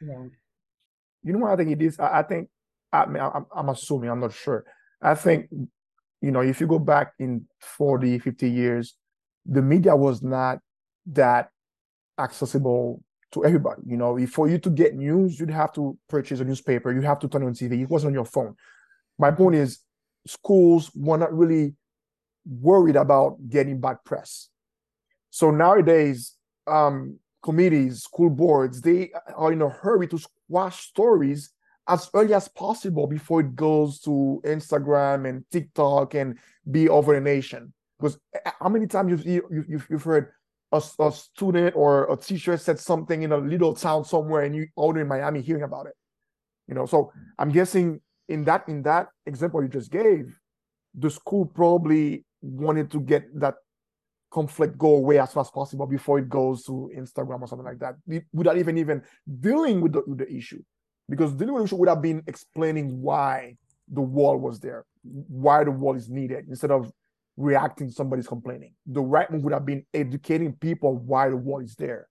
You 1.22 1.32
know 1.32 1.40
what 1.40 1.52
I 1.52 1.56
think 1.56 1.70
it 1.70 1.82
is? 1.82 1.98
I, 1.98 2.20
I 2.20 2.22
think 2.22 2.48
I 2.92 3.06
mean 3.06 3.22
I'm, 3.22 3.46
I'm 3.54 3.68
assuming, 3.68 4.10
I'm 4.10 4.20
not 4.20 4.32
sure. 4.32 4.64
I 5.02 5.14
think 5.14 5.48
you 6.22 6.30
know, 6.30 6.40
if 6.40 6.60
you 6.60 6.66
go 6.66 6.78
back 6.78 7.12
in 7.18 7.46
40, 7.60 8.18
50 8.18 8.50
years, 8.50 8.94
the 9.46 9.62
media 9.62 9.96
was 9.96 10.22
not 10.22 10.58
that 11.06 11.48
accessible 12.18 13.02
to 13.32 13.44
everybody. 13.44 13.82
You 13.86 13.96
know, 13.96 14.26
for 14.26 14.48
you 14.48 14.58
to 14.58 14.70
get 14.70 14.94
news, 14.94 15.40
you'd 15.40 15.50
have 15.50 15.72
to 15.74 15.96
purchase 16.08 16.40
a 16.40 16.44
newspaper, 16.44 16.92
you 16.92 17.00
have 17.02 17.18
to 17.20 17.28
turn 17.28 17.44
on 17.44 17.54
TV. 17.54 17.80
It 17.82 17.88
wasn't 17.88 18.10
on 18.10 18.14
your 18.14 18.26
phone. 18.26 18.54
My 19.18 19.30
point 19.30 19.56
is, 19.56 19.80
schools 20.26 20.90
were 20.94 21.18
not 21.18 21.36
really 21.36 21.74
worried 22.44 22.96
about 22.96 23.36
getting 23.48 23.80
bad 23.80 23.98
press. 24.04 24.48
So 25.30 25.50
nowadays, 25.50 26.34
um, 26.66 27.18
committees, 27.42 28.02
school 28.02 28.30
boards, 28.30 28.80
they 28.80 29.12
are 29.34 29.52
in 29.52 29.62
a 29.62 29.68
hurry 29.68 30.06
to 30.08 30.18
squash 30.18 30.86
stories 30.88 31.50
as 31.88 32.10
early 32.14 32.34
as 32.34 32.48
possible 32.48 33.06
before 33.06 33.40
it 33.40 33.56
goes 33.56 34.00
to 34.00 34.40
Instagram 34.44 35.28
and 35.28 35.44
TikTok 35.50 36.14
and 36.14 36.38
be 36.70 36.88
over 36.88 37.14
the 37.14 37.20
nation. 37.20 37.72
Because 37.98 38.18
uh, 38.34 38.50
how 38.60 38.68
many 38.68 38.86
times 38.86 39.10
you've 39.10 39.26
you- 39.50 39.64
you've, 39.68 39.86
you've 39.90 40.02
heard 40.02 40.32
a, 40.72 40.82
a 41.00 41.12
student 41.12 41.74
or 41.74 42.10
a 42.12 42.16
teacher 42.16 42.56
said 42.56 42.78
something 42.78 43.22
in 43.22 43.32
a 43.32 43.36
little 43.36 43.74
town 43.74 44.04
somewhere, 44.04 44.42
and 44.42 44.54
you 44.54 44.68
all 44.76 44.96
in 44.96 45.08
Miami 45.08 45.40
hearing 45.40 45.64
about 45.64 45.86
it. 45.86 45.94
You 46.68 46.74
know, 46.74 46.86
so 46.86 47.12
I'm 47.38 47.50
guessing 47.50 48.00
in 48.30 48.44
that 48.44 48.66
in 48.68 48.82
that 48.82 49.08
example 49.26 49.62
you 49.62 49.68
just 49.68 49.90
gave, 49.90 50.34
the 50.94 51.10
school 51.10 51.44
probably 51.44 52.24
wanted 52.40 52.90
to 52.92 53.00
get 53.00 53.22
that 53.38 53.56
conflict 54.30 54.78
go 54.78 54.94
away 54.94 55.18
as 55.18 55.32
fast 55.32 55.48
as 55.48 55.50
possible 55.50 55.86
before 55.86 56.20
it 56.20 56.28
goes 56.28 56.62
to 56.64 56.90
Instagram 56.96 57.42
or 57.42 57.48
something 57.48 57.66
like 57.66 57.80
that, 57.80 57.96
without 58.32 58.56
even 58.56 58.78
even 58.78 59.02
dealing 59.40 59.80
with 59.80 59.92
the, 59.92 60.02
with 60.06 60.18
the 60.18 60.32
issue. 60.32 60.62
Because 61.08 61.32
dealing 61.34 61.54
with 61.54 61.62
the 61.62 61.64
issue 61.66 61.76
would 61.76 61.88
have 61.88 62.00
been 62.00 62.22
explaining 62.28 63.02
why 63.02 63.56
the 63.92 64.00
wall 64.00 64.38
was 64.38 64.60
there, 64.60 64.84
why 65.02 65.64
the 65.64 65.72
wall 65.72 65.96
is 65.96 66.08
needed, 66.08 66.46
instead 66.48 66.70
of 66.70 66.92
reacting 67.36 67.88
to 67.88 67.92
somebody's 67.92 68.28
complaining. 68.28 68.74
The 68.86 69.00
right 69.00 69.28
move 69.30 69.42
would 69.42 69.52
have 69.52 69.66
been 69.66 69.84
educating 69.92 70.52
people 70.52 70.96
why 70.96 71.28
the 71.30 71.36
wall 71.36 71.60
is 71.60 71.74
there. 71.74 72.06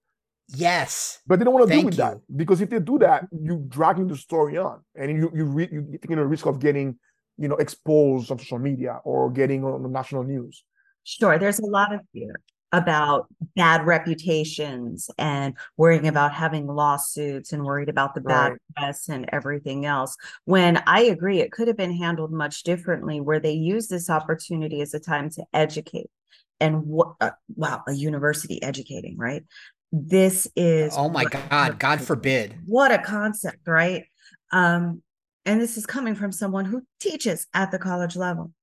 Yes 0.56 1.20
But 1.28 1.40
they 1.40 1.46
don't 1.46 1.54
want 1.54 1.68
to 1.68 1.72
deal 1.72 1.82
Thank 1.82 1.86
with 1.86 1.98
that 1.98 2.18
because 2.36 2.62
if 2.62 2.70
they 2.70 2.80
do 2.80 2.98
that, 3.00 3.26
you 3.32 3.64
dragging 3.68 4.08
the 4.08 4.18
story 4.18 4.58
on, 4.58 4.82
and 4.96 5.12
you 5.12 5.32
you 5.34 5.46
re- 5.46 5.70
you 5.72 5.98
taking 6.02 6.18
a 6.18 6.26
risk 6.26 6.46
of 6.48 6.60
getting 6.60 6.98
you 7.38 7.48
know 7.48 7.56
exposed 7.56 8.32
on 8.32 8.40
social 8.40 8.60
media 8.60 9.00
or 9.04 9.30
getting 9.32 9.64
on 9.64 9.84
the 9.84 9.90
national 9.90 10.24
news. 10.24 10.64
Sure, 11.04 11.38
there's 11.40 11.60
a 11.60 11.66
lot 11.66 11.94
of 11.94 12.02
fear 12.14 12.40
about 12.72 13.28
bad 13.56 13.86
reputations 13.88 15.10
and 15.18 15.56
worrying 15.76 16.08
about 16.08 16.34
having 16.34 16.68
lawsuits 16.68 17.52
and 17.52 17.64
worried 17.64 17.90
about 17.90 18.14
the 18.14 18.22
bad 18.22 18.52
Right. 18.52 18.60
press 18.78 19.10
and 19.10 19.28
everything 19.34 19.86
else. 19.86 20.16
When 20.46 20.78
I 20.86 21.02
agree, 21.02 21.42
it 21.42 21.52
could 21.52 21.68
have 21.68 21.78
been 21.78 21.98
handled 21.98 22.32
much 22.32 22.62
differently, 22.64 23.22
where 23.22 23.40
they 23.40 23.54
use 23.54 23.88
this 23.88 24.10
opportunity 24.10 24.82
as 24.82 24.94
a 24.94 25.00
time 25.00 25.32
to 25.32 25.44
educate. 25.52 26.12
And 26.60 26.86
what, 26.86 27.16
uh, 27.22 27.32
wow, 27.56 27.84
a 27.88 27.94
university 27.94 28.62
educating, 28.62 29.18
right? 29.18 29.44
This 29.92 30.48
is 30.56 30.94
oh 30.96 31.10
my 31.10 31.26
god 31.26 31.80
god 31.80 32.02
forbid 32.02 32.56
what 32.66 32.92
a 32.92 33.00
concept, 33.00 33.68
right? 33.68 34.06
Um, 34.52 35.02
and 35.46 35.60
this 35.60 35.78
is 35.78 35.86
coming 35.86 36.16
from 36.16 36.32
someone 36.32 36.66
who 36.66 36.84
teaches 37.00 37.48
at 37.54 37.72
the 37.72 37.80
college 37.80 38.16
level. 38.16 38.54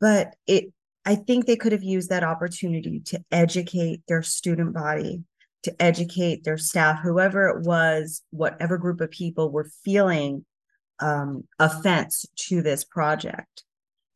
But 0.00 0.34
it 0.46 0.72
I 1.04 1.14
think 1.14 1.46
they 1.46 1.56
could 1.56 1.72
have 1.72 1.84
used 1.84 2.10
that 2.10 2.24
opportunity 2.24 3.00
to 3.06 3.20
educate 3.30 4.02
their 4.08 4.22
student 4.22 4.74
body, 4.74 5.22
to 5.62 5.82
educate 5.82 6.44
their 6.44 6.58
staff, 6.58 7.00
whoever 7.00 7.48
it 7.48 7.62
was, 7.64 8.22
whatever 8.30 8.76
group 8.76 9.00
of 9.00 9.10
people 9.10 9.50
were 9.50 9.70
feeling 9.84 10.44
um, 10.98 11.44
offense 11.58 12.26
to 12.36 12.62
this 12.62 12.84
project 12.84 13.64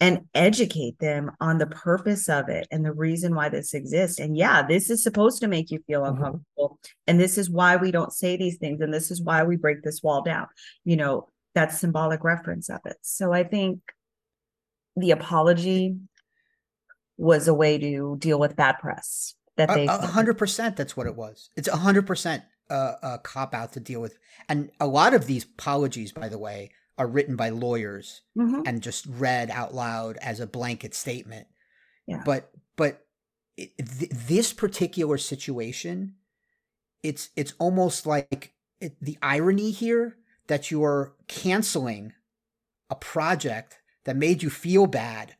and 0.00 0.22
educate 0.34 0.98
them 0.98 1.30
on 1.40 1.58
the 1.58 1.66
purpose 1.66 2.28
of 2.28 2.48
it 2.48 2.66
and 2.70 2.84
the 2.84 2.92
reason 2.92 3.34
why 3.34 3.50
this 3.50 3.74
exists. 3.74 4.18
And 4.18 4.36
yeah, 4.36 4.66
this 4.66 4.88
is 4.88 5.02
supposed 5.02 5.40
to 5.42 5.48
make 5.48 5.70
you 5.70 5.80
feel 5.86 6.00
Mhm. 6.02 6.08
uncomfortable. 6.08 6.78
And 7.06 7.20
this 7.20 7.36
is 7.36 7.50
why 7.50 7.76
we 7.76 7.90
don't 7.90 8.12
say 8.12 8.36
these 8.36 8.56
things. 8.56 8.80
And 8.80 8.92
this 8.92 9.10
is 9.10 9.22
why 9.22 9.44
we 9.44 9.56
break 9.56 9.82
this 9.82 10.02
wall 10.02 10.22
down. 10.22 10.46
You 10.84 10.96
know, 10.96 11.28
that 11.54 11.72
symbolic 11.72 12.24
reference 12.24 12.70
of 12.70 12.80
it. 12.86 12.96
So 13.02 13.32
I 13.32 13.44
think 13.44 13.80
the 14.96 15.10
apology 15.10 15.98
was 17.16 17.46
a 17.46 17.54
way 17.54 17.76
to 17.78 18.16
deal 18.18 18.38
with 18.40 18.56
bad 18.56 18.78
press 18.78 19.34
that 19.56 19.68
they 19.68 19.86
a 19.86 20.06
hundred 20.06 20.38
percent 20.38 20.74
that's 20.76 20.96
what 20.96 21.06
it 21.06 21.14
was 21.14 21.50
it's 21.54 21.68
a 21.68 21.76
hundred 21.76 22.06
percent 22.06 22.42
uh, 22.70 22.94
a 23.02 23.18
cop 23.18 23.52
out 23.54 23.72
to 23.74 23.80
deal 23.80 24.00
with 24.00 24.16
and 24.48 24.70
a 24.80 24.86
lot 24.86 25.12
of 25.12 25.26
these 25.26 25.44
apologies 25.44 26.12
by 26.12 26.28
the 26.28 26.38
way 26.38 26.70
are 27.00 27.06
written 27.06 27.34
by 27.34 27.48
lawyers 27.48 28.20
Mhm. 28.36 28.62
and 28.66 28.82
just 28.82 29.06
read 29.06 29.48
out 29.50 29.74
loud 29.74 30.18
as 30.18 30.38
a 30.38 30.46
blanket 30.46 30.94
statement 30.94 31.48
Yeah. 32.06 32.22
but 32.26 32.50
but 32.76 33.06
it, 33.56 33.72
th- 33.78 34.10
this 34.12 34.52
particular 34.52 35.16
situation 35.16 36.16
it's 37.02 37.30
it's 37.36 37.54
almost 37.58 38.04
like 38.06 38.52
it, 38.82 38.96
the 39.00 39.16
irony 39.22 39.70
here 39.70 40.18
that 40.48 40.70
you 40.70 40.84
are 40.84 41.14
canceling 41.26 42.12
a 42.90 42.94
project 42.96 43.78
that 44.04 44.16
made 44.16 44.42
you 44.42 44.50
feel 44.50 44.86
bad 44.86 45.36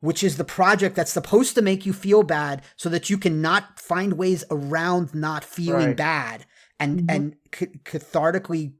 which 0.00 0.24
is 0.24 0.38
the 0.38 0.44
project 0.44 0.96
that's 0.96 1.12
supposed 1.12 1.54
to 1.56 1.62
make 1.62 1.84
you 1.84 1.92
feel 1.92 2.22
bad 2.22 2.62
so 2.76 2.88
that 2.88 3.10
you 3.10 3.18
can 3.18 3.42
not 3.42 3.78
find 3.78 4.14
ways 4.14 4.44
around 4.50 5.14
not 5.14 5.44
feeling 5.44 5.88
Right. 5.88 5.96
bad 5.96 6.46
and 6.80 7.00
Mhm. 7.02 7.14
and 7.14 7.36
ca- 7.52 7.66
cathartically 7.84 8.72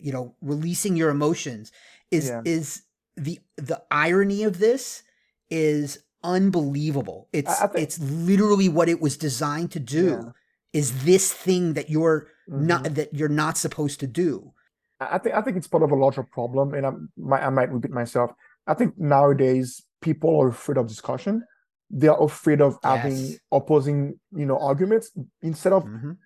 you 0.00 0.12
know 0.12 0.34
releasing 0.40 0.96
your 0.96 1.10
emotions 1.10 1.70
is 2.10 2.28
Yeah. 2.28 2.42
is 2.44 2.82
the 3.16 3.38
the 3.56 3.82
irony 3.90 4.42
of 4.44 4.58
this 4.58 5.02
is 5.50 5.98
unbelievable 6.24 7.28
it's 7.32 7.58
think- 7.60 7.72
it's 7.84 7.98
literally 8.00 8.68
what 8.68 8.88
it 8.88 9.00
was 9.00 9.16
designed 9.16 9.70
to 9.72 9.80
do 9.80 10.06
Yeah. 10.06 10.30
is 10.72 11.04
this 11.04 11.32
thing 11.32 11.74
that 11.74 11.90
you're 11.90 12.28
Mhm. 12.48 12.62
not 12.66 12.94
that 12.94 13.14
you're 13.14 13.28
not 13.44 13.56
supposed 13.56 14.00
to 14.00 14.06
do 14.06 14.52
I 15.00 15.18
think 15.18 15.34
I 15.34 15.40
think 15.42 15.56
it's 15.56 15.66
part 15.66 15.82
of 15.82 15.90
a 15.90 15.96
larger 15.96 16.22
problem, 16.22 16.74
and 16.74 16.86
i 16.86 16.92
might 17.16 17.42
I 17.42 17.50
might 17.50 17.72
repeat 17.72 17.90
myself. 17.90 18.30
I 18.68 18.74
think 18.74 18.96
nowadays 18.96 19.82
people 20.00 20.30
are 20.40 20.46
afraid 20.56 20.78
of 20.78 20.86
discussion. 20.86 21.42
They 21.90 22.06
are 22.06 22.22
afraid 22.22 22.60
of 22.60 22.78
having 22.84 23.16
Yes. 23.16 23.38
opposing, 23.50 24.20
you 24.40 24.46
know, 24.46 24.58
arguments 24.70 25.10
instead 25.50 25.72
of 25.72 25.82
Mhm. 25.84 26.18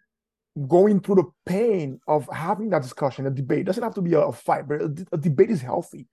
Going 0.67 1.01
through 1.01 1.17
the 1.17 1.31
pain 1.45 2.01
of 2.09 2.29
having 2.33 2.71
that 2.71 2.83
discussion, 2.83 3.27
a 3.27 3.31
debate. 3.31 3.61
It 3.61 3.65
doesn't 3.65 3.83
have 3.83 3.95
to 3.95 4.03
be 4.03 4.15
a, 4.15 4.21
a 4.21 4.33
fight, 4.33 4.67
but 4.67 4.81
a 5.13 5.19
debate 5.19 5.51
is 5.51 5.61
healthy. 5.61 6.07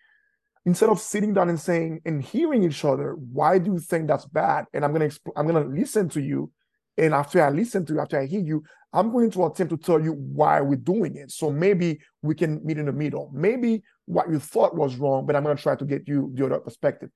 Instead 0.66 0.90
of 0.90 1.00
sitting 1.00 1.34
down 1.34 1.50
and 1.50 1.60
saying 1.60 2.02
and 2.06 2.22
hearing 2.22 2.64
each 2.64 2.84
other, 2.86 3.16
why 3.16 3.58
do 3.58 3.74
you 3.74 3.80
think 3.80 4.08
that's 4.08 4.26
bad? 4.26 4.66
And 4.74 4.84
I'm 4.84 4.92
gonna 4.94 5.08
expl- 5.08 5.34
I'm 5.36 5.48
gonna 5.48 5.66
listen 5.66 6.10
to 6.10 6.22
you, 6.22 6.52
and 6.98 7.14
after 7.14 7.44
I 7.44 7.50
listen 7.50 7.86
to 7.86 7.94
you, 7.94 8.00
after 8.00 8.20
I 8.20 8.26
hear 8.26 8.42
you, 8.42 8.64
I'm 8.94 9.12
going 9.12 9.32
to 9.32 9.46
attempt 9.46 9.72
to 9.72 9.78
tell 9.78 10.02
you 10.02 10.14
why 10.14 10.62
we're 10.62 10.76
doing 10.76 11.16
it. 11.16 11.32
So 11.32 11.50
maybe 11.50 12.00
we 12.22 12.36
can 12.36 12.64
meet 12.66 12.78
in 12.78 12.86
the 12.86 12.94
middle. 12.94 13.32
Maybe 13.34 13.84
what 14.06 14.30
you 14.30 14.40
thought 14.40 14.76
was 14.76 14.96
wrong, 14.98 15.26
but 15.26 15.36
I'm 15.36 15.44
gonna 15.44 15.56
try 15.56 15.76
to 15.76 15.86
get 15.86 16.08
you 16.08 16.32
the 16.34 16.46
other 16.46 16.60
perspective. 16.60 17.10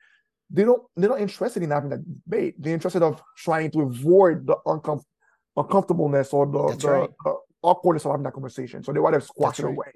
They 0.50 0.64
don't. 0.64 0.82
They're 0.96 1.10
not 1.10 1.22
interested 1.22 1.64
in 1.64 1.72
having 1.72 1.90
that 1.90 2.04
debate. 2.26 2.56
They're 2.58 2.74
interested 2.74 3.04
of 3.04 3.22
trying 3.38 3.72
to 3.72 3.82
avoid 3.82 4.48
the 4.48 4.58
uncomfortable 4.66 5.06
uncomfortableness 5.58 6.34
or 6.34 6.46
the, 6.46 6.76
the, 6.78 6.88
right. 6.90 7.10
the 7.26 7.36
awkwardness 7.64 8.06
of 8.06 8.12
having 8.12 8.24
that 8.24 8.34
conversation. 8.34 8.84
So 8.84 8.94
they 8.94 9.00
want 9.00 9.16
to 9.16 9.22
squash 9.22 9.58
That's 9.58 9.60
it 9.60 9.64
right. 9.66 9.74
away. 9.74 9.92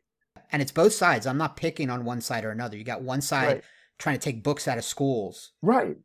And 0.51 0.62
it's 0.62 0.72
both 0.72 0.93
sides. 0.93 1.26
I'm 1.28 1.38
not 1.38 1.55
picking 1.55 1.89
on 1.89 2.03
one 2.03 2.20
side 2.22 2.43
or 2.43 2.51
another. 2.51 2.78
You 2.78 2.84
got 2.84 3.01
one 3.01 3.22
side 3.22 3.47
Right. 3.47 3.64
trying 3.99 4.16
to 4.18 4.22
take 4.22 4.43
books 4.43 4.68
out 4.68 4.78
of 4.78 4.84
schools, 4.84 5.51
Right. 5.62 5.97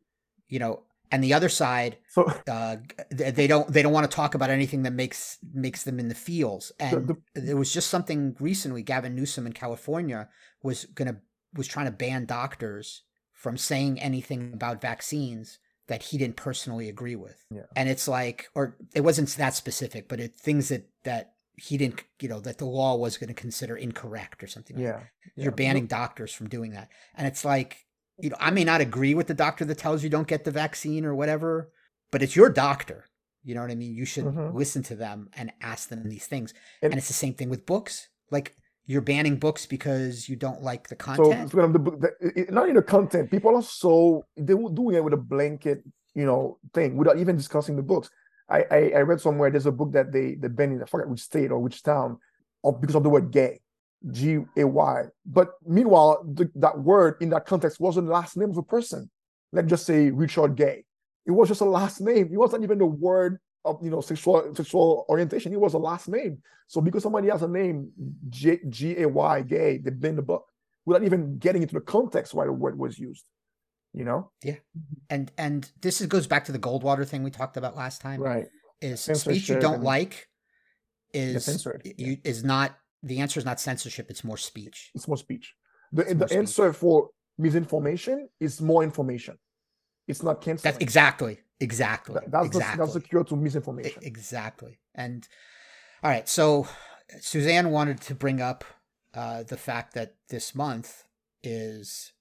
you 0.47 0.59
know, 0.59 0.83
and 1.11 1.23
the 1.23 1.33
other 1.33 1.49
side 1.49 1.97
So 2.09 2.23
uh, 2.49 2.77
they 3.09 3.47
don't 3.47 3.67
they 3.71 3.81
don't 3.81 3.93
want 3.93 4.09
to 4.09 4.15
talk 4.15 4.35
about 4.35 4.49
anything 4.49 4.83
that 4.83 4.91
makes 4.93 5.37
makes 5.53 5.83
them 5.83 5.99
in 5.99 6.07
the 6.09 6.15
feels. 6.15 6.71
And 6.79 7.07
the- 7.07 7.41
there 7.41 7.57
was 7.57 7.73
just 7.73 7.89
something 7.89 8.35
recently. 8.39 8.83
Gavin 8.83 9.15
Newsom 9.15 9.47
in 9.47 9.53
California 9.53 10.29
was 10.63 10.85
gonna 10.85 11.17
was 11.53 11.67
trying 11.67 11.85
to 11.85 11.91
ban 11.93 12.25
doctors 12.25 13.03
from 13.33 13.55
saying 13.57 13.99
anything 14.01 14.51
about 14.53 14.81
vaccines 14.81 15.59
that 15.87 16.03
he 16.03 16.17
didn't 16.17 16.35
personally 16.35 16.89
agree 16.89 17.15
with. 17.15 17.37
Yeah. 17.49 17.61
And 17.75 17.87
it's 17.89 18.07
like, 18.07 18.47
or 18.55 18.75
it 18.93 19.01
wasn't 19.01 19.29
that 19.37 19.55
specific, 19.55 20.07
but 20.09 20.19
it 20.19 20.35
things 20.35 20.69
that 20.69 20.87
that 21.03 21.33
he 21.55 21.77
didn't, 21.77 22.03
you 22.21 22.29
know, 22.29 22.39
that 22.41 22.57
the 22.59 22.65
law 22.65 22.95
was 22.95 23.17
going 23.17 23.29
to 23.29 23.33
consider 23.33 23.75
incorrect 23.75 24.43
or 24.43 24.47
something. 24.47 24.75
like 24.77 24.83
yeah, 24.85 24.99
that. 25.35 25.41
You're 25.43 25.51
banning 25.51 25.87
doctors 25.87 26.31
from 26.33 26.49
doing 26.49 26.71
that, 26.71 26.89
and 27.15 27.25
it's 27.25 27.43
like, 27.43 27.85
you 28.19 28.29
know, 28.29 28.35
I 28.39 28.51
may 28.51 28.63
not 28.63 28.81
agree 28.81 29.15
with 29.15 29.27
the 29.27 29.33
doctor 29.33 29.65
that 29.65 29.77
tells 29.77 30.03
you 30.03 30.09
don't 30.09 30.27
get 30.27 30.43
the 30.43 30.51
vaccine 30.51 31.05
or 31.05 31.15
whatever, 31.15 31.71
but 32.11 32.21
it's 32.21 32.35
your 32.35 32.49
doctor. 32.49 33.05
You 33.43 33.55
know 33.55 33.61
what 33.61 33.71
I 33.71 33.75
mean? 33.75 33.95
You 33.95 34.03
should 34.05 34.25
Mhm. 34.25 34.53
listen 34.55 34.83
to 34.83 34.95
them 34.95 35.29
and 35.33 35.51
ask 35.61 35.87
them 35.89 36.09
these 36.09 36.27
things. 36.27 36.53
And- 36.81 36.91
And, 36.91 36.97
it's 36.99 37.07
the 37.07 37.13
same 37.13 37.33
thing 37.33 37.49
with 37.49 37.65
books. 37.65 38.09
Like 38.29 38.55
you're 38.87 39.01
banning 39.01 39.35
books 39.37 39.65
because 39.65 40.27
you 40.29 40.35
don't 40.37 40.61
like 40.63 40.87
the 40.87 40.95
content. 40.95 41.53
of 41.53 41.73
the 41.73 41.79
book, 41.79 41.99
the, 41.99 42.07
it- 42.21 42.37
it- 42.37 42.51
not 42.51 42.69
in 42.69 42.75
the 42.75 42.81
content, 42.81 43.29
people 43.29 43.55
are 43.55 43.61
so 43.61 44.25
they 44.37 44.53
were 44.53 44.71
doing 44.71 44.95
it 44.95 45.03
with 45.03 45.13
a 45.13 45.17
blanket, 45.17 45.83
you 46.15 46.25
know, 46.25 46.57
thing 46.73 46.95
without 46.97 47.17
even 47.17 47.35
discussing 47.35 47.75
the 47.75 47.83
books. 47.83 48.09
I 48.49 48.59
I, 48.71 48.77
I 48.95 49.01
read 49.01 49.19
somewhere 49.21 49.51
there's 49.51 49.65
a 49.65 49.71
book 49.71 49.91
that 49.91 50.11
they 50.11 50.35
they 50.35 50.47
banned 50.47 50.73
in 50.73 50.81
I 50.81 50.85
forget 50.85 51.09
which 51.09 51.19
state 51.21 51.51
or 51.51 51.59
which 51.59 51.83
town, 51.83 52.17
of 52.63 52.79
because 52.81 52.95
of 52.95 53.03
the 53.03 53.09
word 53.09 53.29
gay, 53.31 53.59
G 54.09 54.39
A 54.55 54.63
Y. 54.65 55.03
But 55.25 55.49
meanwhile, 55.65 56.23
the, 56.25 56.49
that 56.55 56.79
word 56.79 57.17
in 57.19 57.29
that 57.31 57.45
context 57.45 57.79
wasn't 57.81 58.07
the 58.07 58.13
last 58.13 58.37
name 58.37 58.51
of 58.51 58.57
a 58.57 58.63
person. 58.63 59.09
Let's 59.51 59.67
just 59.69 59.85
say 59.85 60.11
Richard 60.11 60.55
Gay. 60.55 60.85
It 61.25 61.31
was 61.31 61.49
just 61.49 61.59
a 61.61 61.65
last 61.65 61.99
name. 61.99 62.29
It 62.31 62.37
wasn't 62.37 62.63
even 62.63 62.77
the 62.77 62.85
word 62.85 63.39
of 63.67 63.83
you 63.83 63.89
know 63.89 64.01
sexual 64.01 64.53
sexual 64.55 65.05
orientation. 65.09 65.53
It 65.53 65.59
was 65.59 65.73
a 65.73 65.77
last 65.77 66.07
name. 66.07 66.41
So 66.67 66.81
because 66.81 67.03
somebody 67.03 67.29
has 67.29 67.43
a 67.43 67.47
name 67.47 67.91
G 68.29 68.59
G 68.69 69.01
A 69.03 69.07
Y 69.07 69.41
gay, 69.43 69.77
they 69.77 69.91
banned 69.91 70.17
the 70.17 70.21
book 70.21 70.45
without 70.85 71.03
even 71.03 71.37
getting 71.37 71.61
into 71.61 71.75
the 71.75 71.81
context 71.81 72.33
why 72.33 72.45
the 72.45 72.51
word 72.51 72.77
was 72.77 72.97
used. 72.97 73.25
You 73.93 74.05
know, 74.05 74.31
Yeah. 74.43 74.55
and 75.09 75.31
and 75.37 75.71
this 75.81 76.01
is, 76.01 76.07
goes 76.07 76.27
back 76.27 76.45
to 76.45 76.51
the 76.51 76.59
Goldwater 76.59 77.07
thing 77.07 77.23
we 77.23 77.31
talked 77.31 77.57
about 77.57 77.75
last 77.75 78.01
time. 78.01 78.19
right? 78.21 78.45
Is 78.81 79.01
speech 79.01 79.49
you 79.49 79.59
don't 79.59 79.81
like 79.81 80.27
is 81.13 81.65
you, 81.97 82.17
is 82.23 82.43
not 82.43 82.77
the 83.01 83.19
answer 83.19 83.39
is 83.39 83.45
not 83.45 83.59
censorship. 83.59 84.07
It's 84.09 84.23
more 84.23 84.37
speech. 84.37 84.91
It's 84.93 85.07
more 85.07 85.17
speech. 85.17 85.53
The 85.93 86.01
It's 86.03 86.19
the 86.19 86.27
speech. 86.27 86.37
answer 86.37 86.73
for 86.73 87.09
misinformation 87.37 88.29
is 88.39 88.61
more 88.61 88.83
information. 88.83 89.37
It's 90.07 90.23
not 90.23 90.41
canceling. 90.41 90.71
That's 90.71 90.81
exactly 90.81 91.39
exactly 91.59 92.15
That- 92.15 92.31
that's 92.31 92.47
exactly. 92.47 92.77
the 92.77 92.83
that's 92.83 92.93
the 92.93 93.01
cure 93.01 93.23
to 93.25 93.35
misinformation. 93.35 94.01
Exactly. 94.03 94.79
And 94.95 95.27
all 96.03 96.09
right, 96.09 96.27
so 96.29 96.67
Suzanne 97.19 97.71
wanted 97.71 98.01
to 98.01 98.15
bring 98.15 98.41
up 98.41 98.63
uh, 99.13 99.43
the 99.43 99.57
fact 99.57 99.93
that 99.95 100.15
this 100.29 100.53
month 100.53 101.03
is 101.43 102.13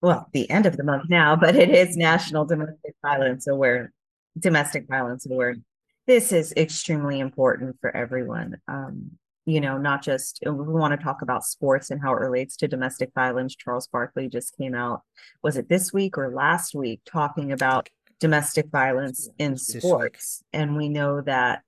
well, 0.00 0.28
the 0.32 0.48
end 0.50 0.66
of 0.66 0.76
the 0.76 0.84
month 0.84 1.04
now, 1.08 1.34
but 1.40 1.56
it 1.56 1.70
is 1.70 1.96
National 1.96 2.44
Domestic 2.44 2.94
Violence 3.02 3.46
Aware 3.48 3.92
Domestic 4.38 4.86
Violence 4.88 5.26
Award. 5.26 5.62
This 6.06 6.32
is 6.32 6.52
extremely 6.56 7.18
important 7.20 7.76
for 7.80 7.94
everyone. 7.96 8.56
Um, 8.68 9.12
you 9.46 9.60
know, 9.60 9.76
not 9.76 10.02
just 10.02 10.40
we 10.44 10.52
want 10.52 10.98
to 10.98 11.04
talk 11.04 11.22
about 11.22 11.44
sports 11.44 11.90
and 11.90 12.00
how 12.00 12.12
it 12.12 12.20
relates 12.20 12.56
to 12.56 12.68
domestic 12.68 13.10
violence. 13.14 13.54
Charles 13.54 13.86
Barkley 13.86 14.28
just 14.28 14.56
came 14.56 14.74
out, 14.74 15.02
was 15.42 15.56
it 15.56 15.68
this 15.68 15.92
week 15.92 16.16
or 16.16 16.30
last 16.30 16.74
week, 16.74 17.00
talking 17.04 17.52
about 17.52 17.88
domestic 18.20 18.70
violence 18.70 19.28
in 19.38 19.56
sports. 19.56 20.42
And 20.52 20.76
we 20.76 20.88
know 20.88 21.20
that 21.22 21.62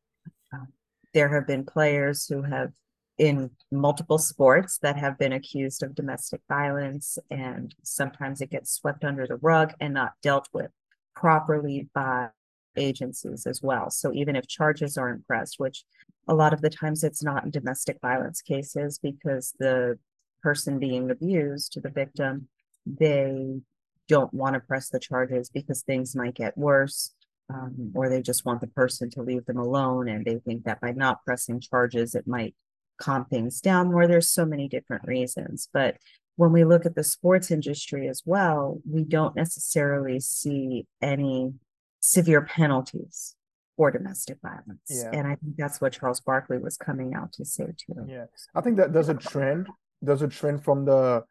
um, 0.52 0.68
there 1.12 1.34
have 1.34 1.46
been 1.46 1.64
players 1.64 2.26
who 2.26 2.42
have 2.42 2.72
in 3.18 3.50
multiple 3.72 4.18
sports 4.18 4.78
that 4.78 4.96
have 4.96 5.18
been 5.18 5.32
accused 5.32 5.82
of 5.82 5.94
domestic 5.94 6.40
violence 6.48 7.18
and 7.30 7.74
sometimes 7.82 8.40
it 8.40 8.50
gets 8.50 8.72
swept 8.72 9.04
under 9.04 9.26
the 9.26 9.36
rug 9.36 9.72
and 9.80 9.94
not 9.94 10.12
dealt 10.22 10.48
with 10.52 10.70
properly 11.14 11.88
by 11.94 12.28
agencies 12.76 13.46
as 13.46 13.62
well 13.62 13.88
so 13.88 14.12
even 14.12 14.36
if 14.36 14.46
charges 14.46 14.98
aren't 14.98 15.26
pressed 15.26 15.58
which 15.58 15.84
a 16.28 16.34
lot 16.34 16.52
of 16.52 16.62
the 16.62 16.70
times 16.70 17.04
it's 17.04 17.22
not 17.22 17.44
in 17.44 17.50
domestic 17.50 17.98
violence 18.00 18.42
cases 18.42 18.98
because 19.02 19.54
the 19.58 19.98
person 20.42 20.78
being 20.78 21.10
abused 21.10 21.72
to 21.72 21.80
the 21.80 21.90
victim 21.90 22.48
they 22.86 23.60
don't 24.08 24.32
want 24.32 24.54
to 24.54 24.60
press 24.60 24.88
the 24.88 25.00
charges 25.00 25.50
because 25.50 25.82
things 25.82 26.14
might 26.14 26.34
get 26.34 26.56
worse 26.56 27.14
um, 27.52 27.92
or 27.94 28.08
they 28.08 28.22
just 28.22 28.44
want 28.44 28.60
the 28.60 28.66
person 28.68 29.10
to 29.10 29.22
leave 29.22 29.44
them 29.46 29.58
alone 29.58 30.08
and 30.08 30.24
they 30.24 30.38
think 30.38 30.64
that 30.64 30.80
by 30.80 30.92
not 30.92 31.24
pressing 31.24 31.60
charges 31.60 32.14
it 32.14 32.26
might 32.26 32.54
calm 32.98 33.24
things 33.26 33.60
down 33.60 33.90
more. 33.90 34.06
There's 34.06 34.30
so 34.30 34.44
many 34.44 34.68
different 34.68 35.06
reasons. 35.06 35.68
But 35.72 35.96
when 36.36 36.52
we 36.52 36.64
look 36.64 36.86
at 36.86 36.94
the 36.94 37.04
sports 37.04 37.50
industry 37.50 38.08
as 38.08 38.22
well, 38.24 38.80
we 38.90 39.04
don't 39.04 39.36
necessarily 39.36 40.20
see 40.20 40.86
any 41.00 41.54
severe 42.00 42.42
penalties 42.42 43.34
for 43.76 43.90
domestic 43.90 44.38
violence. 44.42 44.88
Yeah. 44.88 45.10
And 45.12 45.26
I 45.26 45.36
think 45.36 45.56
that's 45.56 45.80
what 45.80 45.92
Charles 45.92 46.20
Barkley 46.20 46.58
was 46.58 46.76
coming 46.76 47.14
out 47.14 47.32
to 47.34 47.44
say 47.44 47.66
too. 47.66 48.06
Yeah, 48.06 48.26
I 48.54 48.60
think 48.60 48.76
that 48.78 48.92
there's 48.92 49.08
a 49.08 49.14
trend. 49.14 49.68
There's 50.02 50.22
a 50.22 50.28
trend 50.28 50.64
from 50.64 50.84
the 50.84 51.24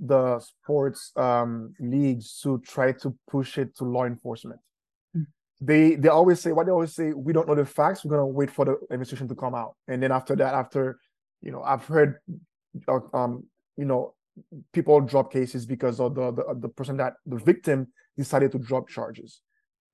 the 0.00 0.38
sports 0.38 1.10
um 1.16 1.74
leagues 1.80 2.40
to 2.40 2.60
try 2.60 2.92
to 2.92 3.16
push 3.28 3.58
it 3.58 3.76
to 3.76 3.84
law 3.84 4.04
enforcement. 4.04 4.60
Mm. 5.16 5.26
They 5.60 5.96
they 5.96 6.08
always 6.08 6.40
say 6.40 6.52
what 6.52 6.66
they 6.66 6.72
always 6.72 6.94
say. 6.94 7.12
We 7.12 7.32
don't 7.32 7.48
know 7.48 7.56
the 7.56 7.66
facts. 7.66 8.04
We're 8.04 8.16
gonna 8.16 8.26
wait 8.26 8.50
for 8.50 8.64
the 8.64 8.78
investigation 8.90 9.28
to 9.28 9.34
come 9.34 9.54
out, 9.54 9.74
and 9.88 10.02
then 10.02 10.12
after 10.12 10.36
that, 10.36 10.54
after 10.54 10.98
you 11.42 11.50
know, 11.50 11.62
I've 11.62 11.84
heard 11.84 12.18
um 13.12 13.44
you 13.76 13.84
know 13.84 14.14
people 14.72 15.00
drop 15.00 15.32
cases 15.32 15.66
because 15.66 15.98
of 16.00 16.14
the 16.14 16.32
the, 16.32 16.44
the 16.60 16.68
person 16.68 16.96
that 16.98 17.14
the 17.26 17.36
victim 17.36 17.88
decided 18.16 18.52
to 18.52 18.58
drop 18.58 18.88
charges. 18.88 19.40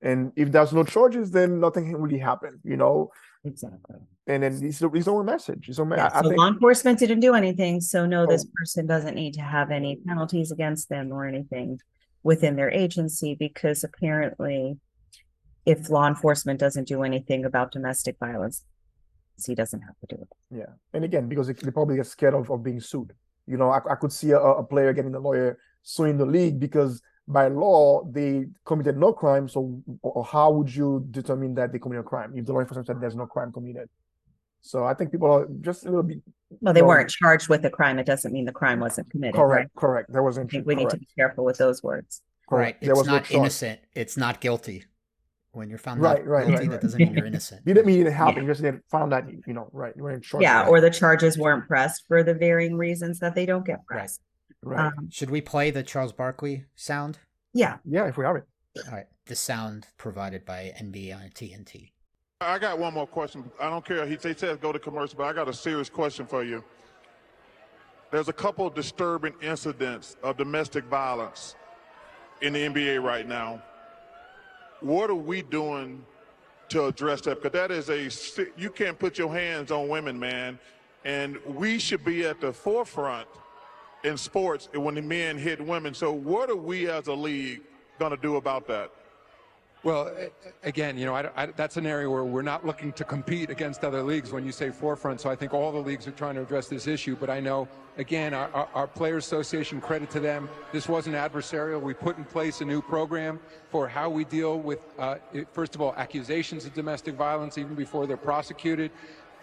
And 0.01 0.31
if 0.35 0.51
there's 0.51 0.73
no 0.73 0.83
charges, 0.83 1.31
then 1.31 1.59
nothing 1.59 1.85
can 1.85 1.97
really 2.01 2.19
happen, 2.19 2.59
you 2.63 2.77
know. 2.77 3.11
Exactly. 3.43 3.97
And 4.27 4.43
then 4.43 4.53
it's 4.63 4.81
it's 4.81 5.07
a 5.07 5.23
message. 5.23 5.69
It's 5.69 5.79
me- 5.79 5.95
Yeah, 5.95 6.09
I, 6.13 6.19
I 6.19 6.21
so 6.21 6.29
think 6.29 6.39
law 6.39 6.47
enforcement 6.47 6.99
didn't 6.99 7.19
do 7.19 7.33
anything, 7.35 7.79
so 7.81 8.05
no, 8.05 8.23
oh. 8.23 8.27
this 8.27 8.45
Oh. 8.45 8.51
person 8.55 8.85
doesn't 8.87 9.15
need 9.15 9.33
to 9.35 9.41
have 9.41 9.71
any 9.71 9.97
penalties 9.97 10.51
against 10.51 10.89
them 10.89 11.11
or 11.11 11.25
anything 11.25 11.79
within 12.23 12.55
their 12.55 12.71
agency 12.71 13.35
because 13.35 13.83
apparently 13.83 14.77
if 15.65 15.89
law 15.89 16.07
enforcement 16.07 16.59
doesn't 16.59 16.87
do 16.87 17.03
anything 17.03 17.45
about 17.45 17.71
domestic 17.71 18.17
violence, 18.19 18.63
he 19.45 19.55
doesn't 19.55 19.81
have 19.81 19.95
to 20.07 20.15
do 20.15 20.21
it. 20.21 20.27
Yeah, 20.51 20.73
and 20.93 21.03
again, 21.03 21.27
because 21.27 21.47
they, 21.47 21.53
they 21.53 21.71
probably 21.71 21.95
get 21.97 22.07
scared 22.07 22.33
of, 22.33 22.49
of 22.49 22.63
being 22.63 22.79
sued. 22.79 23.13
You 23.47 23.57
know, 23.57 23.69
I, 23.69 23.79
I 23.89 23.95
could 23.95 24.11
see 24.11 24.31
a, 24.31 24.39
a 24.39 24.63
player 24.63 24.91
getting 24.93 25.13
a 25.13 25.19
lawyer 25.19 25.57
suing 25.83 26.17
the 26.17 26.25
league 26.25 26.59
because 26.59 27.01
by 27.27 27.47
law 27.47 28.03
they 28.11 28.45
committed 28.65 28.97
no 28.97 29.11
crime. 29.13 29.47
So, 29.49 29.81
or 30.01 30.23
how 30.23 30.51
would 30.51 30.73
you 30.73 31.05
determine 31.11 31.55
that 31.55 31.71
they 31.71 31.79
committed 31.79 32.05
a 32.05 32.07
crime 32.07 32.33
if 32.35 32.45
the 32.45 32.53
law 32.53 32.59
enforcement 32.59 32.87
said 32.87 33.01
there's 33.01 33.15
no 33.15 33.25
crime 33.25 33.51
committed? 33.51 33.89
So 34.61 34.83
I 34.83 34.93
think 34.95 35.11
people 35.11 35.31
are 35.31 35.47
just 35.61 35.85
a 35.85 35.89
little 35.89 36.03
bit 36.03 36.21
Well, 36.61 36.73
they 36.73 36.81
No. 36.81 36.87
weren't 36.87 37.09
charged 37.09 37.49
with 37.49 37.63
a 37.65 37.69
crime. 37.69 37.99
It 37.99 38.05
doesn't 38.05 38.31
mean 38.33 38.45
the 38.45 38.51
crime 38.51 38.79
wasn't 38.79 39.09
committed, 39.11 39.35
right? 39.35 39.41
correct. 39.47 39.75
Correct. 39.75 40.11
There 40.11 40.23
wasn't. 40.23 40.49
think 40.51 40.65
we 40.65 40.75
need 40.75 40.89
to 40.89 40.97
be 40.97 41.07
careful 41.15 41.43
with 41.45 41.57
those 41.57 41.83
words. 41.83 42.21
correct. 42.49 42.65
right. 42.77 42.81
There 42.81 42.91
It's 42.91 42.97
was 42.99 43.07
no 43.07 43.13
not 43.13 43.31
innocent. 43.31 43.79
It's 43.93 44.17
not 44.17 44.39
guilty. 44.41 44.85
when 45.51 45.69
you're 45.69 45.77
found 45.79 46.01
Right, 46.01 46.17
not 46.19 46.27
right, 46.27 46.47
guilty, 46.47 46.63
right, 46.63 46.71
that 46.71 46.81
doesn't 46.81 46.99
mean 46.99 47.13
you're 47.13 47.25
innocent. 47.33 47.61
You 47.65 47.73
didn't 47.73 47.87
mean 47.87 48.05
it 48.05 48.11
happened. 48.13 48.45
Yeah. 48.47 48.53
You 48.53 48.53
just 48.73 48.89
found 48.91 49.11
that 49.13 49.23
you 49.47 49.53
know 49.53 49.69
right. 49.71 49.93
You 49.95 50.03
were 50.03 50.11
in 50.11 50.21
charge. 50.21 50.41
Yeah, 50.43 50.67
or 50.67 50.81
the 50.81 50.89
charges 50.89 51.37
weren't 51.37 51.65
pressed 51.67 52.03
for 52.07 52.23
the 52.23 52.33
varying 52.33 52.75
reasons 52.77 53.19
that 53.19 53.33
they 53.35 53.45
don't 53.45 53.65
get 53.65 53.77
Right. 53.89 53.97
pressed. 53.99 54.21
Right. 54.65 54.87
Um, 54.87 55.09
Should 55.11 55.29
we 55.29 55.41
play 55.41 55.71
the 55.71 55.83
Charles 55.83 56.11
Barkley 56.11 56.65
sound? 56.75 57.19
yeah, 57.53 57.77
yeah, 57.85 58.07
if 58.07 58.17
we 58.17 58.25
are 58.25 58.37
it. 58.37 58.45
All 58.85 58.93
right, 58.93 59.05
the 59.27 59.35
sound 59.35 59.87
provided 59.97 60.45
by 60.45 60.73
NBA 60.77 61.15
on 61.15 61.29
TNT. 61.29 61.91
I 62.41 62.59
got 62.59 62.77
one 62.77 62.93
more 62.93 63.07
question. 63.07 63.49
I 63.61 63.69
don't 63.69 63.85
care. 63.85 64.05
He 64.05 64.17
they 64.17 64.33
said 64.33 64.59
go 64.59 64.73
to 64.73 64.79
commercial, 64.79 65.17
but 65.17 65.23
I 65.23 65.33
got 65.33 65.47
a 65.47 65.53
serious 65.53 65.89
question 65.89 66.25
for 66.25 66.43
you. 66.43 66.63
There's 68.11 68.27
a 68.27 68.33
couple 68.33 68.69
disturbing 68.69 69.33
incidents 69.41 70.17
of 70.21 70.37
domestic 70.37 70.85
violence 70.85 71.55
in 72.41 72.53
the 72.53 72.59
NBA 72.59 73.01
right 73.01 73.27
now. 73.27 73.63
What 74.81 75.09
are 75.09 75.15
we 75.15 75.41
doing 75.41 76.03
to 76.69 76.85
address 76.85 77.21
that? 77.21 77.41
Because 77.41 77.53
that 77.53 77.71
is 77.71 77.89
a 77.89 78.51
you 78.59 78.69
can't 78.69 78.99
put 78.99 79.17
your 79.17 79.33
hands 79.33 79.71
on 79.71 79.87
women, 79.87 80.19
man, 80.19 80.59
and 81.05 81.37
we 81.45 81.79
should 81.79 82.03
be 82.03 82.25
at 82.25 82.41
the 82.41 82.51
forefront 82.51 83.27
in 84.05 84.17
sports 84.17 84.69
when 84.73 84.95
the 84.95 85.01
men 85.01 85.37
hit 85.37 85.59
women. 85.59 85.93
So 85.93 86.11
what 86.11 86.49
are 86.49 86.55
we 86.55 86.89
as 86.89 87.07
a 87.07 87.13
league 87.13 87.61
going 87.99 88.11
to 88.11 88.17
do 88.17 88.35
about 88.35 88.67
that? 88.67 88.91
Well, 89.83 90.11
again, 90.63 90.97
you 90.97 91.05
know, 91.05 91.13
I, 91.13 91.29
I, 91.35 91.45
that's 91.47 91.77
an 91.77 91.85
area 91.85 92.09
where 92.09 92.23
we're 92.23 92.41
not 92.41 92.65
looking 92.65 92.91
to 92.93 93.03
compete 93.03 93.51
against 93.51 93.83
other 93.83 94.01
leagues 94.01 94.31
when 94.31 94.43
you 94.43 94.51
say 94.51 94.71
forefront. 94.71 95.21
So 95.21 95.29
I 95.29 95.35
think 95.35 95.53
all 95.53 95.71
the 95.71 95.79
leagues 95.79 96.07
are 96.07 96.11
trying 96.11 96.35
to 96.35 96.41
address 96.41 96.67
this 96.67 96.87
issue. 96.87 97.15
But 97.15 97.29
I 97.29 97.39
know, 97.39 97.67
again, 97.97 98.33
our, 98.33 98.49
our, 98.51 98.67
our 98.73 98.87
Players 98.87 99.25
Association, 99.27 99.79
credit 99.79 100.09
to 100.11 100.19
them, 100.19 100.49
this 100.71 100.89
wasn't 100.89 101.15
adversarial. 101.15 101.79
We 101.79 101.93
put 101.93 102.17
in 102.17 102.23
place 102.25 102.61
a 102.61 102.65
new 102.65 102.81
program 102.81 103.39
for 103.69 103.87
how 103.87 104.09
we 104.09 104.25
deal 104.25 104.57
with, 104.59 104.79
uh, 104.97 105.17
it- 105.33 105.49
first 105.53 105.75
of 105.75 105.81
all, 105.81 105.93
accusations 105.97 106.65
of 106.65 106.73
domestic 106.73 107.13
violence 107.13 107.59
even 107.59 107.75
before 107.75 108.07
they're 108.07 108.17
prosecuted. 108.17 108.89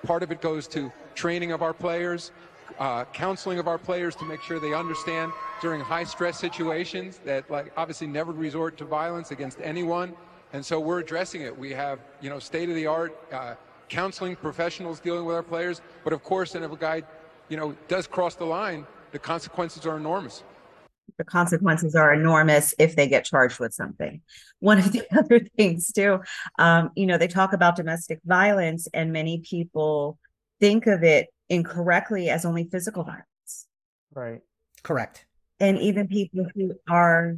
Part 0.04 0.24
of 0.24 0.32
it 0.32 0.40
goes 0.40 0.66
to 0.68 0.90
training 1.14 1.52
of 1.52 1.62
our 1.62 1.72
players, 1.72 2.32
uh, 2.78 3.04
counseling 3.06 3.58
of 3.58 3.66
our 3.68 3.78
players 3.78 4.14
to 4.16 4.24
make 4.24 4.42
sure 4.42 4.58
they 4.60 4.74
understand 4.74 5.32
during 5.60 5.80
high 5.80 6.04
stress 6.04 6.38
situations 6.38 7.20
that, 7.24 7.50
like, 7.50 7.72
obviously 7.76 8.06
never 8.06 8.32
resort 8.32 8.76
to 8.78 8.84
violence 8.84 9.30
against 9.30 9.58
anyone. 9.62 10.14
And 10.52 10.64
so 10.64 10.78
we're 10.80 11.00
addressing 11.00 11.42
it. 11.42 11.56
We 11.56 11.70
have, 11.72 12.00
you 12.20 12.28
know, 12.30 12.38
state 12.38 12.68
of 12.68 12.74
the 12.74 12.86
art 12.86 13.16
uh, 13.32 13.54
counseling 13.88 14.36
professionals 14.36 15.00
dealing 15.00 15.24
with 15.24 15.36
our 15.36 15.42
players. 15.42 15.80
But 16.04 16.12
of 16.12 16.22
course, 16.22 16.54
and 16.54 16.64
if 16.64 16.72
a 16.72 16.76
guy, 16.76 17.02
you 17.48 17.56
know, 17.56 17.74
does 17.88 18.06
cross 18.06 18.34
the 18.34 18.44
line, 18.44 18.86
the 19.12 19.18
consequences 19.18 19.86
are 19.86 19.96
enormous. 19.96 20.42
the 21.18 21.24
consequences 21.24 21.94
are 21.94 22.14
enormous 22.14 22.74
if 22.78 22.96
they 22.96 23.06
get 23.06 23.24
charged 23.24 23.60
with 23.60 23.74
something. 23.74 24.20
One 24.60 24.78
of 24.78 24.92
the 24.92 25.04
other 25.18 25.40
things 25.56 25.92
too, 25.92 26.20
um, 26.58 26.90
you 26.96 27.06
know, 27.06 27.18
they 27.18 27.28
talk 27.28 27.52
about 27.52 27.76
domestic 27.76 28.20
violence 28.24 28.88
and 28.94 29.12
many 29.12 29.38
people 29.40 30.18
think 30.60 30.86
of 30.86 31.02
it 31.02 31.28
incorrectly 31.48 32.28
as 32.30 32.44
only 32.44 32.64
physical 32.64 33.04
violence. 33.04 33.66
Right. 34.14 34.40
Correct. 34.82 35.26
And 35.60 35.78
even 35.78 36.08
people 36.08 36.46
who 36.54 36.72
are 36.88 37.36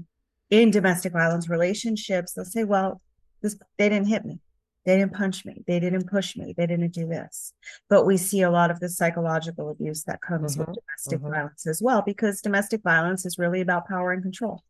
in 0.51 0.71
domestic 0.71 1.13
violence 1.13 1.49
relationships, 1.49 2.33
they'll 2.33 2.45
say, 2.45 2.65
well, 2.65 3.01
this 3.43 3.57
they 3.79 3.89
didn't 3.89 4.09
hit 4.09 4.25
me. 4.25 4.41
They 4.87 4.99
didn't 4.99 5.15
punch 5.15 5.45
me. 5.47 5.65
They 5.67 5.81
didn't 5.81 6.11
push 6.11 6.37
me. 6.37 6.55
They 6.57 6.67
didn't 6.67 6.93
do 6.93 7.07
this. 7.07 7.53
But 7.89 8.05
we 8.05 8.17
see 8.19 8.43
a 8.43 8.51
lot 8.51 8.71
of 8.71 8.81
the 8.81 8.89
psychological 8.89 9.71
abuse 9.71 10.05
that 10.05 10.21
comes 10.21 10.59
with 10.59 10.69
Mhm, 10.69 10.75
domestic 10.75 11.21
mhm. 11.21 11.31
violence 11.31 11.67
as 11.67 11.81
well, 11.83 12.03
because 12.03 12.41
domestic 12.43 12.83
violence 12.83 13.25
is 13.25 13.39
really 13.39 13.61
about 13.63 13.89
power 13.89 14.13
and 14.13 14.23
control. 14.23 14.63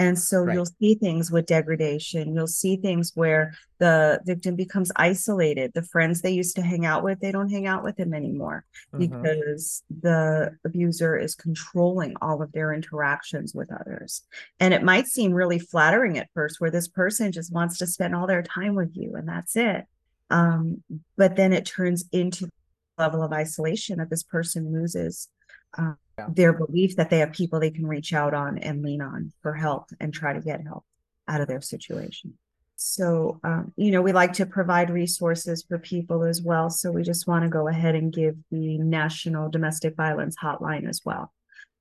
And 0.00 0.18
so 0.18 0.40
Right. 0.40 0.54
you'll 0.54 0.64
see 0.80 0.94
things 0.94 1.30
with 1.30 1.44
degradation. 1.44 2.34
You'll 2.34 2.46
see 2.46 2.76
things 2.76 3.12
where 3.14 3.52
the 3.78 4.18
victim 4.24 4.56
becomes 4.56 4.90
isolated. 4.96 5.72
The 5.74 5.82
friends 5.82 6.22
they 6.22 6.30
used 6.30 6.56
to 6.56 6.62
hang 6.62 6.86
out 6.86 7.04
with, 7.04 7.20
they 7.20 7.30
don't 7.30 7.50
hang 7.50 7.66
out 7.66 7.84
with 7.84 7.96
them 7.96 8.14
anymore 8.14 8.64
Mhm. 8.94 8.98
because 8.98 9.82
the 9.90 10.56
abuser 10.64 11.18
is 11.18 11.34
controlling 11.34 12.14
all 12.22 12.40
of 12.42 12.52
their 12.52 12.72
interactions 12.72 13.54
with 13.54 13.70
others. 13.70 14.22
And 14.58 14.72
it 14.72 14.82
might 14.82 15.06
seem 15.06 15.32
really 15.32 15.58
flattering 15.58 16.16
at 16.16 16.30
first, 16.32 16.60
where 16.60 16.70
this 16.70 16.88
person 16.88 17.30
just 17.30 17.52
wants 17.52 17.76
to 17.78 17.86
spend 17.86 18.14
all 18.14 18.26
their 18.26 18.42
time 18.42 18.74
with 18.74 18.96
you 18.96 19.14
and 19.16 19.28
that's 19.28 19.54
it. 19.54 19.84
Um, 20.30 20.82
but 21.16 21.36
then 21.36 21.52
it 21.52 21.66
turns 21.66 22.04
into 22.10 22.46
a 22.46 23.02
level 23.02 23.22
of 23.22 23.32
isolation 23.32 23.98
that 23.98 24.08
this 24.08 24.22
person 24.22 24.72
loses 24.72 25.28
uh, 25.76 25.94
Yeah. 26.20 26.34
their 26.34 26.52
belief 26.52 26.96
that 26.96 27.08
they 27.10 27.20
have 27.20 27.32
people 27.32 27.60
they 27.60 27.70
can 27.70 27.86
reach 27.86 28.12
out 28.12 28.34
on 28.34 28.58
and 28.58 28.82
lean 28.82 29.00
on 29.00 29.32
for 29.42 29.54
help 29.54 29.90
and 30.00 30.12
try 30.12 30.32
to 30.32 30.40
get 30.40 30.60
help 30.62 30.84
out 31.26 31.40
of 31.40 31.48
their 31.48 31.62
situation. 31.62 32.34
So, 32.76 33.40
um, 33.44 33.72
you 33.76 33.90
know, 33.90 34.02
we 34.02 34.12
like 34.12 34.32
to 34.34 34.44
provide 34.46 34.90
resources 34.90 35.62
for 35.62 35.78
people 35.78 36.24
as 36.24 36.42
well. 36.42 36.70
So 36.70 36.90
we 36.90 37.02
just 37.02 37.26
want 37.26 37.44
to 37.44 37.50
go 37.50 37.68
ahead 37.68 37.94
and 37.94 38.12
give 38.12 38.36
the 38.50 38.78
National 38.78 39.50
Domestic 39.50 39.96
Violence 39.96 40.36
Hotline 40.42 40.88
as 40.88 41.02
well, 41.04 41.30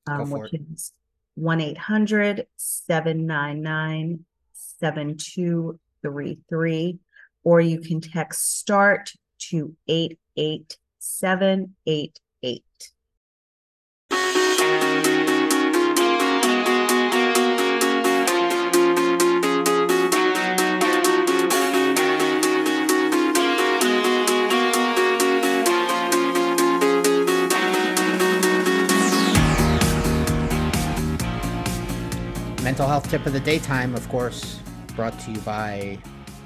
um, 0.07 0.29
which 0.29 0.53
is 0.53 0.91
1 1.35 1.61
800 1.61 2.47
799 2.57 4.25
7233. 4.53 6.99
Or 7.45 7.61
you 7.61 7.79
can 7.79 8.01
text 8.01 8.59
START 8.59 9.13
to 9.49 9.73
88788. 9.87 12.19
Mental 32.69 32.87
health 32.87 33.09
tip 33.09 33.25
of 33.25 33.33
the 33.33 33.39
daytime, 33.39 33.95
of 33.95 34.07
course, 34.09 34.59
brought 34.95 35.19
to 35.21 35.31
you 35.31 35.39
by 35.39 35.97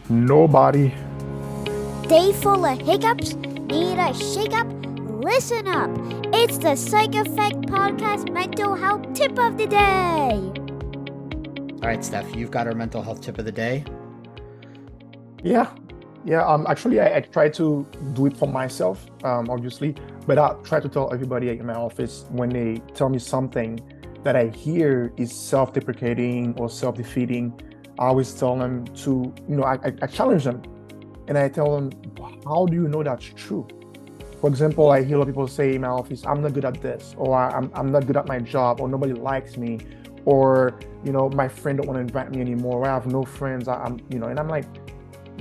Nobody. 0.07 0.87
Day 2.07 2.31
full 2.31 2.63
of 2.63 2.79
hiccups? 2.79 3.33
Need 3.33 3.99
a 3.99 4.13
shake 4.13 4.53
up? 4.53 4.65
Listen 5.21 5.67
up. 5.67 5.91
It's 6.33 6.57
the 6.59 6.77
Psych 6.77 7.13
Effect 7.13 7.57
Podcast 7.63 8.31
Mental 8.31 8.73
Health 8.73 9.13
Tip 9.13 9.37
of 9.37 9.57
the 9.57 9.67
Day. 9.67 10.31
All 11.81 11.89
right, 11.89 12.01
Steph, 12.01 12.33
you've 12.33 12.51
got 12.51 12.67
our 12.67 12.73
mental 12.73 13.01
health 13.01 13.19
tip 13.19 13.37
of 13.37 13.43
the 13.43 13.51
day. 13.51 13.83
Yeah. 15.43 15.75
Yeah. 16.23 16.47
Um 16.47 16.65
actually 16.69 17.01
I, 17.01 17.17
I 17.17 17.19
try 17.19 17.49
to 17.49 17.85
do 18.13 18.27
it 18.27 18.37
for 18.37 18.47
myself, 18.47 19.05
um, 19.25 19.49
obviously, 19.49 19.93
but 20.25 20.37
I 20.37 20.53
try 20.63 20.79
to 20.79 20.87
tell 20.87 21.13
everybody 21.13 21.49
in 21.49 21.65
my 21.65 21.75
office 21.75 22.23
when 22.29 22.47
they 22.47 22.81
tell 22.93 23.09
me 23.09 23.19
something 23.19 23.77
that 24.23 24.35
I 24.35 24.47
hear 24.47 25.13
is 25.17 25.33
self-deprecating 25.33 26.55
or 26.57 26.69
self-defeating, 26.69 27.59
I 27.99 28.05
always 28.07 28.33
tell 28.33 28.57
them 28.57 28.85
to, 29.03 29.33
you 29.47 29.55
know, 29.55 29.63
I, 29.63 29.77
I, 30.01 30.07
challenge 30.07 30.45
them 30.45 30.61
and 31.27 31.37
I 31.37 31.49
tell 31.49 31.75
them, 31.75 31.91
how 32.45 32.65
do 32.65 32.73
you 32.75 32.87
know 32.87 33.03
that's 33.03 33.25
true? 33.25 33.67
For 34.41 34.49
example, 34.49 34.89
I 34.89 35.03
hear 35.03 35.15
a 35.15 35.19
lot 35.19 35.27
of 35.27 35.33
people 35.33 35.47
say 35.47 35.75
in 35.75 35.81
my 35.81 35.87
office, 35.87 36.25
I'm 36.25 36.41
not 36.41 36.53
good 36.53 36.65
at 36.65 36.81
this, 36.81 37.13
or 37.17 37.37
I'm, 37.37 37.71
I'm 37.73 37.91
not 37.91 38.07
good 38.07 38.17
at 38.17 38.27
my 38.27 38.39
job, 38.39 38.81
or 38.81 38.89
nobody 38.89 39.13
likes 39.13 39.55
me, 39.55 39.79
or, 40.25 40.79
you 41.05 41.13
know, 41.13 41.29
my 41.29 41.47
friend 41.47 41.77
don't 41.77 41.87
want 41.87 41.97
to 41.97 42.01
invite 42.01 42.31
me 42.31 42.41
anymore, 42.41 42.79
or 42.79 42.87
I 42.87 42.93
have 42.93 43.05
no 43.05 43.23
friends, 43.23 43.67
I, 43.67 43.75
I'm, 43.75 43.99
you 44.09 44.19
know, 44.19 44.27
and 44.27 44.39
I'm 44.39 44.49
like, 44.49 44.65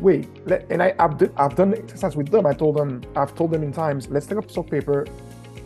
wait, 0.00 0.28
let, 0.46 0.70
and 0.70 0.82
I, 0.82 0.94
I've, 0.98 1.20
I've 1.36 1.56
done 1.56 1.70
the 1.70 1.78
exercise 1.78 2.16
with 2.16 2.28
them. 2.28 2.46
I 2.46 2.52
told 2.52 2.76
them, 2.76 3.02
I've 3.16 3.34
told 3.34 3.50
them 3.50 3.62
in 3.62 3.72
times, 3.72 4.08
let's 4.08 4.26
take 4.26 4.38
a 4.38 4.42
piece 4.42 4.56
of 4.56 4.68
paper, 4.68 5.06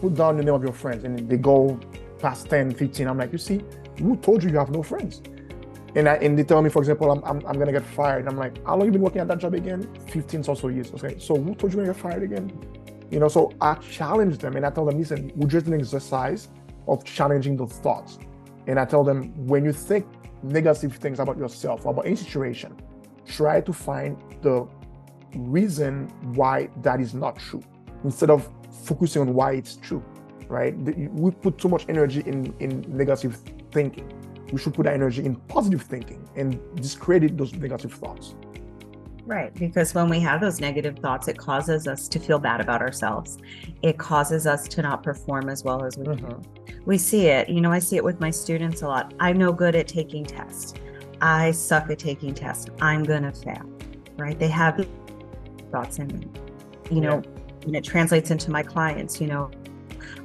put 0.00 0.14
down 0.14 0.36
the 0.36 0.42
name 0.42 0.54
of 0.54 0.62
your 0.62 0.72
friends, 0.72 1.04
and 1.04 1.28
they 1.28 1.36
go 1.36 1.78
past 2.18 2.48
10, 2.48 2.74
15. 2.74 3.06
I'm 3.06 3.18
like, 3.18 3.32
you 3.32 3.38
see, 3.38 3.62
who 3.98 4.16
told 4.16 4.42
you 4.42 4.50
you 4.50 4.58
have 4.58 4.70
no 4.70 4.82
friends? 4.82 5.22
And, 5.94 6.08
I, 6.08 6.16
and 6.16 6.38
they 6.38 6.44
tell 6.44 6.60
me, 6.60 6.68
for 6.68 6.80
example, 6.80 7.10
I'm, 7.10 7.24
I'm, 7.24 7.46
I'm 7.46 7.58
gonna 7.58 7.72
get 7.72 7.84
fired. 7.84 8.28
I'm 8.28 8.36
like, 8.36 8.64
how 8.66 8.76
long 8.76 8.86
you 8.86 8.92
been 8.92 9.00
working 9.00 9.20
at 9.20 9.28
that 9.28 9.38
job 9.38 9.54
again? 9.54 9.88
15 10.08 10.44
or 10.46 10.56
so 10.56 10.68
years. 10.68 10.92
Okay, 10.92 11.18
so 11.18 11.36
who 11.36 11.54
told 11.54 11.72
you 11.72 11.78
you're 11.78 11.92
get 11.94 11.96
fired 11.96 12.22
again? 12.22 12.52
You 13.10 13.20
know, 13.20 13.28
so 13.28 13.52
I 13.60 13.74
challenge 13.74 14.38
them 14.38 14.56
and 14.56 14.66
I 14.66 14.70
tell 14.70 14.84
them, 14.84 14.98
listen, 14.98 15.32
we 15.34 15.46
just 15.46 15.66
an 15.66 15.80
exercise 15.80 16.48
of 16.86 17.04
challenging 17.04 17.56
those 17.56 17.72
thoughts. 17.72 18.18
And 18.66 18.78
I 18.78 18.84
tell 18.84 19.04
them, 19.04 19.32
when 19.46 19.64
you 19.64 19.72
think 19.72 20.06
negative 20.42 20.96
things 20.96 21.18
about 21.18 21.38
yourself 21.38 21.86
or 21.86 21.92
about 21.92 22.06
any 22.06 22.16
situation, 22.16 22.76
try 23.26 23.60
to 23.60 23.72
find 23.72 24.16
the 24.42 24.66
reason 25.34 26.08
why 26.34 26.68
that 26.82 27.00
is 27.00 27.14
not 27.14 27.38
true 27.38 27.62
instead 28.04 28.30
of 28.30 28.48
focusing 28.84 29.22
on 29.22 29.34
why 29.34 29.52
it's 29.52 29.76
true, 29.76 30.02
right? 30.48 30.76
We 30.78 31.30
put 31.30 31.58
too 31.58 31.68
much 31.68 31.84
energy 31.88 32.22
in, 32.26 32.54
in 32.60 32.84
negative 32.88 33.38
thinking. 33.72 34.12
We 34.52 34.58
should 34.58 34.74
put 34.74 34.86
our 34.86 34.92
energy 34.92 35.24
in 35.24 35.36
positive 35.36 35.82
thinking 35.82 36.28
and 36.36 36.60
discredit 36.76 37.36
those 37.36 37.52
negative 37.52 37.92
thoughts. 37.92 38.34
Right. 39.24 39.52
Because 39.54 39.92
when 39.92 40.08
we 40.08 40.20
have 40.20 40.40
those 40.40 40.60
negative 40.60 41.00
thoughts, 41.00 41.26
it 41.26 41.36
causes 41.36 41.88
us 41.88 42.06
to 42.08 42.20
feel 42.20 42.38
bad 42.38 42.60
about 42.60 42.80
ourselves. 42.80 43.38
It 43.82 43.98
causes 43.98 44.46
us 44.46 44.68
to 44.68 44.82
not 44.82 45.02
perform 45.02 45.48
as 45.48 45.64
well 45.64 45.84
as 45.84 45.98
we 45.98 46.04
mm-hmm. 46.04 46.26
can. 46.26 46.84
We 46.84 46.96
see 46.96 47.26
it. 47.26 47.48
You 47.48 47.60
know, 47.60 47.72
I 47.72 47.80
see 47.80 47.96
it 47.96 48.04
with 48.04 48.20
my 48.20 48.30
students 48.30 48.82
a 48.82 48.86
lot. 48.86 49.14
I'm 49.18 49.36
no 49.36 49.52
good 49.52 49.74
at 49.74 49.88
taking 49.88 50.24
tests. 50.24 50.74
I 51.20 51.50
suck 51.50 51.90
at 51.90 51.98
taking 51.98 52.34
tests. 52.34 52.70
I'm 52.80 53.02
going 53.02 53.24
to 53.24 53.32
fail. 53.32 53.68
right? 54.16 54.38
They 54.38 54.48
have 54.48 54.86
thoughts 55.72 55.98
in. 55.98 56.32
You 56.90 57.00
know, 57.00 57.22
and 57.62 57.74
it 57.74 57.82
translates 57.82 58.30
into 58.30 58.52
my 58.52 58.62
clients, 58.62 59.20
you 59.20 59.26
know, 59.26 59.50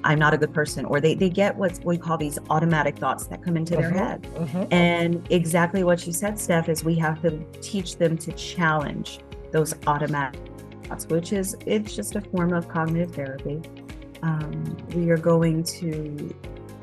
I'm 0.04 0.18
not 0.20 0.34
a 0.34 0.38
good 0.38 0.54
person, 0.54 0.86
or 0.86 1.00
they, 1.00 1.14
they 1.16 1.30
get 1.30 1.56
what 1.56 1.84
we 1.86 1.98
call 1.98 2.18
these 2.18 2.40
automatic 2.50 2.98
thoughts 2.98 3.28
that 3.28 3.44
come 3.44 3.56
into 3.58 3.76
their 3.76 3.92
Mhm, 3.92 3.96
head. 3.96 4.22
mhm. 4.36 4.68
And 4.74 5.28
exactly 5.30 5.84
what 5.84 6.06
you 6.08 6.14
said, 6.14 6.40
Steph, 6.40 6.70
is 6.70 6.84
we 6.84 6.96
have 6.96 7.22
to 7.22 7.40
teach 7.62 7.98
them 7.98 8.18
to 8.18 8.32
challenge 8.34 9.20
those 9.52 9.76
automatic 9.88 10.40
thoughts, 10.84 11.06
which 11.08 11.34
is 11.34 11.56
it's 11.66 11.96
just 11.96 12.16
a 12.16 12.22
form 12.22 12.54
of 12.54 12.68
cognitive 12.68 13.14
therapy. 13.14 13.62
Um, 14.24 14.78
we 14.96 15.10
are 15.10 15.18
going 15.18 15.64
to 15.64 16.34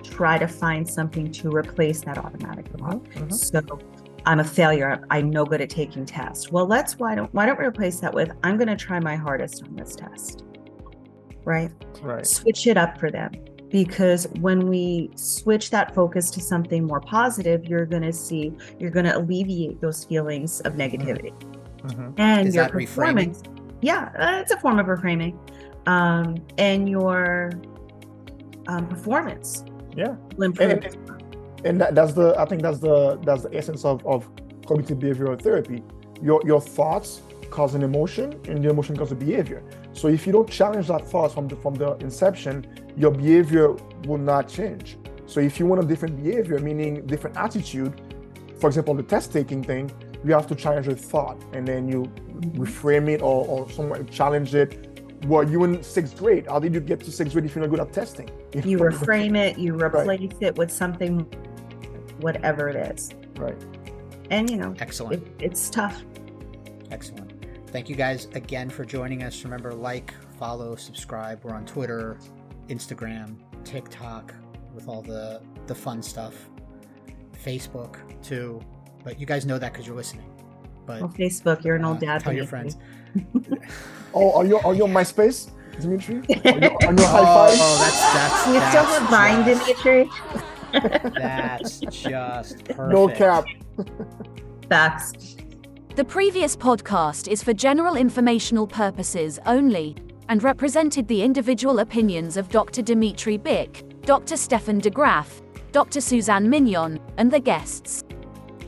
try 0.02 0.38
to 0.38 0.46
find 0.48 0.88
something 0.88 1.30
to 1.32 1.50
replace 1.50 2.00
that 2.02 2.18
automatic 2.18 2.66
thought. 2.68 3.02
Mhm, 3.04 3.28
mhm. 3.28 3.32
So 3.32 3.60
I'm 4.26 4.40
a 4.40 4.44
failure. 4.44 4.90
I'm- 4.90 5.04
I'm 5.10 5.30
no 5.30 5.44
good 5.44 5.60
at 5.60 5.70
taking 5.70 6.04
tests. 6.04 6.50
Well, 6.52 6.66
let's 6.66 6.98
why 6.98 7.14
don't 7.14 7.32
why 7.34 7.46
don't 7.46 7.58
we 7.58 7.64
replace 7.64 8.00
that 8.00 8.12
with 8.14 8.30
I'm 8.42 8.56
going 8.56 8.68
to 8.68 8.76
try 8.76 8.98
my 9.00 9.16
hardest 9.16 9.62
on 9.64 9.74
this 9.76 9.94
test, 9.94 10.44
right? 11.44 11.70
Right. 12.02 12.26
switch 12.26 12.66
it 12.66 12.76
up 12.76 12.98
for 12.98 13.10
them 13.10 13.32
because 13.70 14.26
when 14.40 14.66
we 14.66 15.10
switch 15.14 15.70
that 15.70 15.94
focus 15.94 16.30
to 16.30 16.40
something 16.40 16.86
more 16.86 17.00
positive 17.00 17.64
you're 17.64 17.86
going 17.86 18.02
to 18.02 18.12
see 18.12 18.52
you're 18.78 18.90
going 18.90 19.04
to 19.06 19.16
alleviate 19.16 19.80
those 19.80 20.04
feelings 20.04 20.60
of 20.62 20.74
negativity 20.74 21.32
Mhm. 21.82 22.14
and 22.18 22.48
Is 22.48 22.54
your 22.54 22.64
that 22.64 22.72
reframing? 22.72 22.86
performance 22.86 23.42
yeah 23.82 24.10
uh, 24.18 24.40
it's 24.40 24.52
a 24.52 24.58
form 24.58 24.78
of 24.78 24.86
reframing 24.86 25.36
um, 25.86 26.36
and 26.58 26.88
your 26.88 27.50
um, 28.68 28.86
performance 28.88 29.64
Yeah. 29.96 30.14
And, 30.38 30.60
and 31.64 31.80
that, 31.80 31.94
that's 31.94 32.12
the 32.12 32.34
I 32.38 32.44
think 32.44 32.62
that's 32.62 32.78
the 32.78 33.16
that's 33.24 33.42
the 33.42 33.54
essence 33.56 33.84
of, 33.84 34.04
of 34.06 34.28
cognitive 34.66 34.98
behavioral 34.98 35.40
therapy. 35.40 35.82
Your 36.22 36.40
your 36.44 36.60
thoughts 36.60 37.20
cause 37.50 37.74
an 37.74 37.82
emotion, 37.82 38.26
and 38.48 38.62
the 38.62 38.68
emotion 38.70 38.96
causes 38.96 39.16
behavior. 39.18 39.62
So 39.98 40.06
if 40.08 40.26
you 40.26 40.32
don't 40.32 40.48
challenge 40.48 40.86
that 40.88 41.06
thought 41.08 41.32
from 41.34 41.48
the 41.48 41.56
from 41.56 41.74
the 41.74 41.96
inception, 41.96 42.54
your 42.96 43.10
behavior 43.10 43.72
will 44.06 44.22
not 44.32 44.48
change. 44.48 44.96
So 45.26 45.40
if 45.40 45.58
you 45.58 45.66
want 45.66 45.82
a 45.82 45.86
different 45.86 46.22
behavior, 46.22 46.58
meaning 46.60 47.04
different 47.06 47.36
attitude, 47.36 48.00
for 48.60 48.68
example, 48.68 48.94
the 48.94 49.02
test 49.02 49.32
taking 49.32 49.62
thing, 49.62 49.90
you 50.24 50.32
have 50.32 50.46
to 50.46 50.54
challenge 50.54 50.86
your 50.86 50.94
thought, 50.94 51.38
and 51.52 51.66
then 51.66 51.88
you 51.88 52.02
mm-hmm. 52.04 52.62
reframe 52.62 53.08
it 53.08 53.22
or 53.22 53.44
or 53.46 53.68
somewhat 53.70 54.08
challenge 54.10 54.54
it. 54.54 54.70
Well, 55.26 55.42
you 55.42 55.64
in 55.64 55.82
sixth 55.82 56.16
grade. 56.16 56.46
How 56.46 56.60
did 56.60 56.74
you 56.74 56.80
get 56.80 57.00
to 57.00 57.10
sixth 57.10 57.32
grade 57.32 57.46
if 57.46 57.56
you're 57.56 57.64
not 57.64 57.70
good 57.70 57.80
at 57.80 57.92
testing? 57.92 58.30
you 58.64 58.78
reframe 58.78 59.36
it 59.36 59.58
you 59.58 59.74
replace 59.74 60.32
it 60.40 60.56
with 60.56 60.70
something 60.70 61.20
whatever 62.20 62.68
it 62.68 62.76
is 62.76 63.10
Right. 63.36 63.56
and 64.30 64.48
you 64.50 64.56
know 64.56 64.74
Excellent. 64.78 65.22
it, 65.22 65.44
it's 65.46 65.68
tough 65.68 66.02
Excellent. 66.90 67.27
Thank 67.70 67.88
you 67.88 67.96
guys 67.96 68.26
again 68.34 68.70
for 68.70 68.84
joining 68.84 69.22
us. 69.22 69.44
Remember, 69.44 69.72
like, 69.74 70.14
follow, 70.38 70.74
subscribe. 70.74 71.44
We're 71.44 71.54
on 71.54 71.66
Twitter, 71.66 72.18
Instagram, 72.68 73.36
TikTok, 73.64 74.32
with 74.74 74.88
all 74.88 75.02
the 75.02 75.40
the 75.66 75.74
fun 75.74 76.02
stuff. 76.02 76.34
Facebook 77.44 77.96
too. 78.22 78.60
But 79.04 79.20
you 79.20 79.26
guys 79.26 79.44
know 79.46 79.58
that 79.58 79.72
because 79.72 79.86
you're 79.86 79.96
listening. 79.96 80.30
But 80.86 81.00
well 81.02 81.10
facebook 81.10 81.62
you're 81.64 81.76
an 81.76 81.84
old 81.84 81.98
uh, 81.98 82.00
dad 82.00 82.24
tell 82.24 82.32
your 82.32 82.46
friends. 82.46 82.76
Oh, 84.14 84.32
are 84.38 84.46
you 84.46 84.56
are 84.60 84.74
you 84.74 84.84
on 84.84 84.90
MySpace, 84.90 85.50
Dmitry? 85.80 86.16
Are 86.16 86.20
you, 86.20 86.50
are 86.52 86.58
you 86.60 86.88
on 86.88 86.96
Oh, 86.98 87.06
high 87.06 87.48
five? 87.48 87.58
oh, 87.60 87.78
that's 87.84 88.00
that's 88.14 88.46
you 88.48 88.60
still 88.70 88.84
that's 88.84 88.98
have 88.98 89.10
Vine, 89.10 89.44
Dmitry? 89.44 90.10
That's 91.20 91.80
just 91.80 92.64
perfect. 92.64 92.78
No 92.90 93.06
cap. 93.08 93.44
Facts. 94.70 95.36
The 95.98 96.04
previous 96.04 96.56
podcast 96.56 97.26
is 97.26 97.42
for 97.42 97.52
general 97.52 97.96
informational 97.96 98.68
purposes 98.68 99.40
only 99.46 99.96
and 100.28 100.40
represented 100.44 101.08
the 101.08 101.20
individual 101.20 101.80
opinions 101.80 102.36
of 102.36 102.48
Dr. 102.50 102.82
Dmitry 102.82 103.36
Bick, 103.36 103.82
Dr. 104.02 104.36
Stefan 104.36 104.78
de 104.78 104.90
Graaf, 104.90 105.42
Dr. 105.72 106.00
Suzanne 106.00 106.48
Mignon, 106.48 107.00
and 107.16 107.28
the 107.28 107.40
guests. 107.40 108.04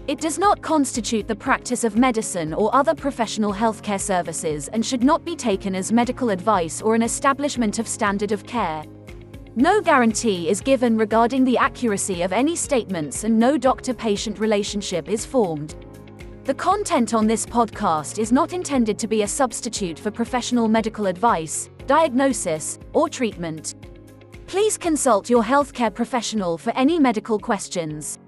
It 0.09 0.19
does 0.19 0.41
not 0.41 0.61
constitute 0.61 1.29
the 1.29 1.37
practice 1.37 1.85
of 1.85 1.97
medicine 1.97 2.53
or 2.53 2.75
other 2.75 2.97
professional 2.97 3.55
healthcare 3.55 4.01
services 4.01 4.67
and 4.67 4.85
should 4.85 5.05
not 5.05 5.25
be 5.25 5.37
taken 5.37 5.77
as 5.77 5.93
medical 5.93 6.31
advice 6.31 6.83
or 6.83 6.97
an 6.97 7.03
establishment 7.03 7.79
of 7.79 7.87
standard 7.87 8.33
of 8.33 8.45
care. 8.45 8.83
No 9.55 9.81
guarantee 9.81 10.49
is 10.49 10.61
given 10.61 10.99
regarding 10.99 11.45
the 11.45 11.59
accuracy 11.59 12.23
of 12.23 12.33
any 12.33 12.57
statements 12.57 13.23
and 13.23 13.39
no 13.39 13.57
doctor 13.57 13.95
patient 13.95 14.41
relationship 14.41 15.09
is 15.09 15.25
formed. 15.25 15.77
The 16.45 16.55
content 16.55 17.13
on 17.13 17.27
this 17.27 17.45
podcast 17.45 18.19
is 18.19 18.33
not 18.33 18.55
intended 18.55 18.99
to 19.01 19.07
be 19.07 19.23
a 19.23 19.29
substitute 19.29 19.99
for 19.99 20.11
professional 20.11 20.69
medical 20.69 21.05
advice, 21.07 21.69
diagnosis, 21.87 22.79
or 22.95 23.11
treatment. 23.11 23.75
Please 24.47 24.79
consult 24.79 25.29
your 25.29 25.43
healthcare 25.43 25.95
professional 25.95 26.57
for 26.57 26.71
any 26.71 26.99
medical 26.99 27.39
questions. 27.39 28.19